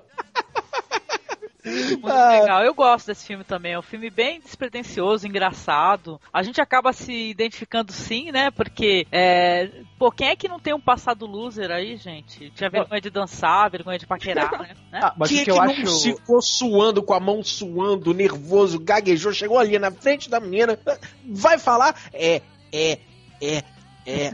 [1.65, 2.63] Muito legal.
[2.63, 3.73] Eu gosto desse filme também.
[3.73, 6.21] É um filme bem despretensioso, engraçado.
[6.31, 8.51] A gente acaba se identificando sim, né?
[8.51, 9.69] Porque, é...
[9.97, 12.51] pô, quem é que não tem um passado loser aí, gente?
[12.51, 14.75] Tinha vergonha de dançar, vergonha de paquerar, né?
[14.97, 16.01] Ah, mas Quem o é que que eu não acho.
[16.03, 20.79] ficou suando, com a mão suando, nervoso, gaguejou, chegou ali na frente da menina,
[21.25, 21.99] vai falar?
[22.13, 22.41] É,
[22.71, 22.99] é,
[23.41, 23.63] é,
[24.05, 24.27] é.
[24.27, 24.33] é.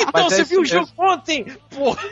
[0.00, 1.46] Então Mas é você isso viu o jogo ontem?
[1.70, 2.02] Porra.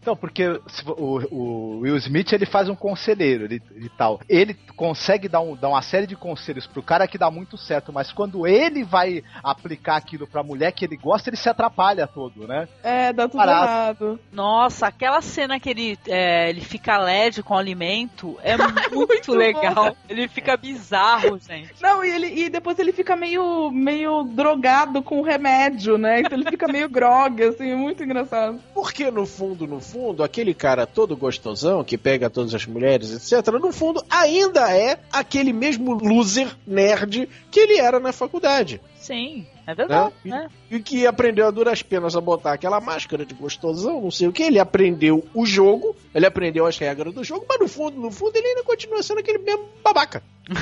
[0.00, 0.48] Então, porque
[0.86, 4.20] o, o Will Smith ele faz um conselheiro ele, e tal.
[4.28, 7.92] Ele consegue dar, um, dar uma série de conselhos pro cara que dá muito certo,
[7.92, 12.46] mas quando ele vai aplicar aquilo pra mulher que ele gosta, ele se atrapalha todo,
[12.46, 12.66] né?
[12.82, 13.66] É, dá tudo Parado.
[13.66, 14.20] errado.
[14.32, 18.56] Nossa, aquela cena que ele, é, ele fica alérgico com o alimento é
[18.90, 19.96] muito, Muito legal.
[20.08, 21.74] Ele fica bizarro, gente.
[21.80, 26.20] Não, e, ele, e depois ele fica meio, meio drogado com o remédio, né?
[26.20, 28.60] Então ele fica meio grog, assim, é muito engraçado.
[28.72, 29.89] Porque no fundo, no fundo,
[30.22, 35.52] aquele cara todo gostosão que pega todas as mulheres, etc., no fundo ainda é aquele
[35.52, 38.80] mesmo loser nerd que ele era na faculdade.
[38.96, 40.42] Sim, é verdade, Né?
[40.42, 40.48] né?
[40.70, 44.32] E que aprendeu a duras penas a botar aquela máscara de gostosão, não sei o
[44.32, 44.42] que.
[44.42, 48.36] Ele aprendeu o jogo, ele aprendeu as regras do jogo, mas no fundo, no fundo,
[48.36, 50.22] ele ainda continua sendo aquele mesmo babaca.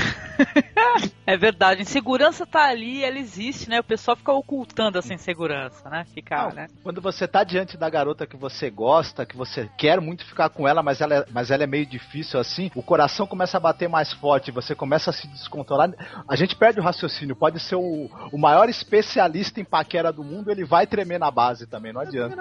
[1.26, 1.82] É verdade.
[1.82, 3.80] Insegurança tá ali, ela existe, né?
[3.80, 6.06] O pessoal fica ocultando essa insegurança, né?
[6.14, 6.66] Ficar, Não, né?
[6.82, 10.66] Quando você tá diante da garota que você gosta, que você quer muito ficar com
[10.66, 13.88] ela, mas ela, é, mas ela é meio difícil assim, o coração começa a bater
[13.88, 15.90] mais forte, você começa a se descontrolar.
[16.26, 17.36] A gente perde o raciocínio.
[17.36, 21.66] Pode ser o, o maior especialista em paquera do mundo, ele vai tremer na base
[21.66, 22.36] também, não adianta.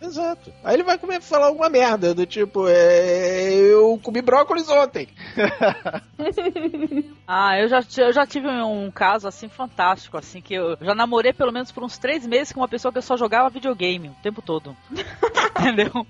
[0.00, 0.52] Exato.
[0.64, 5.08] Aí ele vai comer, falar alguma merda, do tipo, é, eu comi brócolis ontem.
[7.32, 11.32] Ah, eu já, eu já tive um caso assim fantástico, assim, que eu já namorei
[11.32, 14.16] pelo menos por uns três meses com uma pessoa que eu só jogava videogame o
[14.20, 14.76] tempo todo.
[15.60, 16.04] Entendeu?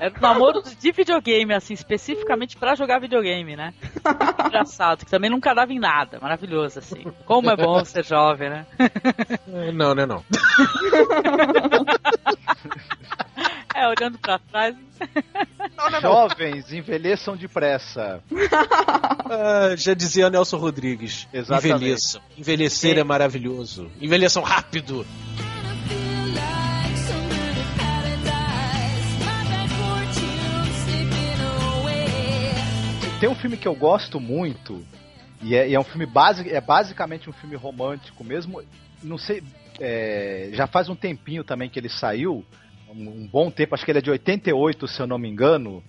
[0.00, 3.72] Era um namoro de videogame, assim, especificamente pra jogar videogame, né?
[4.44, 7.04] Engraçado, que também nunca dava em nada, maravilhoso, assim.
[7.24, 8.66] Como é bom ser jovem, né?
[9.72, 10.24] Não, não é não.
[13.74, 14.74] É, olhando pra trás.
[16.02, 18.20] Jovens, envelheçam depressa.
[19.30, 21.28] Ah, já dizia Nelson Rodrigues.
[21.30, 21.74] Exatamente.
[21.76, 22.22] Envelheçam.
[22.36, 23.90] Envelhecer é maravilhoso.
[24.00, 25.06] Envelheçam rápido.
[33.20, 34.82] Tem um filme que eu gosto muito,
[35.42, 38.62] e é, e é um filme basic, é basicamente um filme romântico mesmo.
[39.02, 39.42] Não sei,
[39.80, 42.44] é, já faz um tempinho também que ele saiu,
[42.88, 45.82] um, um bom tempo, acho que ele é de 88, se eu não me engano.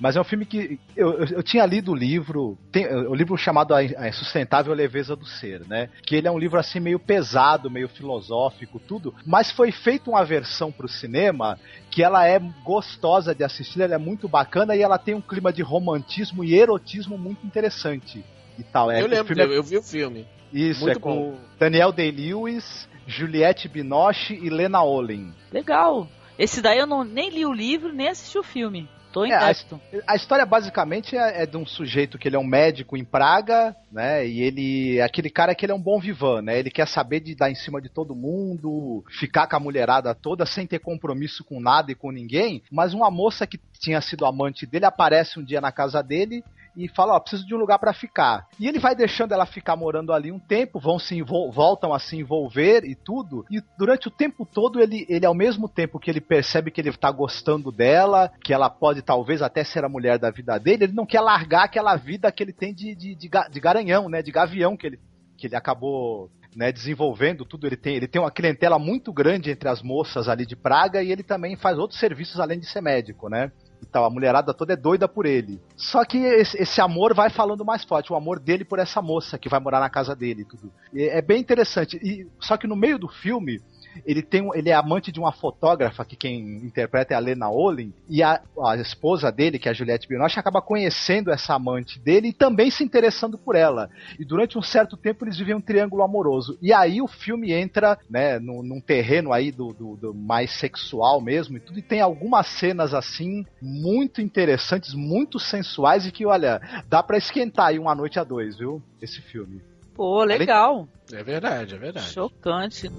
[0.00, 3.36] Mas é um filme que eu, eu, eu tinha lido o livro, tem, o livro
[3.36, 5.88] chamado A Insustentável Leveza do Ser, né?
[6.04, 10.24] Que ele é um livro assim meio pesado, meio filosófico, tudo, mas foi feita uma
[10.24, 11.58] versão para o cinema
[11.90, 15.52] que ela é gostosa de assistir, ela é muito bacana e ela tem um clima
[15.52, 18.24] de romantismo e erotismo muito interessante
[18.58, 18.90] e tal.
[18.90, 20.26] É, eu lembro, filme é- eu, eu vi o filme.
[20.52, 25.32] isso, muito é com Daniel Day-Lewis, Juliette Binoche e Lena Olin.
[25.52, 26.08] Legal.
[26.38, 28.88] Esse daí eu não, nem li o livro, nem assisti o filme.
[29.12, 29.80] Tô em É, a- texto.
[30.06, 33.74] A história basicamente é, é de um sujeito que ele é um médico em Praga,
[33.90, 34.26] né?
[34.26, 36.58] E ele aquele cara que ele é um bom vivan, né?
[36.58, 40.44] Ele quer saber de dar em cima de todo mundo, ficar com a mulherada toda
[40.44, 42.62] sem ter compromisso com nada e com ninguém.
[42.70, 46.44] Mas uma moça que tinha sido amante dele aparece um dia na casa dele
[46.76, 48.46] e fala, ó, preciso de um lugar pra ficar.
[48.60, 52.16] E ele vai deixando ela ficar morando ali um tempo, vão se voltam a se
[52.16, 53.44] envolver e tudo.
[53.50, 56.92] E durante o tempo todo ele, ele ao mesmo tempo que ele percebe que ele
[56.92, 60.92] tá gostando dela, que ela pode talvez até ser a mulher da vida dele, ele
[60.92, 64.30] não quer largar aquela vida que ele tem de, de, de, de garanhão, né, de
[64.30, 65.00] gavião que ele
[65.36, 67.66] que ele acabou né, desenvolvendo tudo.
[67.66, 71.12] Ele tem, ele tem uma clientela muito grande entre as moças ali de Praga e
[71.12, 73.52] ele também faz outros serviços além de ser médico, né?
[73.86, 75.60] E tal, a mulherada toda é doida por ele.
[75.76, 79.38] Só que esse, esse amor vai falando mais forte, o amor dele por essa moça
[79.38, 80.72] que vai morar na casa dele tudo.
[80.92, 81.96] E é bem interessante.
[82.02, 83.62] E, só que no meio do filme,
[84.04, 87.92] ele tem ele é amante de uma fotógrafa que quem interpreta é a Lena Olin
[88.08, 92.28] e a, a esposa dele que é a Juliette Binoche acaba conhecendo essa amante dele
[92.28, 93.88] e também se interessando por ela
[94.18, 97.98] e durante um certo tempo eles vivem um triângulo amoroso e aí o filme entra
[98.10, 102.00] né num, num terreno aí do, do- do mais sexual mesmo e tudo e tem
[102.00, 107.94] algumas cenas assim muito interessantes muito sensuais e que olha dá pra esquentar aí uma
[107.94, 109.60] noite a dois viu esse filme
[109.94, 110.86] Pô, legal.
[111.10, 112.12] É verdade, é verdade.
[112.12, 112.90] Chocante.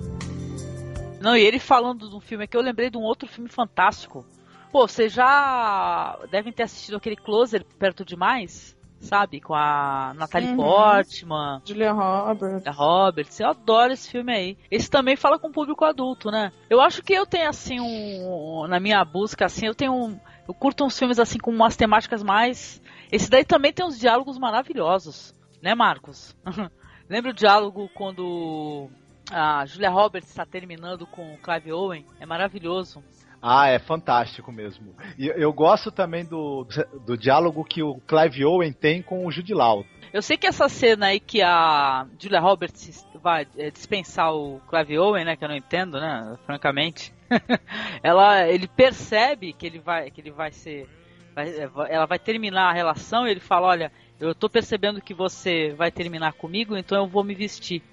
[1.20, 4.26] Não, e ele falando de um filme aqui, eu lembrei de um outro filme fantástico.
[4.72, 9.40] Pô, vocês já devem ter assistido aquele Closer Perto Demais, sabe?
[9.42, 10.58] Com a Natalie Uhum.
[10.58, 12.68] Portman, Julia Roberts.
[12.68, 13.40] a Roberts.
[13.40, 14.58] Eu adoro esse filme aí.
[14.70, 16.52] Esse também fala com o público adulto, né?
[16.70, 18.68] Eu acho que eu tenho, assim, um...
[18.68, 20.20] Na minha busca, assim, eu tenho um...
[20.48, 22.82] Eu curto uns filmes, assim, com umas temáticas mais...
[23.12, 25.34] Esse daí também tem uns diálogos maravilhosos.
[25.62, 26.36] Né, Marcos?
[27.10, 28.90] Lembra o diálogo quando
[29.32, 32.06] a Julia Roberts está terminando com o Clive Owen?
[32.20, 33.04] É maravilhoso.
[33.42, 34.96] Ah, é fantástico mesmo.
[35.18, 36.66] E eu gosto também do,
[37.06, 39.86] do diálogo que o Clive Owen tem com o Jude Law.
[40.12, 44.98] Eu sei que essa cena aí que a Julia Roberts vai é, dispensar o Clive
[44.98, 45.36] Owen, né?
[45.36, 46.36] Que eu não entendo, né?
[46.46, 47.14] Francamente.
[48.02, 50.90] ela, ele percebe que ele vai, que ele vai ser,
[51.36, 51.54] vai-
[51.90, 55.92] ela vai terminar a relação e ele fala, olha, eu tô percebendo que você vai
[55.92, 57.84] terminar comigo, então eu vou me vestir.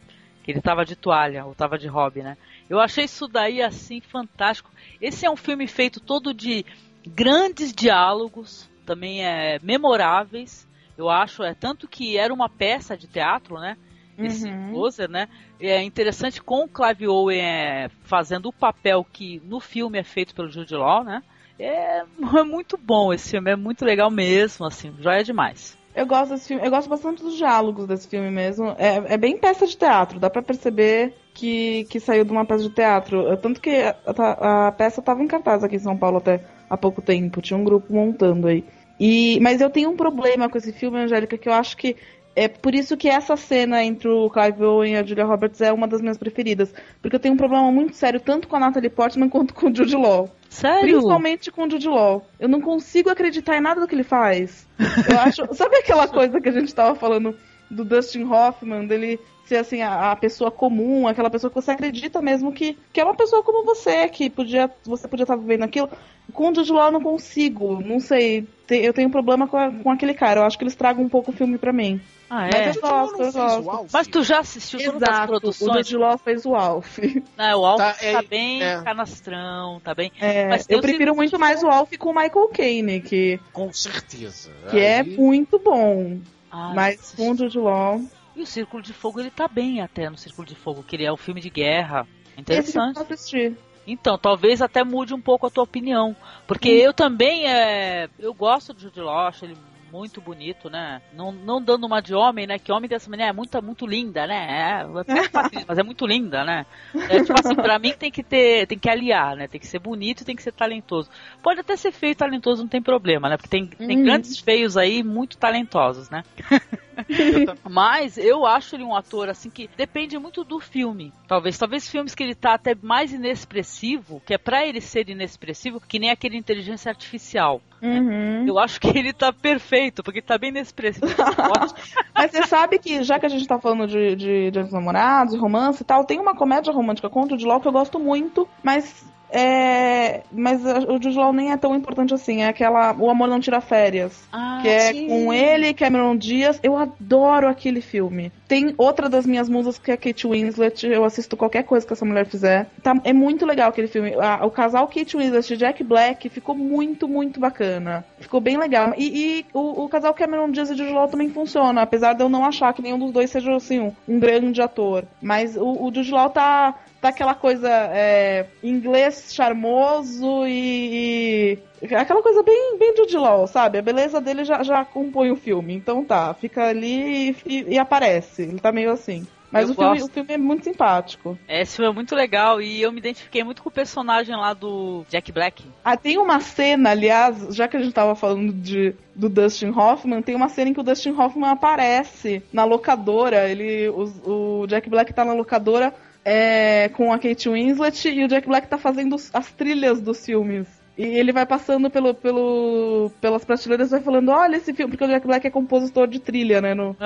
[0.44, 2.36] Que ele tava de toalha, ou tava de hobby, né?
[2.68, 4.70] Eu achei isso daí assim fantástico.
[5.00, 6.64] Esse é um filme feito todo de
[7.06, 10.68] grandes diálogos, também é memoráveis.
[10.96, 13.76] Eu acho, é tanto que era uma peça de teatro, né?
[14.16, 14.70] Esse Uhum.
[14.70, 15.28] Closer, né?
[15.58, 20.34] É interessante com o Clive Owen é, fazendo o papel que no filme é feito
[20.34, 21.22] pelo Jude Law, né?
[21.58, 22.04] É,
[22.38, 25.76] é muito bom esse filme, é muito legal mesmo, assim, já é demais.
[25.94, 28.74] Eu gosto desse filme, eu gosto bastante dos diálogos desse filme mesmo.
[28.78, 32.64] É, é bem peça de teatro, dá pra perceber que, que saiu de uma peça
[32.64, 33.36] de teatro.
[33.38, 36.76] Tanto que a, a- a peça tava em cartaz aqui em São Paulo até há
[36.76, 38.64] pouco tempo, tinha um grupo montando aí.
[38.98, 41.96] E, mas eu tenho um problema com esse filme, Angélica, que eu acho que
[42.36, 45.72] é por isso que essa cena entre o Clive Owen e a Julia Roberts é
[45.72, 46.74] uma das minhas preferidas.
[47.00, 49.74] Porque eu tenho um problema muito sério tanto com a Natalie Portman quanto com o
[49.74, 50.28] Jude Law.
[50.48, 50.80] Sério?
[50.80, 52.26] Principalmente com o Jude Law.
[52.38, 54.66] Eu não consigo acreditar em nada do que ele faz.
[55.08, 55.42] Eu acho.
[55.54, 57.36] Sabe aquela coisa que a gente tava falando
[57.70, 62.20] do Dustin Hoffman, dele ser assim, a, a pessoa comum, aquela pessoa que você acredita
[62.22, 65.88] mesmo que, que é uma pessoa como você, que podia, você podia estar vivendo aquilo.
[66.32, 68.46] Com o Jude Law eu não consigo, não sei.
[68.66, 70.40] Te- eu tenho um problema com, a- com aquele cara.
[70.40, 72.00] Eu acho que eles tragam um pouco o filme pra mim.
[72.30, 72.70] Ah, Mas é?
[72.70, 73.86] eu gosto, eu gosto.
[73.92, 75.86] Mas tu já assistiu todas as Exato, o produções?
[75.86, 76.98] Jude Law fez o Alf.
[77.36, 78.80] Não, o Alf Tá, tá, é- bem é.
[78.82, 80.10] canastrão, tá bem.
[80.18, 83.70] É, Mas eu o prefiro muito mais o Alf com o Michael Caine, que, Com
[83.70, 84.50] certeza.
[84.70, 86.18] que é Aí- muito bom.
[86.50, 88.00] Ah, Mas com o Jude Law.
[88.36, 91.04] E o Círculo de Fogo, ele tá bem até no Círculo de Fogo, que ele
[91.04, 92.06] é um filme de guerra.
[92.36, 92.98] Esse Interessante.
[92.98, 93.56] assisti.
[93.86, 96.16] Então, talvez até mude um pouco a tua opinião.
[96.46, 99.56] Porque eu também, é, eu gosto do Jude Law, acho ele
[99.92, 101.00] muito bonito, né?
[101.12, 102.58] Não, não dando uma de homem, né?
[102.58, 104.80] Que homem dessa mulher é muito, muito linda, né?
[104.80, 104.82] É,
[105.38, 106.66] atriz, mas é muito linda, né?
[107.08, 109.46] É, tipo assim, pra mim tem que ter, tem que aliar, né?
[109.46, 111.08] Tem que ser bonito e tem que ser talentoso.
[111.40, 113.36] Pode até ser feio e talentoso, não tem problema, né?
[113.36, 114.02] Porque tem, tem Uhum.
[114.04, 116.24] grandes feios aí, muito talentosos, né?
[117.08, 121.12] Eu Mas eu acho ele um ator assim que depende muito do filme.
[121.26, 125.80] Talvez, talvez filmes que ele tá até mais inexpressivo, que é pra ele ser inexpressivo,
[125.80, 127.60] que nem aquele inteligência artificial.
[127.82, 128.46] Uhum.
[128.46, 131.06] Eu acho que ele tá perfeito, porque ele tá bem inexpressivo.
[132.14, 135.82] Mas você sabe que, já que a gente tá falando de, de, de namorados, romance
[135.82, 139.04] e tal, tem uma comédia romântica com o Law que eu gosto muito, mas.
[139.36, 142.42] É, mas a- o Jude Law nem é tão importante assim.
[142.42, 144.22] É aquela O Amor Não Tira Férias.
[144.32, 145.08] Ah, que é sim.
[145.08, 146.60] com ele e Cameron Diaz.
[146.62, 148.30] Eu adoro aquele filme.
[148.46, 150.86] Tem outra das minhas musas que é Kate Winslet.
[150.86, 152.66] Eu assisto qualquer coisa que essa mulher fizer.
[152.82, 154.14] Tá, é muito legal aquele filme.
[154.14, 158.04] A- o casal Kate Winslet e Jack Black ficou muito, muito bacana.
[158.20, 158.94] Ficou bem legal.
[158.96, 159.04] E,
[159.40, 161.82] e o, o casal Cameron Diaz e Jude Law também funciona.
[161.82, 165.04] Apesar de eu não achar que nenhum dos dois seja assim, um, um grande ator.
[165.20, 166.74] Mas o, o Jude Law tá
[167.04, 173.76] tá aquela coisa é, inglês charmoso e, e aquela coisa bem, bem Jude Law, sabe?
[173.76, 175.74] A beleza dele já, já compõe o filme.
[175.74, 178.42] Então tá, fica ali e, e- aparece.
[178.42, 179.26] Ele tá meio assim.
[179.52, 181.38] Mas o filme, o filme é muito simpático.
[181.46, 185.04] Esse filme é muito legal e eu me identifiquei muito com o personagem lá do
[185.10, 185.62] Jack Black.
[185.84, 190.22] Ah, tem uma cena, aliás, já que a gente tava falando de, do Dustin Hoffman,
[190.22, 193.48] tem uma cena em que o Dustin Hoffman aparece na locadora.
[193.48, 195.94] Ele, o, o Jack Black tá na locadora
[196.24, 200.83] é, com a Kate Winslet e o Jack Black tá fazendo as trilhas dos filmes.
[200.96, 205.04] E ele vai passando pelo, pelo, pelas prateleiras e vai falando, olha esse filme, porque
[205.04, 206.96] o Jack Black é compositor de trilha, né, no,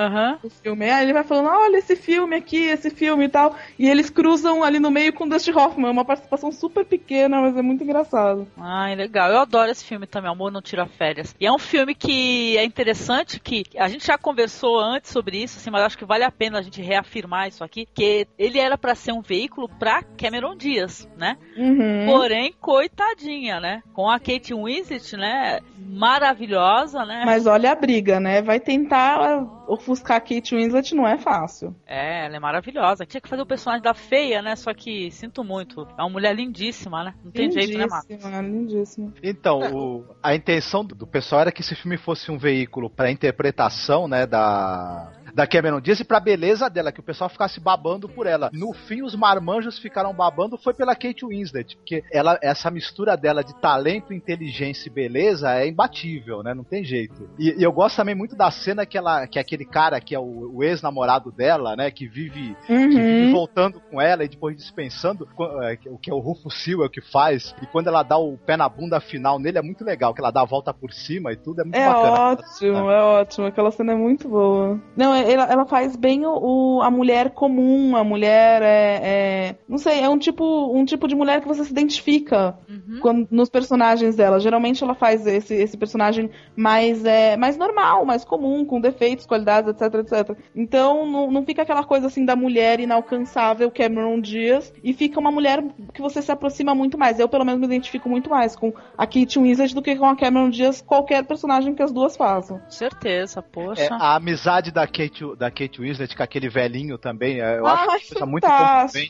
[0.41, 0.89] do filme.
[0.89, 3.55] Aí ele vai falando, olha esse filme aqui, esse filme e tal.
[3.77, 5.87] E eles cruzam ali no meio com o Dustin Hoffman.
[5.87, 8.47] É uma participação super pequena, mas é muito engraçado.
[8.57, 9.31] Ai, legal.
[9.31, 11.35] Eu adoro esse filme também, Amor Não Tira Férias.
[11.39, 15.57] E é um filme que é interessante, que a gente já conversou antes sobre isso,
[15.57, 18.77] assim, mas acho que vale a pena a gente reafirmar isso aqui, que ele era
[18.77, 21.37] pra ser um veículo pra Cameron Diaz, né?
[21.57, 22.05] Uhum.
[22.05, 23.78] Porém, coitadinha, né?
[23.93, 25.59] Com a Kate Winslet, né?
[25.77, 27.23] Maravilhosa, né?
[27.25, 28.41] Mas olha a briga, né?
[28.41, 31.75] Vai tentar ofuscar a Kate Winslet, não é fácil.
[31.85, 33.05] É, ela é maravilhosa.
[33.05, 34.55] Tinha que fazer o personagem da feia, né?
[34.55, 35.87] Só que sinto muito.
[35.97, 37.13] É uma mulher lindíssima, né?
[37.23, 38.09] Não tem jeito, né, Marcos?
[38.09, 39.13] Lindíssima, lindíssima.
[39.23, 43.11] Então, o- a intenção do, do pessoal era que esse filme fosse um veículo para
[43.11, 48.07] interpretação, né, da da Cameron Diaz e pra beleza dela, que o pessoal ficasse babando
[48.09, 48.49] por ela.
[48.53, 53.43] No fim, os marmanjos ficaram babando foi pela Kate Winslet, porque ela, essa mistura dela
[53.43, 56.53] de talento, inteligência e beleza é imbatível, né?
[56.53, 57.29] Não tem jeito.
[57.37, 60.19] E, e eu gosto também muito da cena que ela, que aquele cara que é
[60.19, 63.31] o, o ex-namorado dela, né, que vive que vive Uhum.
[63.33, 65.27] voltando com ela e depois dispensando
[65.63, 67.53] é, o que é o Rufo Silva que faz.
[67.61, 70.31] E quando ela dá o pé na bunda final nele é muito legal, que ela
[70.31, 72.19] dá a volta por cima e tudo é muito É bacana.
[72.31, 73.47] ótimo, é ótimo.
[73.47, 74.79] Aquela cena é muito boa.
[74.95, 79.55] Não, é, ela, ela faz bem o, o- a mulher comum, a mulher é, é-
[79.67, 80.43] Não sei, é um tipo,
[80.75, 82.99] um tipo de mulher que você se identifica Uhum.
[83.01, 84.39] quando- nos personagens dela.
[84.39, 89.69] Geralmente ela faz esse, esse personagem mais, é, mais normal, mais comum, com defeitos, qualidades,
[89.69, 90.37] etc, etc.
[90.55, 95.31] Então não, não fica aquela coisa assim da mulher inalcançável Cameron Diaz e fica uma
[95.31, 95.63] mulher
[95.93, 97.19] que você se aproxima muito mais.
[97.19, 100.15] Eu, pelo menos, me identifico muito mais com a Kate Winslet do que com a
[100.15, 102.59] Cameron Diaz, qualquer personagem que as duas façam.
[102.69, 103.83] Certeza, poxa.
[103.83, 107.81] É, a amizade da Kate, da Kate Winslet com aquele velhinho também, é, eu acho
[107.81, 108.47] Ai, uma coisa muito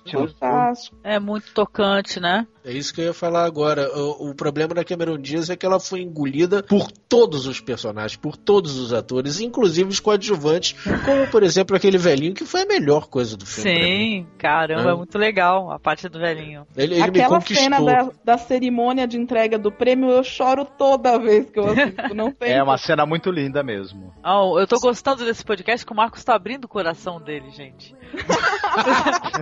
[0.03, 0.33] filme.
[0.33, 0.97] fantástico.
[1.03, 2.47] É muito tocante, né?
[2.69, 3.89] É isso que eu ia falar agora.
[3.97, 8.15] O, o problema da Cameron Diaz é que ela foi engolida por todos os personagens,
[8.15, 12.65] por todos os atores, inclusive os coadjuvantes, como por exemplo aquele velhinho que foi a
[12.67, 13.71] melhor coisa do filme.
[13.71, 14.93] Sim, caramba, É.
[14.93, 16.67] é muito legal a parte do velhinho.
[16.77, 21.17] Ele, ele me Aquela cena da, da cerimônia de entrega do prêmio, eu choro toda
[21.17, 22.13] vez que eu assisto.
[22.13, 22.51] Não tem.
[22.53, 24.13] É uma cena muito linda mesmo.
[24.23, 27.95] Oh, eu tô gostando desse podcast que o Marcos tá abrindo o coração dele, gente.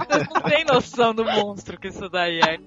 [0.08, 2.58] Vocês não tem noção do monstro que isso daí é.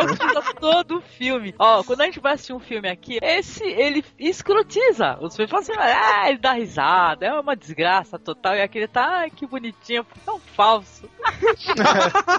[0.00, 1.54] Escrotiza todo o filme.
[1.58, 5.18] Ó, quando a gente vai assistir um filme aqui, esse, ele escrotiza.
[5.20, 8.54] Os filmes falam assim, ah, ele dá risada, é uma desgraça total.
[8.54, 11.08] E aquele tá, ai, que bonitinho, é um falso.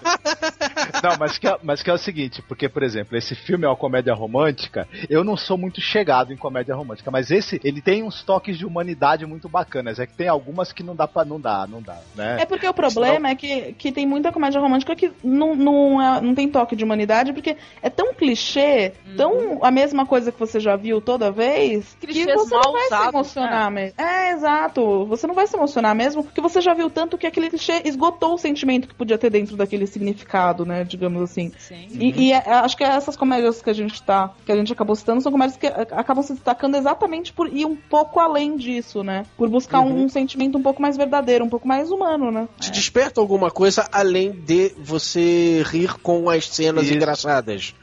[1.03, 3.67] Não, mas que, é, mas que é o seguinte, porque, por exemplo, esse filme é
[3.67, 8.03] uma comédia romântica, eu não sou muito chegado em comédia romântica, mas esse, ele tem
[8.03, 11.39] uns toques de humanidade muito bacanas, é que tem algumas que não dá pra, não
[11.39, 12.37] dá, não dá, né?
[12.41, 16.21] É porque o problema é que, que tem muita comédia romântica que não, não, é-
[16.21, 20.59] não tem toque de humanidade, porque é tão clichê, tão a mesma coisa que você
[20.59, 23.93] já viu toda vez, que Clichês você mal não vai se usados, emocionar mesmo.
[23.99, 25.05] É, exato.
[25.07, 28.35] Você não vai se emocionar mesmo, porque você já viu tanto que aquele clichê esgotou
[28.35, 30.83] o sentimento que podia ter dentro daquele significado, né?
[30.83, 31.51] Digamos assim.
[31.57, 31.87] Sim.
[31.91, 34.95] E, e é- acho que essas comédias que a gente tá, que a gente acabou
[34.95, 39.03] citando, são comédias que é, acabam se destacando exatamente por ir um pouco além disso,
[39.03, 39.25] né?
[39.35, 42.47] Por buscar um, um sentimento um pouco mais verdadeiro, um pouco mais humano, né?
[42.59, 46.93] Te desperta alguma coisa além de você rir com as cenas Isso.
[46.93, 47.30] engraçadas.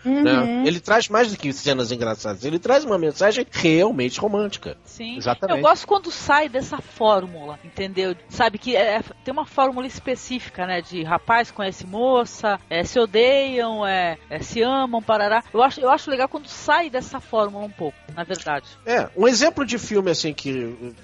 [0.04, 0.22] Uhum.
[0.22, 0.64] né?
[0.66, 2.44] Ele traz mais do que cenas engraçadas.
[2.44, 4.76] Ele traz uma mensagem realmente romântica.
[4.84, 5.16] Sim.
[5.16, 5.58] Exatamente.
[5.58, 8.14] Eu gosto quando sai dessa fórmula, entendeu?
[8.28, 10.80] Sabe que é- tem uma fórmula específica, né?
[10.82, 15.42] De rapaz conhece moça, é, se odeiam, é, é, se amam, parará.
[15.52, 18.66] Eu acho, eu acho legal quando sai dessa fórmula um pouco, na verdade.
[18.84, 20.94] É, um exemplo de filme assim que.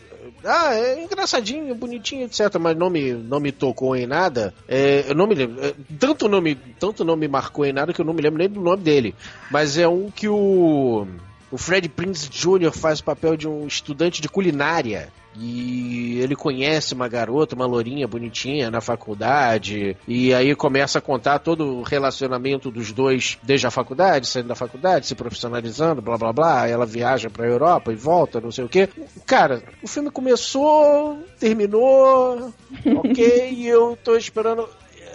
[0.45, 2.57] Ah, é engraçadinho, bonitinho, etc.
[2.61, 4.55] Mas não me, não me tocou em nada.
[4.69, 5.65] É, eu não me lembro.
[5.65, 8.39] é, tanto, não me, tanto não me marcou em nada que eu não me lembro
[8.39, 9.15] nem do nome dele.
[9.51, 11.07] Mas é um que o.
[11.55, 12.73] O Fred Prinze Jr.
[12.73, 15.13] faz o papel de um estudante de culinária.
[15.37, 19.97] E ele conhece uma garota, uma lourinha bonitinha na faculdade.
[20.09, 24.57] E aí começa a contar todo o relacionamento dos dois desde a faculdade, saindo da
[24.57, 26.67] faculdade, se profissionalizando, blá blá blá.
[26.67, 28.89] Ela viaja pra Europa e volta, não sei o quê.
[29.25, 32.53] Cara, o filme começou, terminou,
[32.99, 34.69] ok, e eu tô esperando.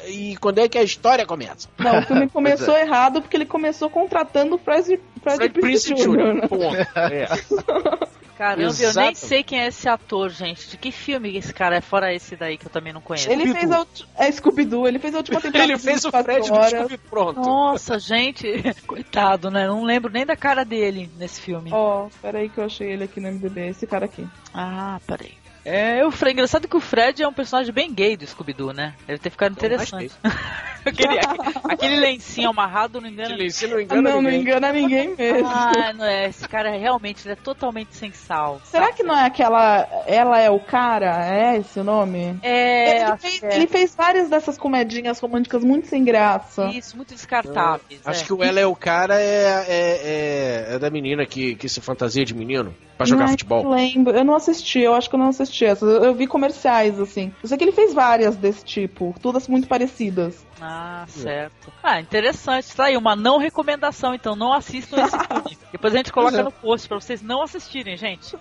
[0.09, 1.69] E quando é que a história começa?
[1.77, 6.03] Não, o filme começou errado porque ele começou contratando o Fred, Fred, Fred Prinze Prinze
[6.03, 6.17] Jr.
[6.17, 6.33] Jr.
[6.33, 6.47] né?
[6.47, 6.75] Ponto.
[6.75, 8.09] É.
[8.39, 9.05] Caramba, eu Exato.
[9.05, 10.69] nem sei quem é esse ator, gente.
[10.69, 13.29] De que filme esse cara é, fora esse daí que eu também não conheço?
[13.29, 13.85] Ele fez a
[14.17, 15.73] é Scooby-Doo, ele fez a última temporada.
[15.73, 16.69] Ele fez o 24 Fred do horas.
[16.69, 17.41] Scooby pronto.
[17.41, 18.47] Nossa, gente,
[18.87, 19.67] coitado, né?
[19.67, 21.69] Não lembro nem da cara dele nesse filme.
[21.73, 24.25] Ó, peraí que eu achei ele aqui no MDB, esse cara aqui.
[24.53, 25.38] Ah, peraí.
[25.69, 28.95] É, o Fred, engraçado que o Fred é um personagem bem gay do Scooby-Doo, né?
[29.05, 30.11] Deve ter ficado interessante.
[30.83, 31.19] aquele,
[31.63, 33.49] aquele lencinho amarrado não engana.
[33.51, 34.41] Se não Ah, engana não, não ninguém.
[34.41, 35.47] engana ninguém mesmo.
[35.47, 36.27] Ah, não é.
[36.27, 38.59] Esse cara é realmente ele é totalmente sem sal.
[38.63, 39.87] Será que não é aquela.
[40.07, 41.23] Ela é o cara?
[41.31, 42.39] É esse o nome?
[42.41, 43.55] É, ele, fez, é.
[43.55, 46.65] ele fez várias dessas comedinhas românticas muito sem graça.
[46.73, 48.01] Isso, muito descartáveis.
[48.03, 48.25] Acho é.
[48.25, 51.79] que o ela é o cara é, é, é, é da menina que, que se
[51.79, 53.63] fantasia de menino pra jogar Ai, futebol.
[53.63, 55.89] Não lembro, eu não assisti, eu acho que eu não assisti essas.
[55.89, 57.33] Eu, eu vi comerciais, assim.
[57.41, 60.45] Eu sei que ele fez várias desse tipo, todas muito parecidas.
[60.61, 61.71] Ah, certo.
[61.81, 62.75] Ah, interessante.
[62.75, 65.57] Tá aí, uma não recomendação, então não assistam esse filme.
[65.71, 66.43] Depois a gente coloca é.
[66.43, 68.35] no post pra vocês não assistirem, gente.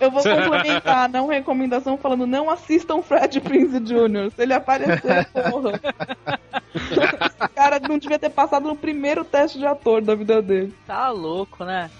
[0.00, 4.30] Eu vou complementar a não recomendação falando não assistam Fred Prinze Jr.
[4.34, 5.80] Se ele aparecer, porra.
[6.74, 10.74] Esse cara não devia ter passado no primeiro teste de ator da vida dele.
[10.86, 11.90] Tá louco, né?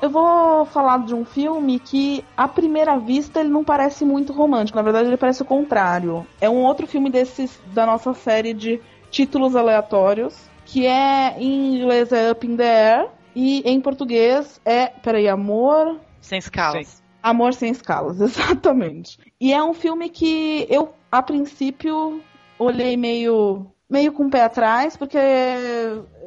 [0.00, 4.76] Eu vou falar de um filme que, à primeira vista, ele não parece muito romântico.
[4.76, 6.26] Na verdade, ele parece o contrário.
[6.40, 8.80] É um outro filme desses da nossa série de
[9.10, 14.86] títulos aleatórios, que é em inglês é Up in the Air e em português é,
[14.86, 17.02] peraí, Amor, Sem escalas.
[17.22, 19.18] Amor sem escalas, exatamente.
[19.40, 22.20] E é um filme que eu, a princípio,
[22.58, 25.18] olhei meio, meio com o pé atrás, porque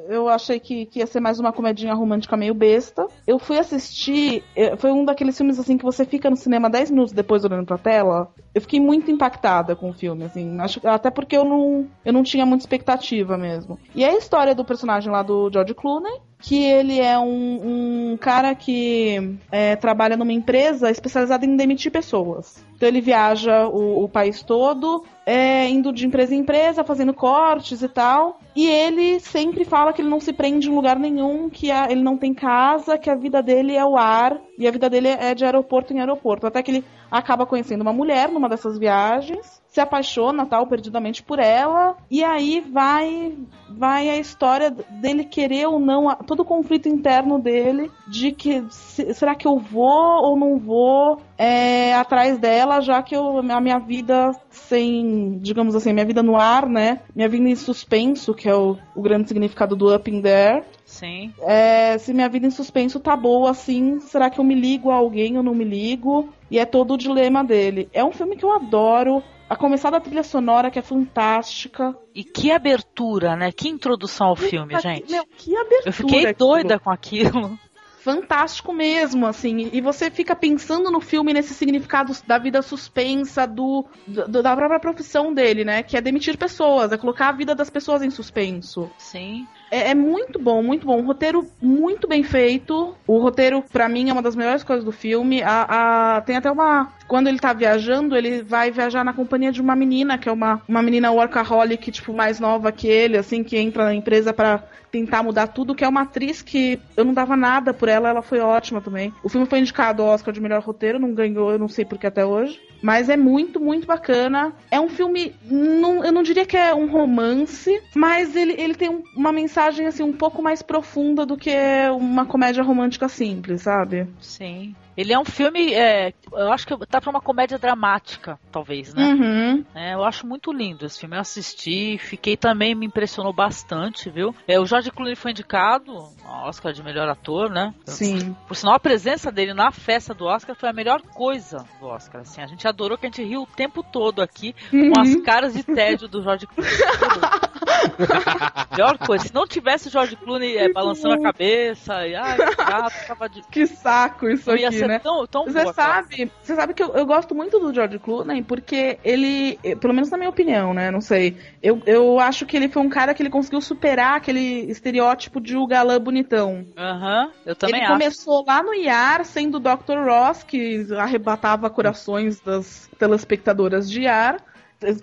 [0.08, 3.08] eu achei que, que ia ser mais uma comedinha romântica meio besta.
[3.28, 6.92] Eu fui assistir, eh, foi um daqueles filmes assim que você fica no cinema 10
[6.92, 8.32] minutos depois olhando pra tela.
[8.54, 12.24] Eu fiquei muito impactada com o filme, assim, acho, até porque eu não, eu não
[12.24, 13.80] tinha muita expectativa mesmo.
[13.94, 18.18] E é a história do personagem lá do George Clooney, que ele é um, um
[18.18, 22.64] cara que é, trabalha numa empresa especializada em demitir pessoas.
[22.76, 27.82] Então ele viaja o, o país todo, é, indo de empresa em empresa, fazendo cortes
[27.82, 28.40] e tal.
[28.60, 32.04] E ele sempre fala que ele não se prende em lugar nenhum, que a, ele
[32.04, 35.34] não tem casa, que a vida dele é o ar e a vida dele é
[35.34, 36.46] de aeroporto em aeroporto.
[36.46, 41.40] Até que ele acaba conhecendo uma mulher numa dessas viagens, se apaixona tal perdidamente por
[41.40, 43.38] ela e aí vai
[43.70, 49.14] vai a história dele querer ou não todo o conflito interno dele de que se,
[49.14, 53.80] será que eu vou ou não vou é, atrás dela já que eu, a minha
[53.80, 58.56] vida sem digamos assim minha vida no ar né minha vida em suspenso que é
[58.56, 61.32] o, o grande significado do up in there Sim.
[61.42, 64.96] é, se minha vida em suspenso tá boa assim, será que eu me ligo a
[64.96, 66.30] alguém ou não me ligo?
[66.50, 67.88] E é todo o dilema dele.
[67.94, 69.24] É um filme que eu adoro.
[69.50, 71.98] A começar da trilha sonora, que é fantástica.
[72.14, 73.52] E que abertura, né?
[73.52, 75.12] Que introdução ao filme, Puta, gente.
[75.12, 75.82] Meu, que abertura.
[75.90, 76.38] Eu fiquei aquilo.
[76.38, 77.60] doida com aquilo.
[78.02, 79.70] fantástico mesmo, assim.
[79.74, 84.80] E você fica pensando no filme nesse significado da vida suspensa, do, do- da própria
[84.80, 85.84] profissão dele, né?
[85.84, 88.90] Que é demitir pessoas, é colocar a vida das pessoas em suspenso.
[88.98, 89.48] Sim.
[89.72, 90.98] É, é muito bom, muito bom.
[91.00, 92.96] Um roteiro muito bem feito.
[93.08, 95.42] O roteiro, pra mim, é uma das melhores coisas do filme.
[95.44, 96.92] A, a- tem até uma.
[97.08, 100.62] Quando ele tá viajando, ele vai viajar na companhia de uma menina, que é uma,
[100.68, 105.22] uma menina workaholic, tipo, mais nova que ele, assim, que entra na empresa pra tentar
[105.24, 108.40] mudar tudo, que é uma atriz que eu não dava nada por ela, ela foi
[108.40, 109.14] ótima também.
[109.24, 112.08] O filme foi indicado ao Oscar de melhor roteiro, não ganhou, eu não sei porque
[112.08, 112.60] até hoje.
[112.82, 114.52] Mas é muito, muito bacana.
[114.72, 118.90] É um filme, não- eu não diria que é um romance, mas ele, ele tem
[118.90, 121.52] um- uma mensagem assim um pouco mais profunda do que
[121.92, 124.08] uma comédia romântica simples, sabe?
[124.20, 124.76] Sim.
[125.00, 129.06] Ele é um filme, é, eu acho que tá pra uma comédia dramática, talvez, né?
[129.06, 129.66] Uhum.
[129.74, 131.16] É, eu acho muito lindo esse filme.
[131.16, 134.36] Eu assisti, fiquei também, me impressionou bastante, viu?
[134.46, 135.94] É, o George Clooney foi indicado
[136.26, 137.74] ao Oscar de melhor ator, né?
[137.86, 138.36] Sim.
[138.46, 142.20] Por sinal, a presença dele na festa do Oscar foi a melhor coisa do Oscar.
[142.20, 145.54] Assim, a gente adorou que a gente riu o tempo todo aqui com as caras
[145.54, 146.74] de tédio do George Clooney.
[148.72, 149.28] melhor coisa.
[149.28, 153.30] Se não tivesse o George Clooney é, balançando a cabeça, e ai, que gato, tava
[153.30, 153.42] de.
[153.44, 155.00] Que saco isso aqui, ser né?
[155.00, 158.44] tão, tão Você boa sabe, você sabe que eu, eu gosto muito do George Clooney
[158.44, 160.92] porque ele, eh, pelo menos na minha opinião, né?
[160.92, 161.38] Não sei.
[161.62, 165.56] Eu, eu acho que ele foi um cara que ele conseguiu superar aquele estereótipo de
[165.56, 166.66] o galã bonitão.
[166.78, 167.94] Aham, eu também ele acho.
[167.94, 170.06] começou lá no IAR sendo o Dr.
[170.06, 174.38] Ross, que arrebatava corações das telespectadoras de IAR.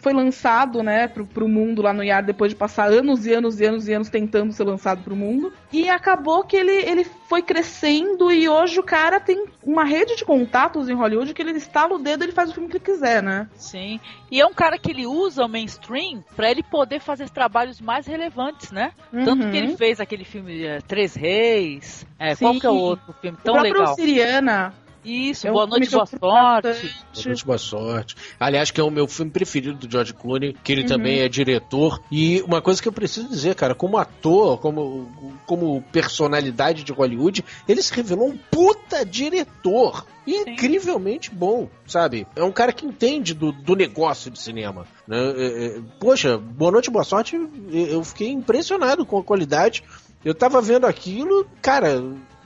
[0.00, 3.60] Foi lançado, né, pro, pro mundo lá no IAR depois de passar anos e anos
[3.60, 5.52] e anos e anos tentando ser lançado pro mundo.
[5.70, 10.24] E acabou que ele, ele foi crescendo e hoje o cara tem uma rede de
[10.24, 12.84] contatos em Hollywood que ele estala o dedo e ele faz o filme que ele
[12.84, 13.48] quiser, né?
[13.54, 14.00] Sim.
[14.30, 18.06] E é um cara que ele usa o mainstream pra ele poder fazer trabalhos mais
[18.06, 18.92] relevantes, né?
[19.12, 19.50] Tanto Uhum.
[19.50, 22.06] que ele fez aquele filme é, Três Reis.
[22.18, 22.44] É, Sim.
[22.46, 23.94] qual que é o outro filme O tão próprio legal?
[23.94, 24.74] Siriana.
[25.06, 26.18] Isso, é um Boa Noite, Boa Sorte.
[26.18, 28.16] Boa noite, boa sorte.
[28.40, 30.88] Aliás, que é o meu filme preferido do George Clooney, que ele Uhum.
[30.88, 32.02] também é diretor.
[32.10, 35.08] E uma coisa que eu preciso dizer, cara, como ator, como,
[35.46, 40.04] como personalidade de Hollywood, ele se revelou um puta diretor.
[40.26, 42.26] Incrivelmente bom, sabe?
[42.34, 44.84] É um cara que entende do, do negócio de cinema.
[45.06, 45.18] né?
[45.18, 47.36] É, é, Poxa, boa noite, boa sorte.
[47.72, 49.84] Eu fiquei impressionado com a qualidade.
[50.24, 52.02] Eu tava vendo aquilo, cara.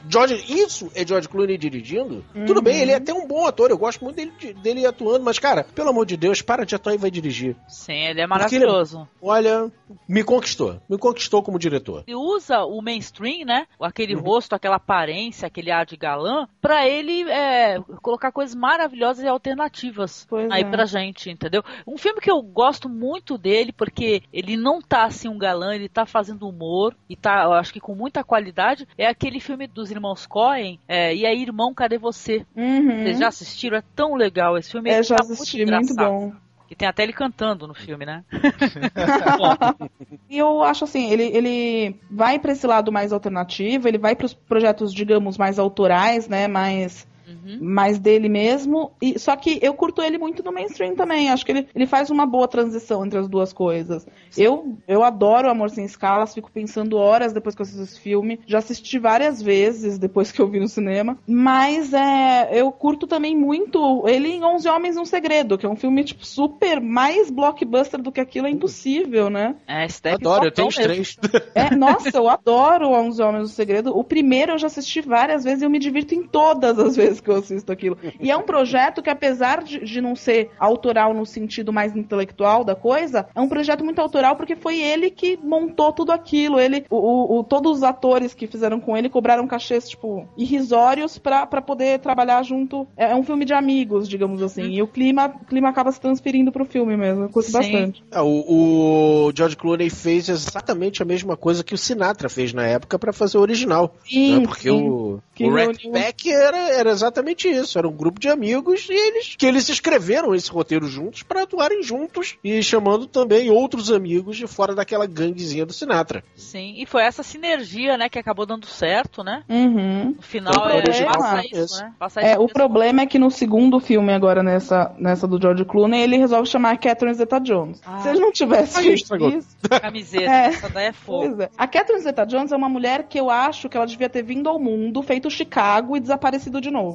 [0.08, 2.24] George, isso é George Clooney dirigindo?
[2.46, 4.32] Tudo bem, ele é até um bom ator, eu gosto muito dele,
[4.62, 7.56] dele atuando, mas, cara, pelo amor de Deus, para de atuar e vai dirigir.
[7.68, 9.08] Sim, ele é Porque ele- maravilhoso.
[9.20, 9.70] Olha,
[10.08, 10.80] me conquistou.
[10.88, 12.04] Me conquistou como diretor.
[12.06, 13.66] Ele usa o mainstream, né?
[13.80, 14.22] Aquele Uhum.
[14.22, 20.26] rosto, aquela aparência, aquele ar de galã, pra ele é, colocar coisas maravilhosas e alternativas
[20.28, 20.64] Pois aí é.
[20.70, 21.62] pra gente, entendeu?
[21.86, 25.88] Um filme que eu gosto muito dele, porque ele não tá assim um galã, ele
[25.88, 29.89] tá fazendo humor e tá, eu acho que com muita qualidade, é aquele filme dos
[29.90, 32.46] irmãos Coen, é, E aí, Irmão, Cadê Você?
[32.56, 33.02] Uhum.
[33.02, 33.78] Vocês já assistiram?
[33.78, 34.90] É tão legal esse filme.
[34.90, 36.32] É, já tá assisti, muito, muito bom.
[36.70, 38.24] E tem até ele cantando no filme, né?
[40.30, 44.32] E eu acho assim, ele, ele vai pra esse lado mais alternativo, ele vai pros
[44.32, 47.58] projetos, digamos, mais autorais, né, mais Uhum.
[47.60, 48.92] mais dele mesmo.
[49.00, 51.30] E, só que eu curto ele muito no mainstream também.
[51.30, 54.06] Acho que ele, ele faz uma boa transição entre as duas coisas.
[54.36, 58.40] Eu, eu adoro Amor Sem Escalas, fico pensando horas depois que eu assisto esse filme.
[58.46, 61.18] Já assisti várias vezes depois que eu vi no cinema.
[61.26, 65.76] Mas é, eu curto também muito ele em 11 Homens um Segredo, que é um
[65.76, 69.56] filme tipo, super mais blockbuster do que aquilo é impossível, né?
[69.66, 71.20] É, é Adoro, eu tenho os pipocão mesmo.
[71.20, 71.40] três.
[71.54, 73.96] É, nossa, eu adoro 11 Homens do Segredo.
[73.96, 77.19] O primeiro eu já assisti várias vezes e eu me divirto em todas as vezes
[77.22, 77.96] que eu assisto aquilo.
[78.20, 82.64] E é um projeto que, apesar de, de não ser autoral no sentido mais intelectual
[82.64, 86.58] da coisa, é um projeto muito autoral porque foi ele que montou tudo aquilo.
[86.60, 91.18] Ele, o, o- o- todos os atores que fizeram com ele cobraram cachês, tipo, irrisórios
[91.18, 92.86] pra, pra poder trabalhar junto.
[92.96, 94.62] É, é um filme de amigos, digamos assim.
[94.70, 97.24] E o clima, o clima acaba se transferindo pro filme mesmo.
[97.24, 97.52] Eu curto Sim.
[97.52, 98.04] bastante.
[98.12, 102.64] Ah, o, o George Clooney fez exatamente a mesma coisa que o Sinatra fez na
[102.66, 103.94] época pra fazer o original.
[104.04, 104.46] Sim, né?
[104.46, 104.88] Porque sim.
[104.88, 107.09] o, Que o Rat Pack era, era exatamente
[107.48, 107.78] isso.
[107.78, 111.82] Era um grupo de amigos e eles que eles escreveram esse roteiro juntos pra atuarem
[111.82, 116.22] juntos e chamando também outros amigos de fora daquela ganguezinha do Sinatra.
[116.36, 119.42] Sim, e foi essa sinergia, né, que acabou dando certo, né?
[119.48, 120.14] Uhum.
[120.16, 121.64] No final O é, problema- passa Isso.
[121.64, 121.92] isso, né?
[121.98, 126.00] Passa É, o problema é que no segundo filme, agora nessa, nessa do George Clooney,
[126.02, 127.80] ele resolve chamar a Catherine Zeta-Jones.
[127.84, 128.00] Ah.
[128.00, 129.30] Se ele não tivesse estragou.
[129.30, 129.48] isso...
[129.80, 130.46] camiseta, É.
[130.46, 131.42] essa daí é fogo.
[131.42, 131.48] É.
[131.56, 134.58] A Catherine Zeta-Jones é uma mulher que eu acho que ela devia ter vindo ao
[134.58, 136.89] mundo, feito Chicago e desaparecido de novo.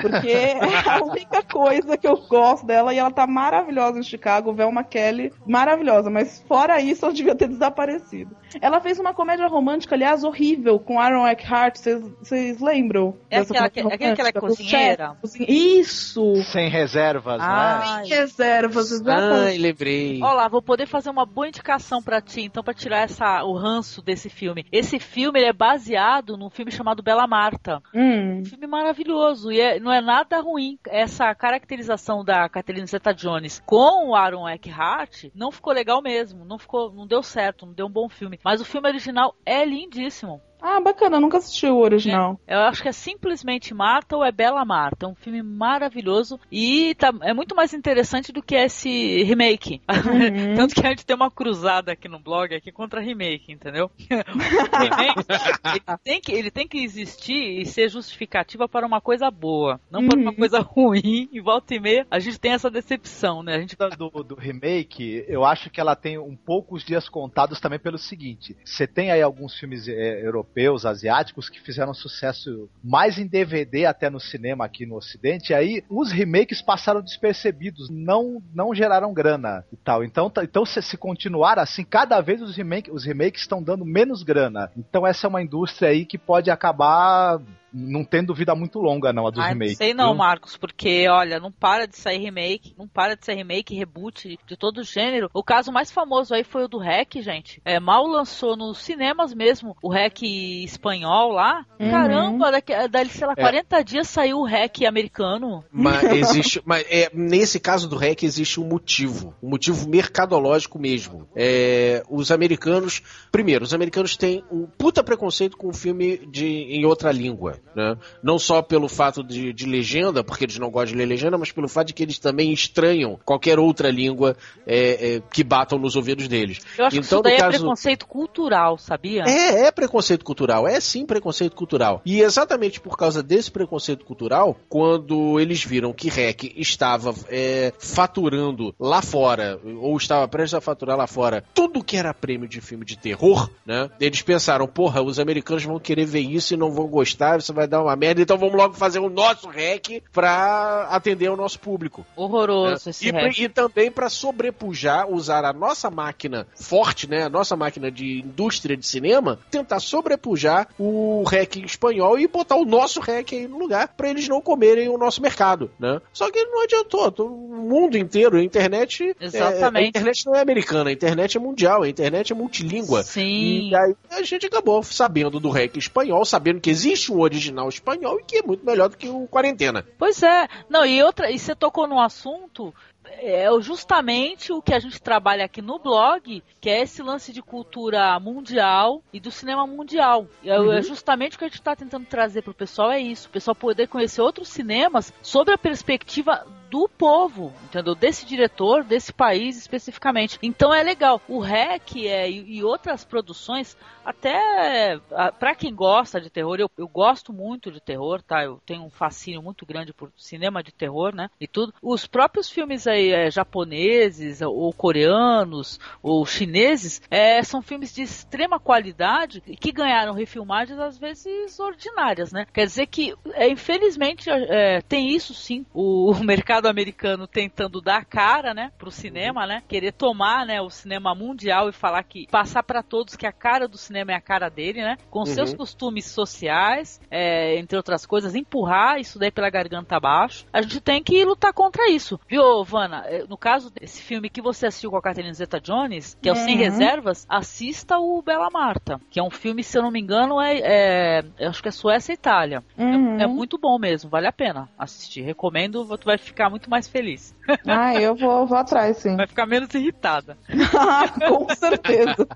[0.00, 4.52] Porque é a única coisa que eu gosto dela e ela tá maravilhosa em Chicago,
[4.52, 8.36] Velma Kelly, maravilhosa, mas fora isso ela devia ter desaparecido.
[8.60, 13.16] Ela fez uma comédia romântica, aliás, horrível, com Aaron Eckhart, vocês- lembram?
[13.30, 15.16] É aquela que- é aquela é cozinheira?
[15.48, 16.34] Isso!
[16.52, 18.08] Sem reservas, Ah, né?
[18.16, 19.48] Reservas, exatamente.
[19.48, 20.20] Ai, lembrei.
[20.22, 23.52] Olha lá, vou poder fazer uma boa indicação pra ti, então, pra tirar essa, o
[23.54, 24.64] ranço desse filme.
[24.70, 27.82] Esse filme ele é baseado num filme chamado Bela Marta.
[27.94, 28.40] Hum.
[28.40, 30.78] Um filme maravilhoso e é- não é nada ruim.
[30.86, 36.92] Essa caracterização da Catherine Zeta-Jones com o Aaron Eckhart não ficou legal mesmo, não ficou,
[36.92, 38.38] não deu certo, não deu um bom filme.
[38.44, 40.40] Mas o filme original é lindíssimo.
[40.60, 42.40] Ah, bacana, eu nunca assisti o original.
[42.46, 45.06] Eu acho que é simplesmente Marta ou é Bela Marta.
[45.06, 49.80] É um filme maravilhoso e tá- é muito mais interessante do que esse remake.
[49.88, 50.54] Uhum.
[50.56, 53.90] Tanto que a gente tem uma cruzada aqui no blog aqui contra remake, entendeu?
[54.06, 55.24] O remake,
[55.64, 60.06] ele, tem que, ele tem que existir e ser justificativa para uma coisa boa, não
[60.06, 60.36] para uma Uhum.
[60.36, 61.28] coisa ruim.
[61.32, 63.54] E volta e meia a gente tem essa decepção, né?
[63.54, 67.78] A gente Do, do remake, eu acho que ela tem um poucos dias contados também
[67.78, 70.55] pelo seguinte: você tem aí alguns filmes europeus,
[70.86, 75.84] asiáticos, que fizeram sucesso mais em DVD até no cinema aqui no Ocidente, e aí
[75.88, 80.02] os remakes passaram despercebidos, não, não geraram grana e tal.
[80.02, 84.22] Então, então se, se continuar assim, cada vez os, remake, os remakes estão dando menos
[84.22, 84.70] grana.
[84.76, 87.40] Então essa é uma indústria aí que pode acabar
[87.76, 90.16] não tendo vida muito longa, não, a dos Ai, não sei não, viu?
[90.16, 94.56] Marcos, porque, olha, não para de sair remake, não para de sair remake, reboot de
[94.56, 95.28] todo gênero.
[95.34, 97.60] O caso mais famoso aí foi o do REC, gente.
[97.64, 100.22] É, mal lançou nos cinemas mesmo o REC
[100.64, 101.66] espanhol lá.
[101.78, 101.90] Uhum.
[101.90, 103.40] Caramba, daqui, dali, sei lá, É.
[103.40, 105.62] 40 dias saiu o REC americano.
[105.70, 106.62] Mas existe.
[106.64, 109.34] mas é, nesse caso do REC existe um motivo.
[109.42, 111.28] Um motivo mercadológico mesmo.
[111.36, 113.02] É, os americanos.
[113.30, 117.60] Primeiro, os americanos têm um puta preconceito com o filme de, em outra língua.
[117.74, 117.96] Né?
[118.22, 121.52] Não só pelo fato de, de legenda, porque eles não gostam de ler legenda, mas
[121.52, 124.36] pelo fato de que eles também estranham qualquer outra língua
[124.66, 126.60] é, é, que batam nos ouvidos deles.
[126.78, 129.24] Eu acho que Então, isso daí é caso- preconceito cultural, sabia?
[129.26, 132.00] É, é preconceito cultural, é sim preconceito cultural.
[132.04, 138.74] E exatamente por causa desse preconceito cultural, quando eles viram que REC estava é, faturando
[138.78, 142.84] lá fora, ou estava prestes a faturar lá fora, tudo que era prêmio de filme
[142.84, 143.90] de terror, né?
[144.00, 147.66] Eles pensaram, porra, os americanos vão querer ver isso e não vão gostar, isso vai
[147.68, 152.04] dar uma merda, então vamos logo fazer o nosso REC pra atender o nosso público.
[152.16, 152.90] Horroroso É.
[152.90, 153.38] esse E, REC.
[153.38, 158.76] e também para sobrepujar, usar a nossa máquina forte, né, a nossa máquina de indústria
[158.76, 163.88] de cinema, tentar sobrepujar o REC espanhol e botar o nosso REC aí no lugar
[163.96, 166.00] para eles não comerem o nosso mercado, né?
[166.12, 169.84] Só que não adiantou, todo- o mundo inteiro, a internet, é- Exatamente.
[169.84, 173.02] a internet não é americana, a internet é mundial, a internet é multilíngua.
[173.02, 173.68] Sim.
[173.70, 178.18] E aí a gente acabou sabendo do REC espanhol, sabendo que existe um original espanhol
[178.20, 179.84] e que é muito melhor do que o Quarentena.
[179.98, 180.48] Pois é.
[180.68, 182.74] Não, e outra, e você tocou num assunto
[183.18, 187.40] é justamente o que a gente trabalha aqui no blog, que é esse lance de
[187.40, 190.26] cultura mundial e do cinema mundial.
[190.42, 190.72] E é- Uhum.
[190.72, 193.54] é justamente o que a gente está tentando trazer pro pessoal é isso, o pessoal
[193.54, 197.94] poder conhecer outros cinemas sob a perspectiva do povo, entendeu?
[197.94, 200.38] Desse diretor, desse país especificamente.
[200.42, 201.20] Então é legal.
[201.28, 204.98] O REC é, e, outras produções, até
[205.38, 208.44] para quem gosta de terror, eu, eu gosto muito de terror, tá?
[208.44, 211.28] Eu tenho um fascínio muito grande por cinema de terror, né?
[211.40, 211.74] E tudo.
[211.82, 218.58] Os próprios filmes aí é, japoneses, ou coreanos, ou chineses, é, são filmes de extrema
[218.58, 222.46] qualidade que ganharam refilmagens às vezes ordinárias, né?
[222.52, 225.64] Quer dizer que, é, infelizmente, é, tem isso sim.
[225.74, 229.62] O, o, mercado americano tentando dar cara, né, pro cinema, né?
[229.68, 233.68] Querer tomar, né, o cinema mundial e falar que passar para todos que a cara
[233.68, 234.96] do cinema é a cara dele, né?
[235.10, 235.26] Com uhum.
[235.26, 240.46] seus costumes sociais, é, entre outras coisas, empurrar isso daí pela garganta abaixo.
[240.52, 243.04] A gente tem que lutar contra isso, viu, Vana?
[243.06, 246.36] É, no caso desse filme que você assistiu com a Catherine Zeta-Jones, que é o
[246.36, 246.44] uhum.
[246.44, 250.40] Sem Reservas, assista o Bela Marta, que é um filme, se eu não me engano,
[250.40, 252.62] é, é acho que é Suécia e Itália.
[252.76, 253.20] É, uhum.
[253.20, 255.22] É, é, muito bom mesmo, vale a pena assistir.
[255.22, 257.34] Recomendo, tu vai ficar muito mais feliz.
[257.66, 259.16] Ah, eu vou, vou atrás, sim.
[259.16, 260.36] Vai ficar menos irritada.
[261.28, 262.14] Com certeza.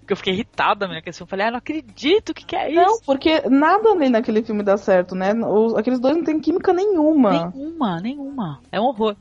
[0.00, 1.24] Porque eu fiquei irritada, minha questão.
[1.24, 2.80] Eu falei, ah, não acredito, o que, que é isso?
[2.80, 5.32] Não, porque nada ali naquele filme dá certo, né?
[5.32, 7.52] Os, aqueles dois não tem química nenhuma.
[7.54, 8.60] Nenhuma, nenhuma.
[8.72, 9.16] É um horror.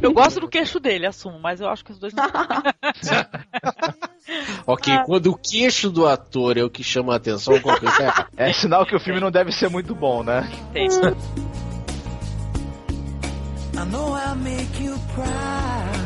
[0.00, 2.24] Eu gosto do queixo dele, assumo, mas eu acho que os dois não.
[4.66, 5.04] ok, ah.
[5.04, 7.54] quando o queixo do ator é o que chama a atenção,
[8.36, 10.48] é sinal que o filme não deve ser muito bom, né?
[10.72, 10.88] Tem.
[13.76, 16.03] I know I'll make you proud.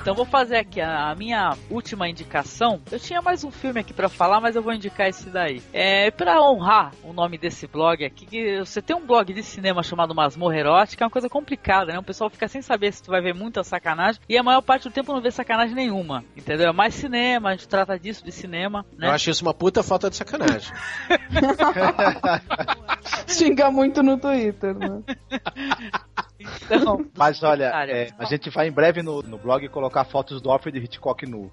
[0.00, 2.80] Então vou fazer aqui a, minha última indicação.
[2.90, 5.60] Eu tinha mais um filme aqui para falar, mas eu vou indicar esse daí.
[5.72, 8.24] É para honrar o nome desse blog aqui.
[8.24, 11.98] Que você tem um blog de cinema chamado Masmorra Erótica, é uma coisa complicada, né?
[11.98, 14.88] O pessoal fica sem saber se tu vai ver muita sacanagem e a maior parte
[14.88, 16.70] do tempo não vê sacanagem nenhuma, entendeu?
[16.70, 18.86] É mais cinema, a gente trata disso de cinema.
[18.96, 19.08] Né?
[19.08, 20.72] Eu acho isso uma puta falta de sacanagem.
[23.28, 25.02] Xinga muito no Twitter, né?
[26.64, 30.50] Então, Mas olha, é, a gente vai em breve no, no blog colocar fotos do
[30.50, 31.50] Alfred Hitchcock nu.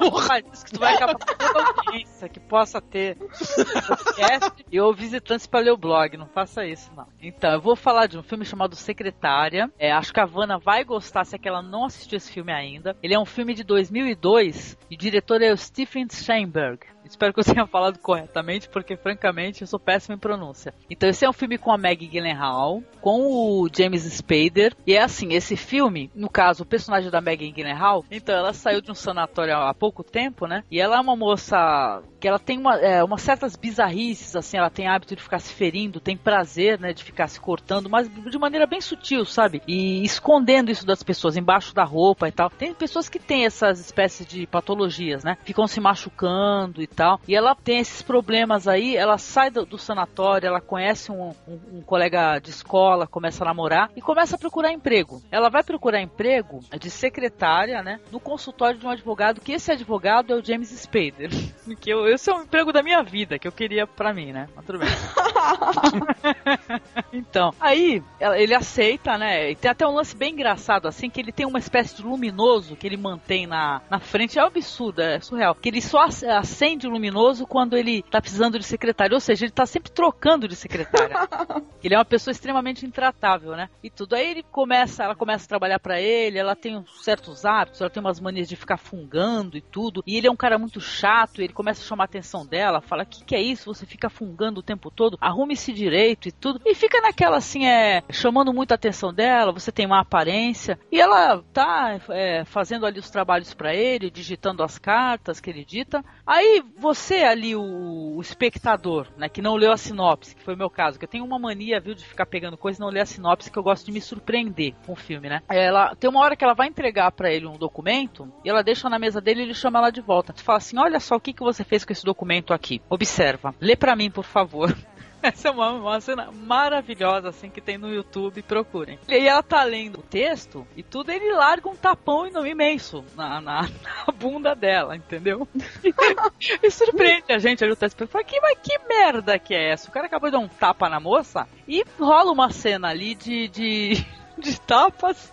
[0.00, 4.94] Nossa, isso que tu vai acabar com toda audiência que possa ter podcast e ou
[4.94, 6.16] visitantes para ler o blog.
[6.16, 7.06] Não faça isso, não.
[7.20, 9.70] Então, eu vou falar de um filme chamado Secretária.
[9.78, 12.52] É, acho que a Vanna vai gostar se é que ela não assistiu esse filme
[12.52, 12.96] ainda.
[13.02, 16.80] Ele é um filme de 2002 e o diretor é o Stephen Steinberg.
[17.08, 20.74] Espero que eu tenha falado corretamente, porque francamente eu sou péssimo em pronúncia.
[20.90, 24.74] Então esse é um filme com a Maggie Gyllenhaal, com o James Spader.
[24.86, 28.80] E é assim, esse filme, no caso, o personagem da Maggie Gyllenhaal, então ela saiu
[28.80, 30.62] de um sanatório há pouco tempo, né?
[30.70, 34.70] E ela é uma moça que ela tem uma, é, umas certas bizarrices, assim, ela
[34.70, 38.38] tem hábito de ficar se ferindo, tem prazer, né, de ficar se cortando, mas de
[38.38, 39.62] maneira bem sutil, sabe?
[39.66, 42.50] E escondendo isso das pessoas, embaixo da roupa e tal.
[42.50, 45.36] Tem pessoas que têm essas espécies de patologias, né?
[45.44, 47.20] Ficam se machucando e tal.
[47.28, 51.60] E ela tem esses problemas aí, ela sai do, do sanatório, ela conhece um, um,
[51.74, 55.22] um, colega de escola, começa a namorar e começa a procurar emprego.
[55.30, 60.32] Ela vai procurar emprego de secretária, né, no consultório de um advogado, que esse advogado
[60.32, 61.30] é o James Spader.
[61.80, 64.48] que eu, esse é o emprego da minha vida, que eu queria pra mim, né?
[64.56, 64.88] Mas tudo bem.
[67.12, 69.50] então, aí ele aceita, né?
[69.50, 72.76] E tem até um lance bem engraçado, assim, que ele tem uma espécie de luminoso
[72.76, 74.38] que ele mantém na, na frente.
[74.38, 75.54] É um absurdo, é surreal.
[75.54, 79.14] Que ele só acende luminoso quando ele tá precisando de secretário.
[79.14, 81.16] Ou seja, ele tá sempre trocando de secretária.
[81.82, 83.68] ele é uma pessoa extremamente intratável, né?
[83.82, 84.14] E tudo.
[84.14, 88.00] Aí ele começa, ela começa a trabalhar para ele, ela tem certos hábitos, ela tem
[88.00, 90.02] umas manias de ficar fungando e tudo.
[90.06, 93.04] E ele é um cara muito chato, ele começa a chamar a atenção dela, fala:
[93.04, 93.72] "Que que é isso?
[93.72, 95.18] Você fica fungando o tempo todo?
[95.20, 96.60] Arrume-se direito e tudo".
[96.64, 100.78] E fica naquela assim, é, chamando muito a atenção dela, você tem uma aparência.
[100.90, 105.64] E ela tá é, fazendo ali os trabalhos para ele, digitando as cartas que ele
[105.64, 106.04] dita.
[106.26, 110.58] Aí você ali, o, o, espectador, né, que não leu a sinopse, que foi o
[110.58, 113.00] meu caso, que eu tenho uma mania, viu, de ficar pegando coisa e não ler
[113.00, 115.42] a sinopse, que eu gosto de me surpreender com o filme, né?
[115.48, 118.88] Ela tem uma hora que ela vai entregar para ele um documento e ela deixa
[118.88, 120.32] na mesa dele e ele chama ela de volta.
[120.32, 122.80] Tu fala assim: olha só o que, que você fez com esse documento aqui.
[122.90, 123.54] Observa.
[123.60, 124.76] Lê para mim, por favor.
[125.26, 128.96] Essa é uma, uma cena maravilhosa, assim, que tem no YouTube, procurem.
[129.08, 133.62] E ela tá lendo o texto e tudo, ele larga um tapão imenso na, na,
[134.06, 135.48] na bunda dela, entendeu?
[136.62, 138.06] e surpreende a gente ali o texto.
[138.06, 139.88] Fala, que, mas que merda que é essa?
[139.88, 143.48] O cara acabou de dar um tapa na moça e rola uma cena ali de,
[143.48, 144.06] de,
[144.38, 145.32] de tapas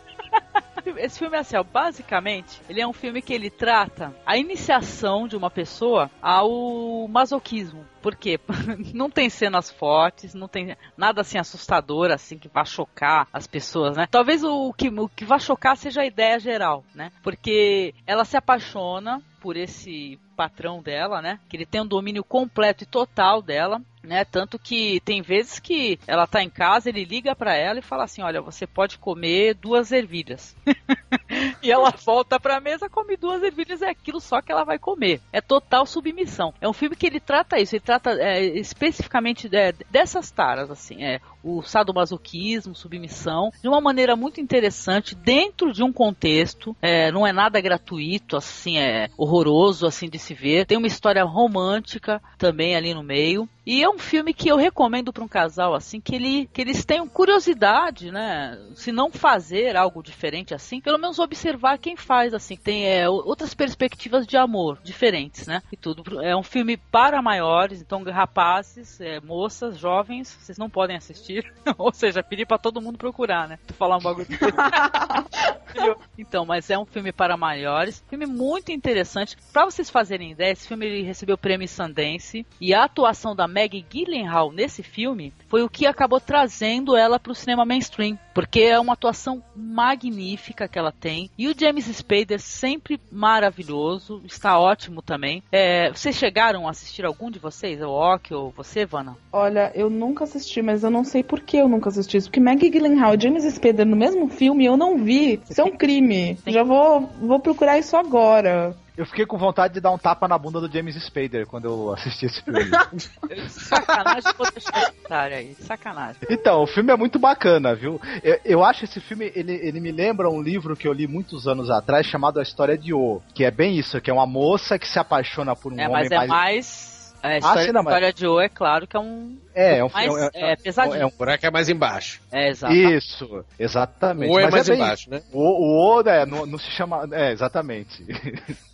[0.97, 5.27] esse filme é assim, ó, basicamente, ele é um filme que ele trata a iniciação
[5.27, 7.85] de uma pessoa ao masoquismo.
[8.01, 8.39] Por quê?
[8.93, 13.95] não tem cenas fortes, não tem nada assim assustador, assim, que vá chocar as pessoas,
[13.95, 14.07] né?
[14.10, 17.11] Talvez o que, o que vá chocar seja a ideia geral, né?
[17.23, 21.39] Porque ela se apaixona por esse patrão dela, né?
[21.47, 24.26] Que ele tem um domínio completo e total dela né?
[24.26, 28.04] Tanto que tem vezes que ela tá em casa, ele liga para ela e fala
[28.04, 30.56] assim: "Olha, você pode comer duas ervilhas".
[31.64, 35.22] e ela volta pra mesa, come duas ervilhas, é aquilo só que ela vai comer.
[35.32, 36.54] É total submissão.
[36.60, 41.04] É um filme que ele trata isso, ele trata é, especificamente é, dessas taras, assim,
[41.04, 47.28] é o sadomasoquismo, submissão, de uma maneira muito interessante, dentro de um contexto, é, não
[47.28, 50.65] é nada gratuito, assim, é horroroso, assim, de se ver.
[50.65, 53.48] Tem uma história romântica também ali no meio.
[53.65, 56.84] E é um filme que eu recomendo para um casal assim que ele que eles
[56.84, 58.60] tenham curiosidade, né?
[58.76, 62.57] Se não fazer algo diferente assim, pelo menos observar quem faz assim.
[62.57, 65.61] Tem é, outras perspectivas de amor diferentes, né?
[65.72, 66.22] E tudo.
[66.22, 71.32] É um filme para maiores, então rapazes, é, moças, jovens, vocês não podem assistir.
[71.77, 73.60] Ou seja, pedir para todo mundo procurar, né?
[73.65, 74.27] Tu falar um bagulho.
[76.18, 79.38] então, mas é um filme para maiores, filme muito interessante.
[79.51, 83.47] Para vocês fazerem ideia, esse filme ele recebeu o prêmio Sundance e a atuação da
[83.47, 88.61] Maggie Gyllenhaal nesse filme foi o que acabou trazendo ela para o cinema mainstream, porque
[88.61, 95.01] é uma atuação magnífica que ela tem e o James Spader sempre maravilhoso, está ótimo
[95.01, 95.43] também.
[95.51, 99.18] É, vocês chegaram a assistir algum de vocês, o Ok ou você, Vana?
[99.31, 102.40] Olha, eu nunca assisti, mas eu não sei por que eu nunca assisti isso, porque
[102.40, 105.41] Maggie Gyllenhaal e James Spader no mesmo filme eu não vi.
[105.50, 106.38] Isso é um crime.
[106.48, 108.76] Já vou, vou procurar isso agora.
[108.95, 111.94] Eu fiquei com vontade de dar um tapa na bunda do James Spader quando eu
[111.94, 112.60] assisti esse filme.
[113.50, 115.56] sacanagem, vou deixar esse aí.
[115.56, 116.22] Sacanagem.
[116.30, 118.00] Então, o filme é muito bacana, viu?
[118.24, 121.48] Eu, eu acho esse filme, ele, ele me lembra um livro que eu li muitos
[121.48, 124.78] anos atrás chamado A História de O, que é bem isso, que é uma moça
[124.78, 126.30] que se apaixona por um é, homem mas é mais...
[126.30, 126.94] mais...
[127.24, 127.94] A história, ah, sim, não, mas...
[127.94, 129.38] história de O é claro que é um.
[129.54, 131.02] É, é um mais, é, é, é, pesadinho.
[131.02, 132.22] É um buraco é mais embaixo.
[132.32, 132.74] É, exato.
[132.74, 134.32] Isso, exatamente.
[134.32, 135.22] O é mais é embaixo, né?
[135.32, 137.08] O, o O é, não, não se chama.
[137.12, 138.04] É, exatamente.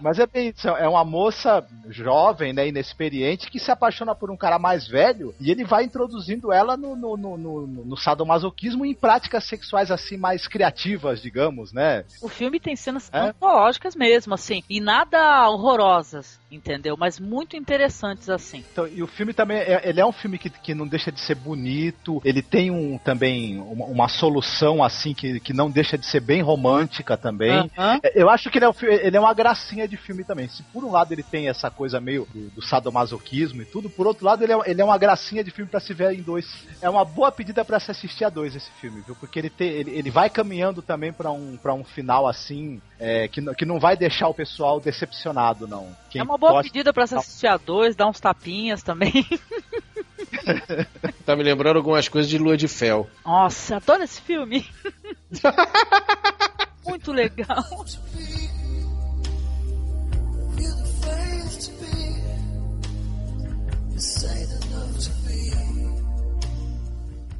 [0.00, 4.36] Mas é bem isso, é uma moça jovem, né, inexperiente, que se apaixona por um
[4.36, 8.90] cara mais velho e ele vai introduzindo ela no, no, no, no, no sadomasoquismo e
[8.90, 12.04] em práticas sexuais assim mais criativas, digamos, né?
[12.20, 13.18] O filme tem cenas é?
[13.18, 16.96] antológicas mesmo, assim, e nada horrorosas, entendeu?
[16.98, 18.64] Mas muito interessantes assim.
[18.72, 21.20] Então, e o filme também, é, ele é um filme que, que não deixa de
[21.20, 26.06] ser bonito, ele tem um também uma, uma solução assim que, que não deixa de
[26.06, 27.60] ser bem romântica também.
[27.60, 28.00] Uh -huh.
[28.14, 30.48] Eu acho que ele é, um, ele é uma gracinha de filme também.
[30.48, 34.06] Se por um lado ele tem essa coisa meio do, do sadomasoquismo e tudo, por
[34.06, 36.46] outro lado ele é, ele é uma gracinha de filme para se ver em dois.
[36.80, 39.16] É uma boa pedida para se assistir a dois esse filme, viu?
[39.16, 43.28] Porque ele, tem, ele, ele vai caminhando também para um, pra um final assim, é,
[43.28, 45.88] que, que não vai deixar o pessoal decepcionado, não.
[46.10, 46.70] Quem é uma boa gosta...
[46.70, 49.12] pedida para se assistir a dois, dar uns tapinhas também.
[51.24, 53.08] tá me lembrando algumas coisas de Lua de Fel.
[53.24, 54.66] Nossa, adoro esse filme.
[56.86, 57.64] Muito legal.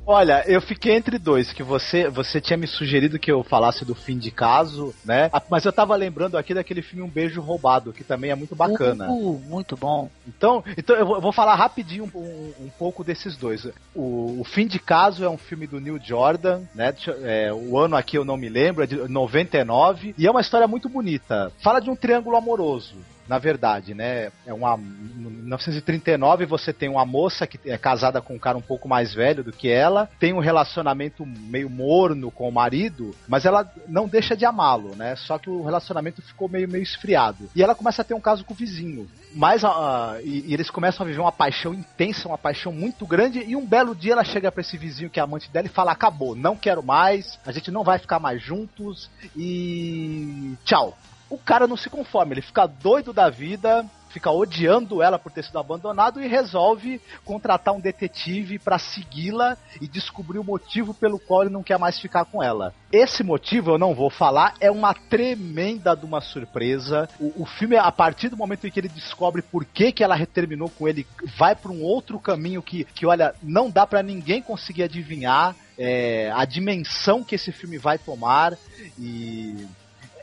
[0.07, 3.95] Olha, eu fiquei entre dois, que você você tinha me sugerido que eu falasse do
[3.95, 5.29] fim de caso, né?
[5.33, 8.55] Ah, mas eu tava lembrando aqui daquele filme Um Beijo Roubado, que também é muito
[8.55, 9.11] bacana.
[9.11, 10.09] Uh, muito bom.
[10.27, 13.67] Então, então eu vou falar rapidinho um, um, um pouco desses dois.
[13.95, 16.95] O, o, Fim de Caso é um filme do Neil Jordan, né?
[17.25, 20.69] É, o ano aqui eu não me lembro, é de 99, e é uma história
[20.69, 21.51] muito bonita.
[21.63, 22.95] Fala de um triângulo amoroso
[23.29, 24.31] na verdade, né?
[24.47, 28.63] É uma, em 1939 você tem uma moça que é casada com um cara um
[28.63, 33.45] pouco mais velho do que ela, tem um relacionamento meio morno com o marido, mas
[33.45, 35.17] ela não deixa de amá-lo, né?
[35.17, 37.49] Só que o relacionamento ficou meio, meio esfriado.
[37.55, 39.09] E ela começa a ter um caso com o vizinho.
[39.35, 39.69] Mas uh,
[40.23, 43.41] e, e, eles começam a viver uma paixão intensa, uma paixão muito grande.
[43.41, 45.93] E um belo dia ela chega para esse vizinho que é amante dela e fala:
[45.93, 50.97] Acabou, não quero mais, a gente não vai ficar mais juntos e tchau
[51.29, 53.85] o cara não se conforma, ele fica doido da vida,
[54.17, 59.87] fica odiando ela por ter sido abandonado e resolve contratar um detetive para segui-la e
[59.87, 62.73] descobrir o motivo pelo qual ele não quer mais ficar com ela.
[62.91, 67.07] Esse motivo eu não vou falar, é uma tremenda de uma surpresa.
[67.21, 70.17] O, o filme, a partir do momento em que ele descobre por que, que ela
[70.25, 74.41] terminou com ele, vai para um outro caminho que, que olha, não dá para ninguém
[74.41, 78.57] conseguir adivinhar é, a dimensão que esse filme vai tomar
[78.99, 79.67] e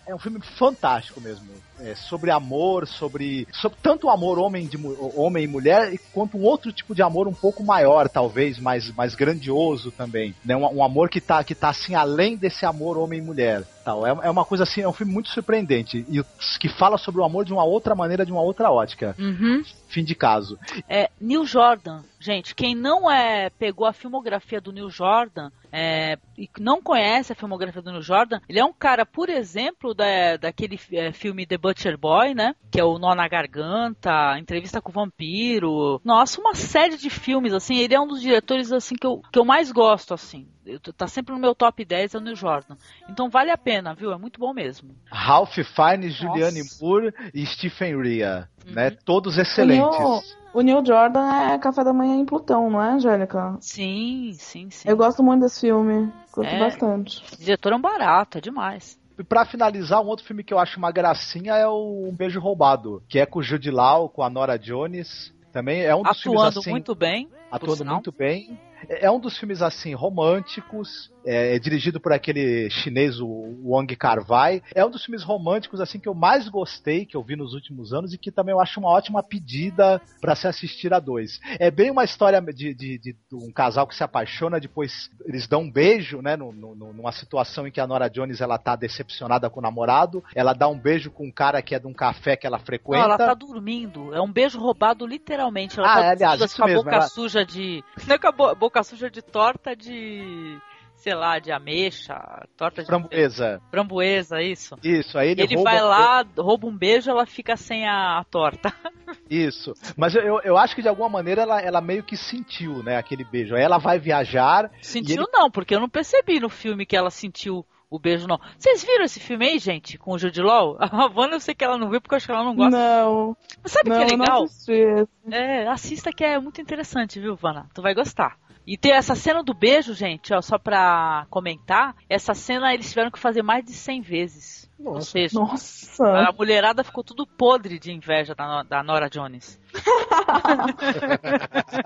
[0.07, 1.47] é um filme fantástico mesmo.
[1.83, 4.77] É sobre amor, sobre, sobre tanto o amor homem, de,
[5.15, 9.15] homem e mulher, quanto um outro tipo de amor um pouco maior, talvez, mais, mais
[9.15, 10.33] grandioso também.
[10.45, 10.55] Né?
[10.55, 13.63] Um, um amor que tá, que tá assim além desse amor homem e mulher.
[13.83, 14.07] Tal.
[14.07, 16.05] É, é uma coisa assim, é um filme muito surpreendente.
[16.09, 16.23] E
[16.57, 19.13] que fala sobre o amor de uma outra maneira, de uma outra ótica.
[19.19, 19.61] Uhum.
[19.89, 20.57] Fim de caso.
[20.87, 26.49] É, Neil Jordan, gente, quem não é pegou a filmografia do Neil Jordan é, e
[26.59, 30.79] não conhece a filmografia do Neil Jordan, ele é um cara, por exemplo, da, daquele
[30.93, 32.55] é, filme The Butcher Boy, né?
[32.71, 36.01] Que é o Nó na Garganta, Entrevista com o Vampiro.
[36.03, 37.77] Nossa, uma série de filmes, assim.
[37.77, 40.47] Ele é um dos diretores, assim, que eu, que eu mais gosto, assim.
[40.65, 42.75] Eu, tá sempre no meu top 10, é o Neil Jordan.
[43.09, 44.11] Então vale a pena, viu?
[44.11, 44.95] É muito bom mesmo.
[45.11, 48.91] Ralph Fiennes, Julianne Moore e Stephen Rea, né?
[48.91, 50.37] Todos excelentes.
[50.53, 53.57] O Neil Jordan é café da manhã em Plutão, não é, Angélica?
[53.59, 54.87] Sim, sim, sim.
[54.87, 56.13] Eu gosto muito desse filme.
[56.31, 56.59] Gosto É.
[56.59, 57.23] bastante.
[57.33, 58.99] O diretor é um barato, é demais.
[59.17, 62.39] E pra finalizar, um outro filme que eu acho uma gracinha é o Um Beijo
[62.39, 65.33] Roubado, que é com o Jude Law, com a Nora Jones.
[65.51, 67.29] Também é um dos filmes Atuando assim, muito bem.
[67.51, 68.59] atuando muito bem.
[68.89, 73.27] É um dos filmes assim românticos, é, é dirigido por aquele chinês o
[73.65, 74.61] Wang Kar-wai.
[74.75, 77.93] É um dos filmes românticos assim que eu mais gostei, que eu vi nos últimos
[77.93, 81.39] anos e que também eu acho uma ótima pedida pra se assistir a dois.
[81.59, 85.61] É bem uma história de, de- de um casal que se apaixona, depois eles dão
[85.61, 89.49] um beijo, né, no- no- numa situação em que a Nora Jones ela tá decepcionada
[89.49, 92.35] com o namorado, ela dá um beijo com um cara que é de um café
[92.35, 92.97] que ela Não, frequenta.
[92.99, 94.13] ela tá dormindo.
[94.13, 95.79] É um beijo roubado literalmente.
[95.79, 97.83] Ela Ah, tá é, aliás, com a boca ela- suja de.
[98.07, 100.57] Não é com a bo- boca suja de torta de.
[100.95, 102.15] sei lá, de ameixa,
[102.57, 103.61] torta de Framboesa.
[103.69, 104.75] framboesa, isso.
[104.83, 108.23] Isso, aí ele, Ele, rouba- vai lá, rouba um beijo, ela fica sem a, a
[108.23, 108.73] torta.
[109.29, 109.73] Isso.
[109.95, 113.23] Mas eu, eu, acho que de alguma maneira ela, ela meio que sentiu, né, aquele
[113.23, 113.53] beijo.
[113.55, 114.71] Aí ela vai viajar.
[114.81, 118.39] Sentiu ele- não, porque eu não percebi no filme que ela sentiu o beijo, não.
[118.57, 120.77] Vocês viram esse filme aí, gente, com o Jude Law?
[120.81, 122.75] A Havana eu sei que ela não viu porque eu acho que ela não gosta.
[122.75, 124.43] Não, Mas sabe o não, que é não legal?
[124.45, 125.09] assisti esse.
[125.31, 127.69] É, assista que é muito interessante, viu, Vana?
[127.73, 128.35] Tu vai gostar.
[128.65, 133.11] E tem essa cena do beijo, gente, ó, só pra comentar, essa cena eles tiveram
[133.11, 134.71] que fazer mais de 100 vezes.
[134.79, 135.11] Ou Nossa.
[135.11, 136.05] seja, Nossa.
[136.05, 139.59] a mulherada ficou tudo podre de inveja da, da Nora Jones.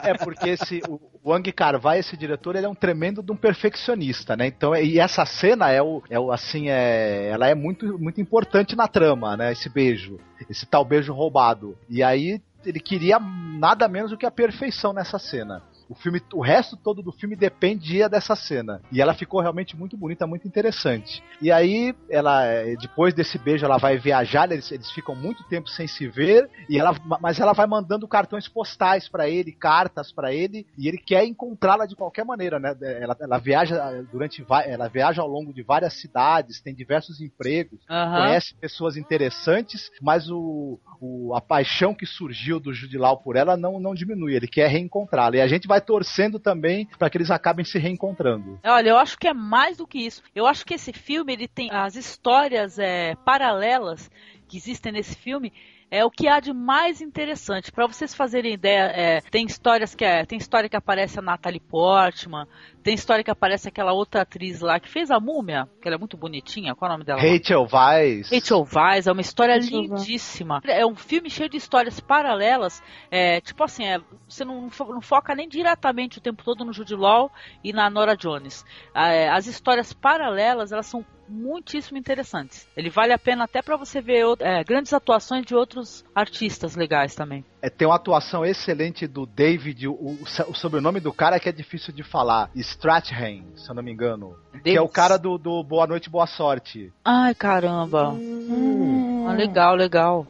[0.03, 4.35] É porque esse, o Wang Kar-wai, esse diretor, ele é um tremendo de um perfeccionista,
[4.35, 4.47] né?
[4.47, 8.75] Então, e essa cena é o, é o assim, é, ela é muito, muito importante
[8.75, 9.51] na trama, né?
[9.51, 11.77] Esse beijo, esse tal beijo roubado.
[11.89, 15.61] E aí ele queria nada menos do que a perfeição nessa cena.
[15.89, 18.81] O filme, o resto todo do filme dependia dessa cena.
[18.91, 21.23] E ela ficou realmente muito bonita, muito interessante.
[21.41, 25.69] E aí, ela, eh, depois desse beijo, ela vai viajar, eles, eles ficam muito tempo
[25.69, 30.33] sem se ver, e ela, mas ela vai mandando cartões postais pra ele, cartas pra
[30.33, 32.75] ele, e ele quer encontrá-la de qualquer maneira, né?
[32.81, 37.79] Ela, ela viaja eh, durante, ela viaja ao longo de várias cidades, tem diversos empregos,
[37.89, 38.21] Aham.
[38.21, 43.79] conhece pessoas interessantes, mas o, o- a paixão que surgiu do Judilau por ela não,
[43.79, 45.37] não diminui, ele quer reencontrá-la.
[45.37, 48.59] E a gente vai torcendo também para que eles acabem se reencontrando.
[48.63, 50.21] Olha, eu acho que é mais do que isso.
[50.35, 54.09] Eu acho que esse filme ele tem as histórias é, paralelas
[54.47, 55.51] que existem nesse filme.
[55.89, 57.71] É o que há de mais interessante.
[57.71, 61.61] Para vocês fazerem ideia, é, tem histórias que é, tem história que aparece a Natalie
[61.61, 62.45] Portman,
[62.87, 65.99] tem história que aparece aquela outra atriz lá que fez a Múmia, que ela é
[65.99, 66.73] muito bonitinha.
[66.73, 67.19] Qual é o nome dela?
[67.19, 68.31] Rachel Weisz.
[68.31, 70.61] Rachel Weisz, é uma história Rachel lindíssima.
[70.65, 72.81] É um filme cheio de histórias paralelas.
[73.11, 76.95] É, tipo assim, é, você não, não foca nem diretamente o tempo todo no Jude
[76.95, 77.29] Law
[77.61, 78.63] e na Nora Jones.
[78.95, 82.65] É, as histórias paralelas, elas são muitíssimo interessantes.
[82.75, 87.13] Ele vale a pena até para você ver é, grandes atuações de outros artistas legais
[87.15, 87.43] também.
[87.61, 91.51] É, tem uma atuação excelente do David, o, o- o sobrenome do cara que é
[91.51, 94.35] difícil de falar, Strathairn, se eu não me engano.
[94.63, 96.93] Que é o cara do, do Boa Noite, Boa Sorte.
[97.03, 98.09] Ai, caramba.
[98.09, 99.25] Hum.
[99.27, 100.27] Ah, legal, legal.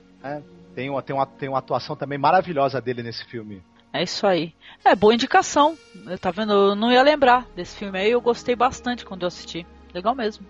[0.74, 3.62] Tem uma, tem, uma, tem uma atuação também maravilhosa dele nesse filme.
[3.92, 4.54] É isso aí.
[4.86, 5.78] É, boa indicação.
[6.22, 6.54] Tá vendo?
[6.54, 8.12] Eu não ia lembrar desse filme aí.
[8.12, 9.66] Eu gostei bastante quando eu assisti.
[9.94, 10.46] Legal mesmo.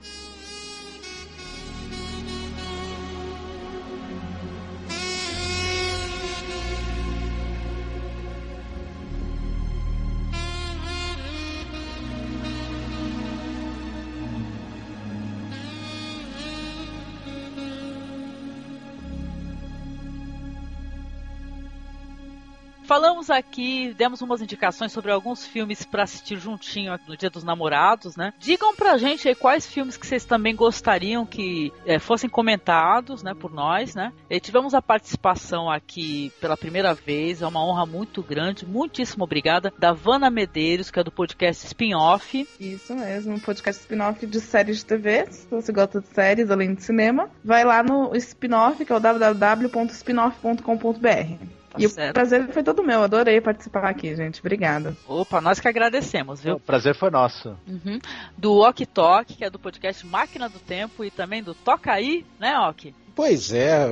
[22.88, 28.16] Falamos aqui, demos umas indicações sobre alguns filmes para assistir juntinho no Dia dos Namorados,
[28.16, 28.34] né?
[28.40, 33.34] Digam pra gente aí quais filmes que vocês também gostariam que eh, fossem comentados, né,
[33.34, 34.14] por nós, né?
[34.30, 39.74] E tivemos a participação aqui pela primeira vez, é uma honra muito grande, muitíssimo obrigada,
[39.78, 42.48] da Vana Medeiros, que é do podcast Spin-Off.
[42.58, 45.28] Isso mesmo, um podcast spin-off de séries de TV.
[45.30, 49.00] Se você gosta de séries além de cinema, vai lá no spin-off, que é o
[49.02, 51.57] www.spinoff.com.br.
[51.70, 52.14] Tá e o certo.
[52.14, 54.40] prazer foi todo meu, adorei participar aqui, gente.
[54.40, 54.96] Obrigada.
[55.08, 56.56] Opa, nós que agradecemos, viu?
[56.56, 57.58] O prazer foi nosso.
[57.68, 58.00] Uhum.
[58.38, 62.26] Do Ok Talk, que é do podcast Máquina do Tempo, e também do Toca Aí,
[62.40, 62.94] né, Ok?
[63.16, 63.88] Pois é,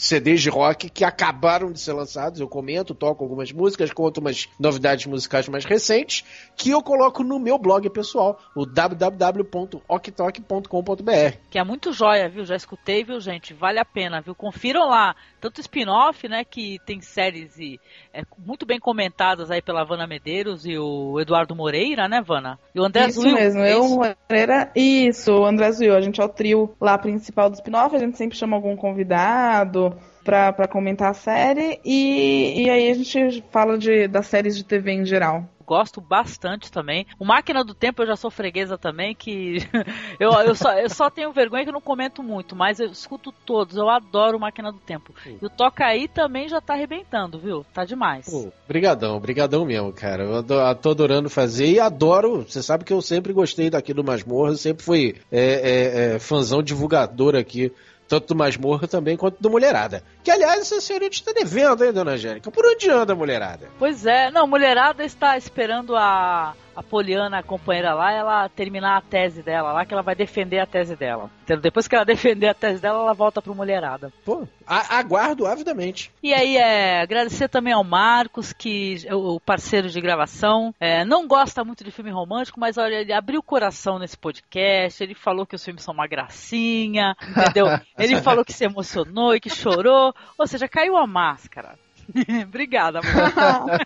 [0.04, 2.42] CDs de rock que acabaram de ser lançados.
[2.42, 6.26] Eu comento, toco algumas músicas, conto umas novidades musicais mais recentes,
[6.58, 11.38] que eu coloco no meu blog pessoal, o www.oktok.com.br.
[11.50, 12.44] Que é muito joia, viu?
[12.44, 13.54] Já escutei, viu, gente?
[13.54, 14.36] Vale a pena, viu?
[14.36, 15.16] Confiram lá.
[15.40, 16.44] Tanto spin-off, né?
[16.44, 17.80] Que tem séries e,
[18.14, 22.60] é, muito bem comentadas aí pela Vana Medeiros e o Eduardo Moreira, né, Vana?
[22.76, 23.36] E o André Isso Zuil.
[23.36, 23.96] mesmo, é eu, isso?
[23.96, 28.00] Moreira, isso, o André Zuil, a gente é o trio lá principal do spin-off, a
[28.00, 29.93] gente sempre chama algum convidado
[30.24, 34.64] pra, pra comentar a série e, e aí a gente fala de, das séries de
[34.64, 35.48] TV em geral.
[35.66, 37.06] Gosto bastante também.
[37.18, 39.60] O Máquina do Tempo eu já sou freguesa também, que
[40.20, 43.32] eu, eu, só, eu só tenho vergonha que eu não comento muito, mas eu escuto
[43.46, 43.78] todos.
[43.78, 45.14] Eu adoro o Máquina do Tempo.
[45.26, 47.66] E o Toca Aí também já tá arrebentando, viu?
[47.74, 48.26] Tá demais.
[48.30, 50.24] Pô, brigadão, brigadão mesmo, cara.
[50.24, 52.44] Eu ado- tô adorando fazer e adoro.
[52.48, 56.20] Você sabe que eu sempre gostei daqui do Masmorra, eu sempre fui é, é, é,
[56.20, 57.72] fãzão divulgador aqui,
[58.14, 60.04] tanto do Masmorra também quanto do Mulherada.
[60.24, 62.52] Que, aliás, essa senhorita está devendo, hein, dona Angélica?
[62.52, 63.68] Por onde anda a Mulherada?
[63.80, 69.02] Pois é, não, mulherada está esperando a, a Poliana, a companheira lá, ela terminar a
[69.02, 71.30] tese dela lá, que ela vai defender a tese dela.
[71.44, 71.62] Entendeu?
[71.62, 74.12] Depois que ela defender a tese dela, ela volta pro mulherada.
[74.26, 76.12] Pô, a- aguardo avidamente.
[76.22, 80.74] E aí, é, agradecer também ao Marcos, que é o parceiro de gravação.
[80.80, 85.04] É, não gosta muito de filme romântico, mas olha, ele abriu o coração nesse podcast.
[85.04, 87.68] Ele falou que os filmes são uma gracinha, entendeu?
[87.98, 90.14] Ele falou que se emocionou e que chorou.
[90.38, 91.78] Ou seja, caiu a máscara.
[92.44, 93.80] Obrigada, amor.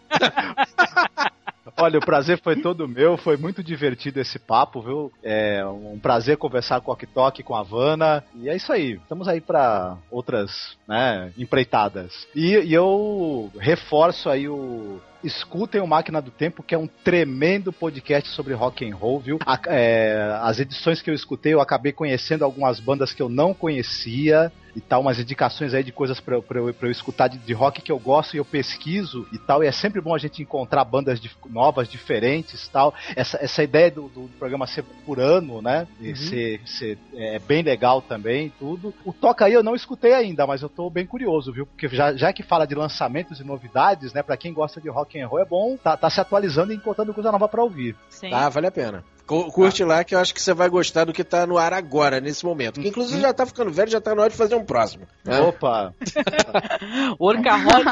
[1.76, 5.12] Olha, o prazer foi todo meu, foi muito divertido esse papo, viu?
[5.24, 8.24] É um prazer conversar com o Ok Tok, com a Havana.
[8.36, 12.28] E é isso aí, estamos aí para outras né, empreitadas.
[12.36, 15.00] E, e eu reforço aí o.
[15.24, 19.40] Escutem o Máquina do Tempo, que é um tremendo podcast sobre rock and roll, viu?
[19.46, 23.52] A- é, as edições que eu escutei, eu acabei conhecendo algumas bandas que eu não
[23.54, 27.28] conhecia e tal, umas indicações aí de coisas pra, eu- pra eu, pra eu escutar
[27.28, 29.64] de, de rock que eu gosto e eu pesquiso e tal.
[29.64, 32.94] E é sempre bom a gente encontrar bandas dif- novas, diferentes e tal.
[33.16, 35.88] Essa, essa ideia do, do programa ser por ano, né?
[36.00, 38.94] E ser, ser é, bem legal também e tudo.
[39.04, 41.66] O Toca aí eu não escutei ainda, mas eu tô bem curioso, viu?
[41.66, 44.22] Porque já, já que fala de lançamentos e novidades, né?
[44.22, 47.14] Pra quem gosta de rock and roll é bom tá, tá se atualizando e encontrando
[47.16, 47.96] coisa nova pra ouvir.
[48.10, 48.30] Sim.
[48.30, 49.04] Tá, vale a pena.
[49.28, 51.74] Cu- Curte lá que eu acho que você vai gostar do que tá no ar
[51.74, 52.80] agora, nesse momento.
[52.82, 55.06] Que inclusive já tá ficando velho, já tá na hora de fazer um próximo.
[55.26, 55.40] né?
[55.42, 55.94] Opa!
[57.20, 57.92] Workaholic.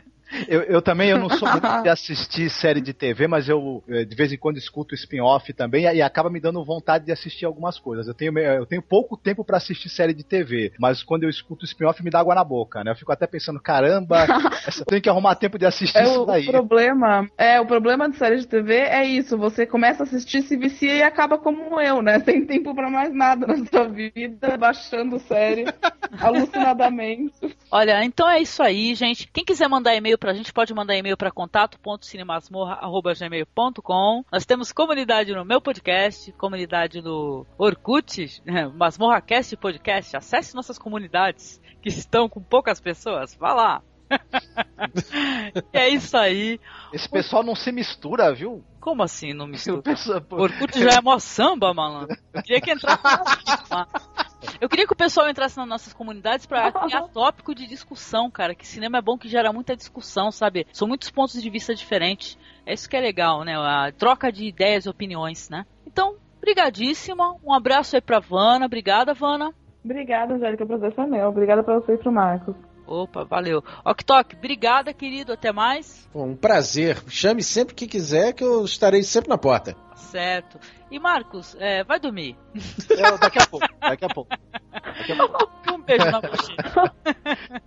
[0.48, 4.04] Eu, eu também eu não sou muito de assistir série de TV, mas eu eh,
[4.04, 7.78] de vez em quando escuto spin-off também e, acaba me dando vontade de assistir algumas
[7.78, 8.06] coisas.
[8.06, 11.64] Eu tenho, eu tenho pouco tempo pra assistir série de TV, mas quando eu escuto
[11.64, 12.90] spin-off me dá água na boca, né?
[12.90, 14.24] Eu fico até pensando, caramba,
[14.66, 16.46] essa- eu tenho que arrumar tempo de assistir É isso o daí.
[16.46, 17.28] problema.
[17.38, 19.36] É, o problema de série de TV é isso.
[19.38, 22.20] Você começa a assistir, se vicia e acaba como eu, né?
[22.24, 25.64] Sem tempo pra mais nada na sua vida, baixando série
[26.20, 27.32] alucinadamente.
[27.70, 29.28] Olha, então é isso aí, gente.
[29.32, 34.24] Quem quiser mandar e-mail pra gente, pode mandar e-mail para contato.cinemasmorra.gmail.com.
[34.32, 40.16] Nós temos comunidade no meu podcast, comunidade no Orkut, né, MasmorraCast Podcast.
[40.16, 43.34] Acesse nossas comunidades que estão com poucas pessoas.
[43.34, 43.82] Vá lá.
[45.72, 46.60] É isso aí.
[46.92, 48.62] Esse pessoal não se mistura, viu?
[48.80, 49.78] Como assim não mistura?
[49.78, 52.16] O pessoal- O Orkut já é mó samba, malandro.
[52.32, 53.02] Eu queria que entrasse
[53.70, 53.88] lá.
[54.60, 58.54] Eu queria que o pessoal entrasse nas nossas comunidades pra criar tópico de discussão, cara.
[58.54, 60.66] Que cinema é bom que gera muita discussão, sabe?
[60.72, 62.38] São muitos pontos de vista diferentes.
[62.66, 63.54] É isso que é legal, né?
[63.56, 65.66] A troca de ideias e opiniões, né?
[65.86, 67.36] Então, brigadíssima.
[67.44, 68.66] Um abraço aí pra Vana.
[68.66, 69.52] Obrigada, Vana.
[69.84, 70.64] Obrigada, Angélica.
[70.64, 71.28] O prazer foi meu.
[71.28, 72.54] Obrigada pra você e pro Marcos.
[72.86, 73.62] Opa, valeu.
[73.84, 75.32] Ok, Tok, obrigada, querido.
[75.32, 76.08] Até mais.
[76.14, 77.02] Um prazer.
[77.08, 79.74] Chame sempre que quiser que eu estarei sempre na porta.
[79.74, 80.58] Tá Certo.
[80.90, 82.36] E Marcos, é, vai dormir.
[82.90, 84.30] Eu- daqui a pouco, daqui a pouco.
[84.70, 85.54] Daqui a pouco.
[85.74, 86.92] Um beijo na bochecha.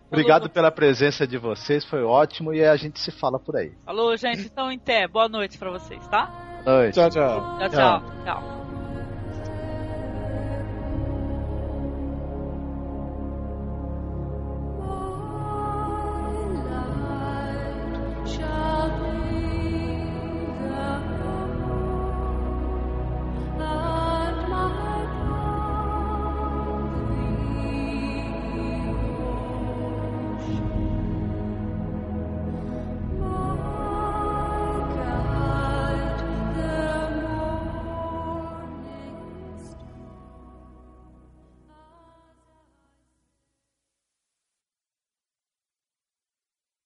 [0.10, 3.74] Obrigado pela presença de vocês, foi ótimo e a gente se fala por aí.
[3.86, 4.46] Falou, gente.
[4.46, 5.08] Então, em té.
[5.08, 6.28] Boa noite pra vocês, tá?
[6.64, 6.94] Boa noite.
[6.94, 7.58] Tchau, tchau.
[7.60, 8.04] Tchau, tchau.
[8.24, 8.67] tchau.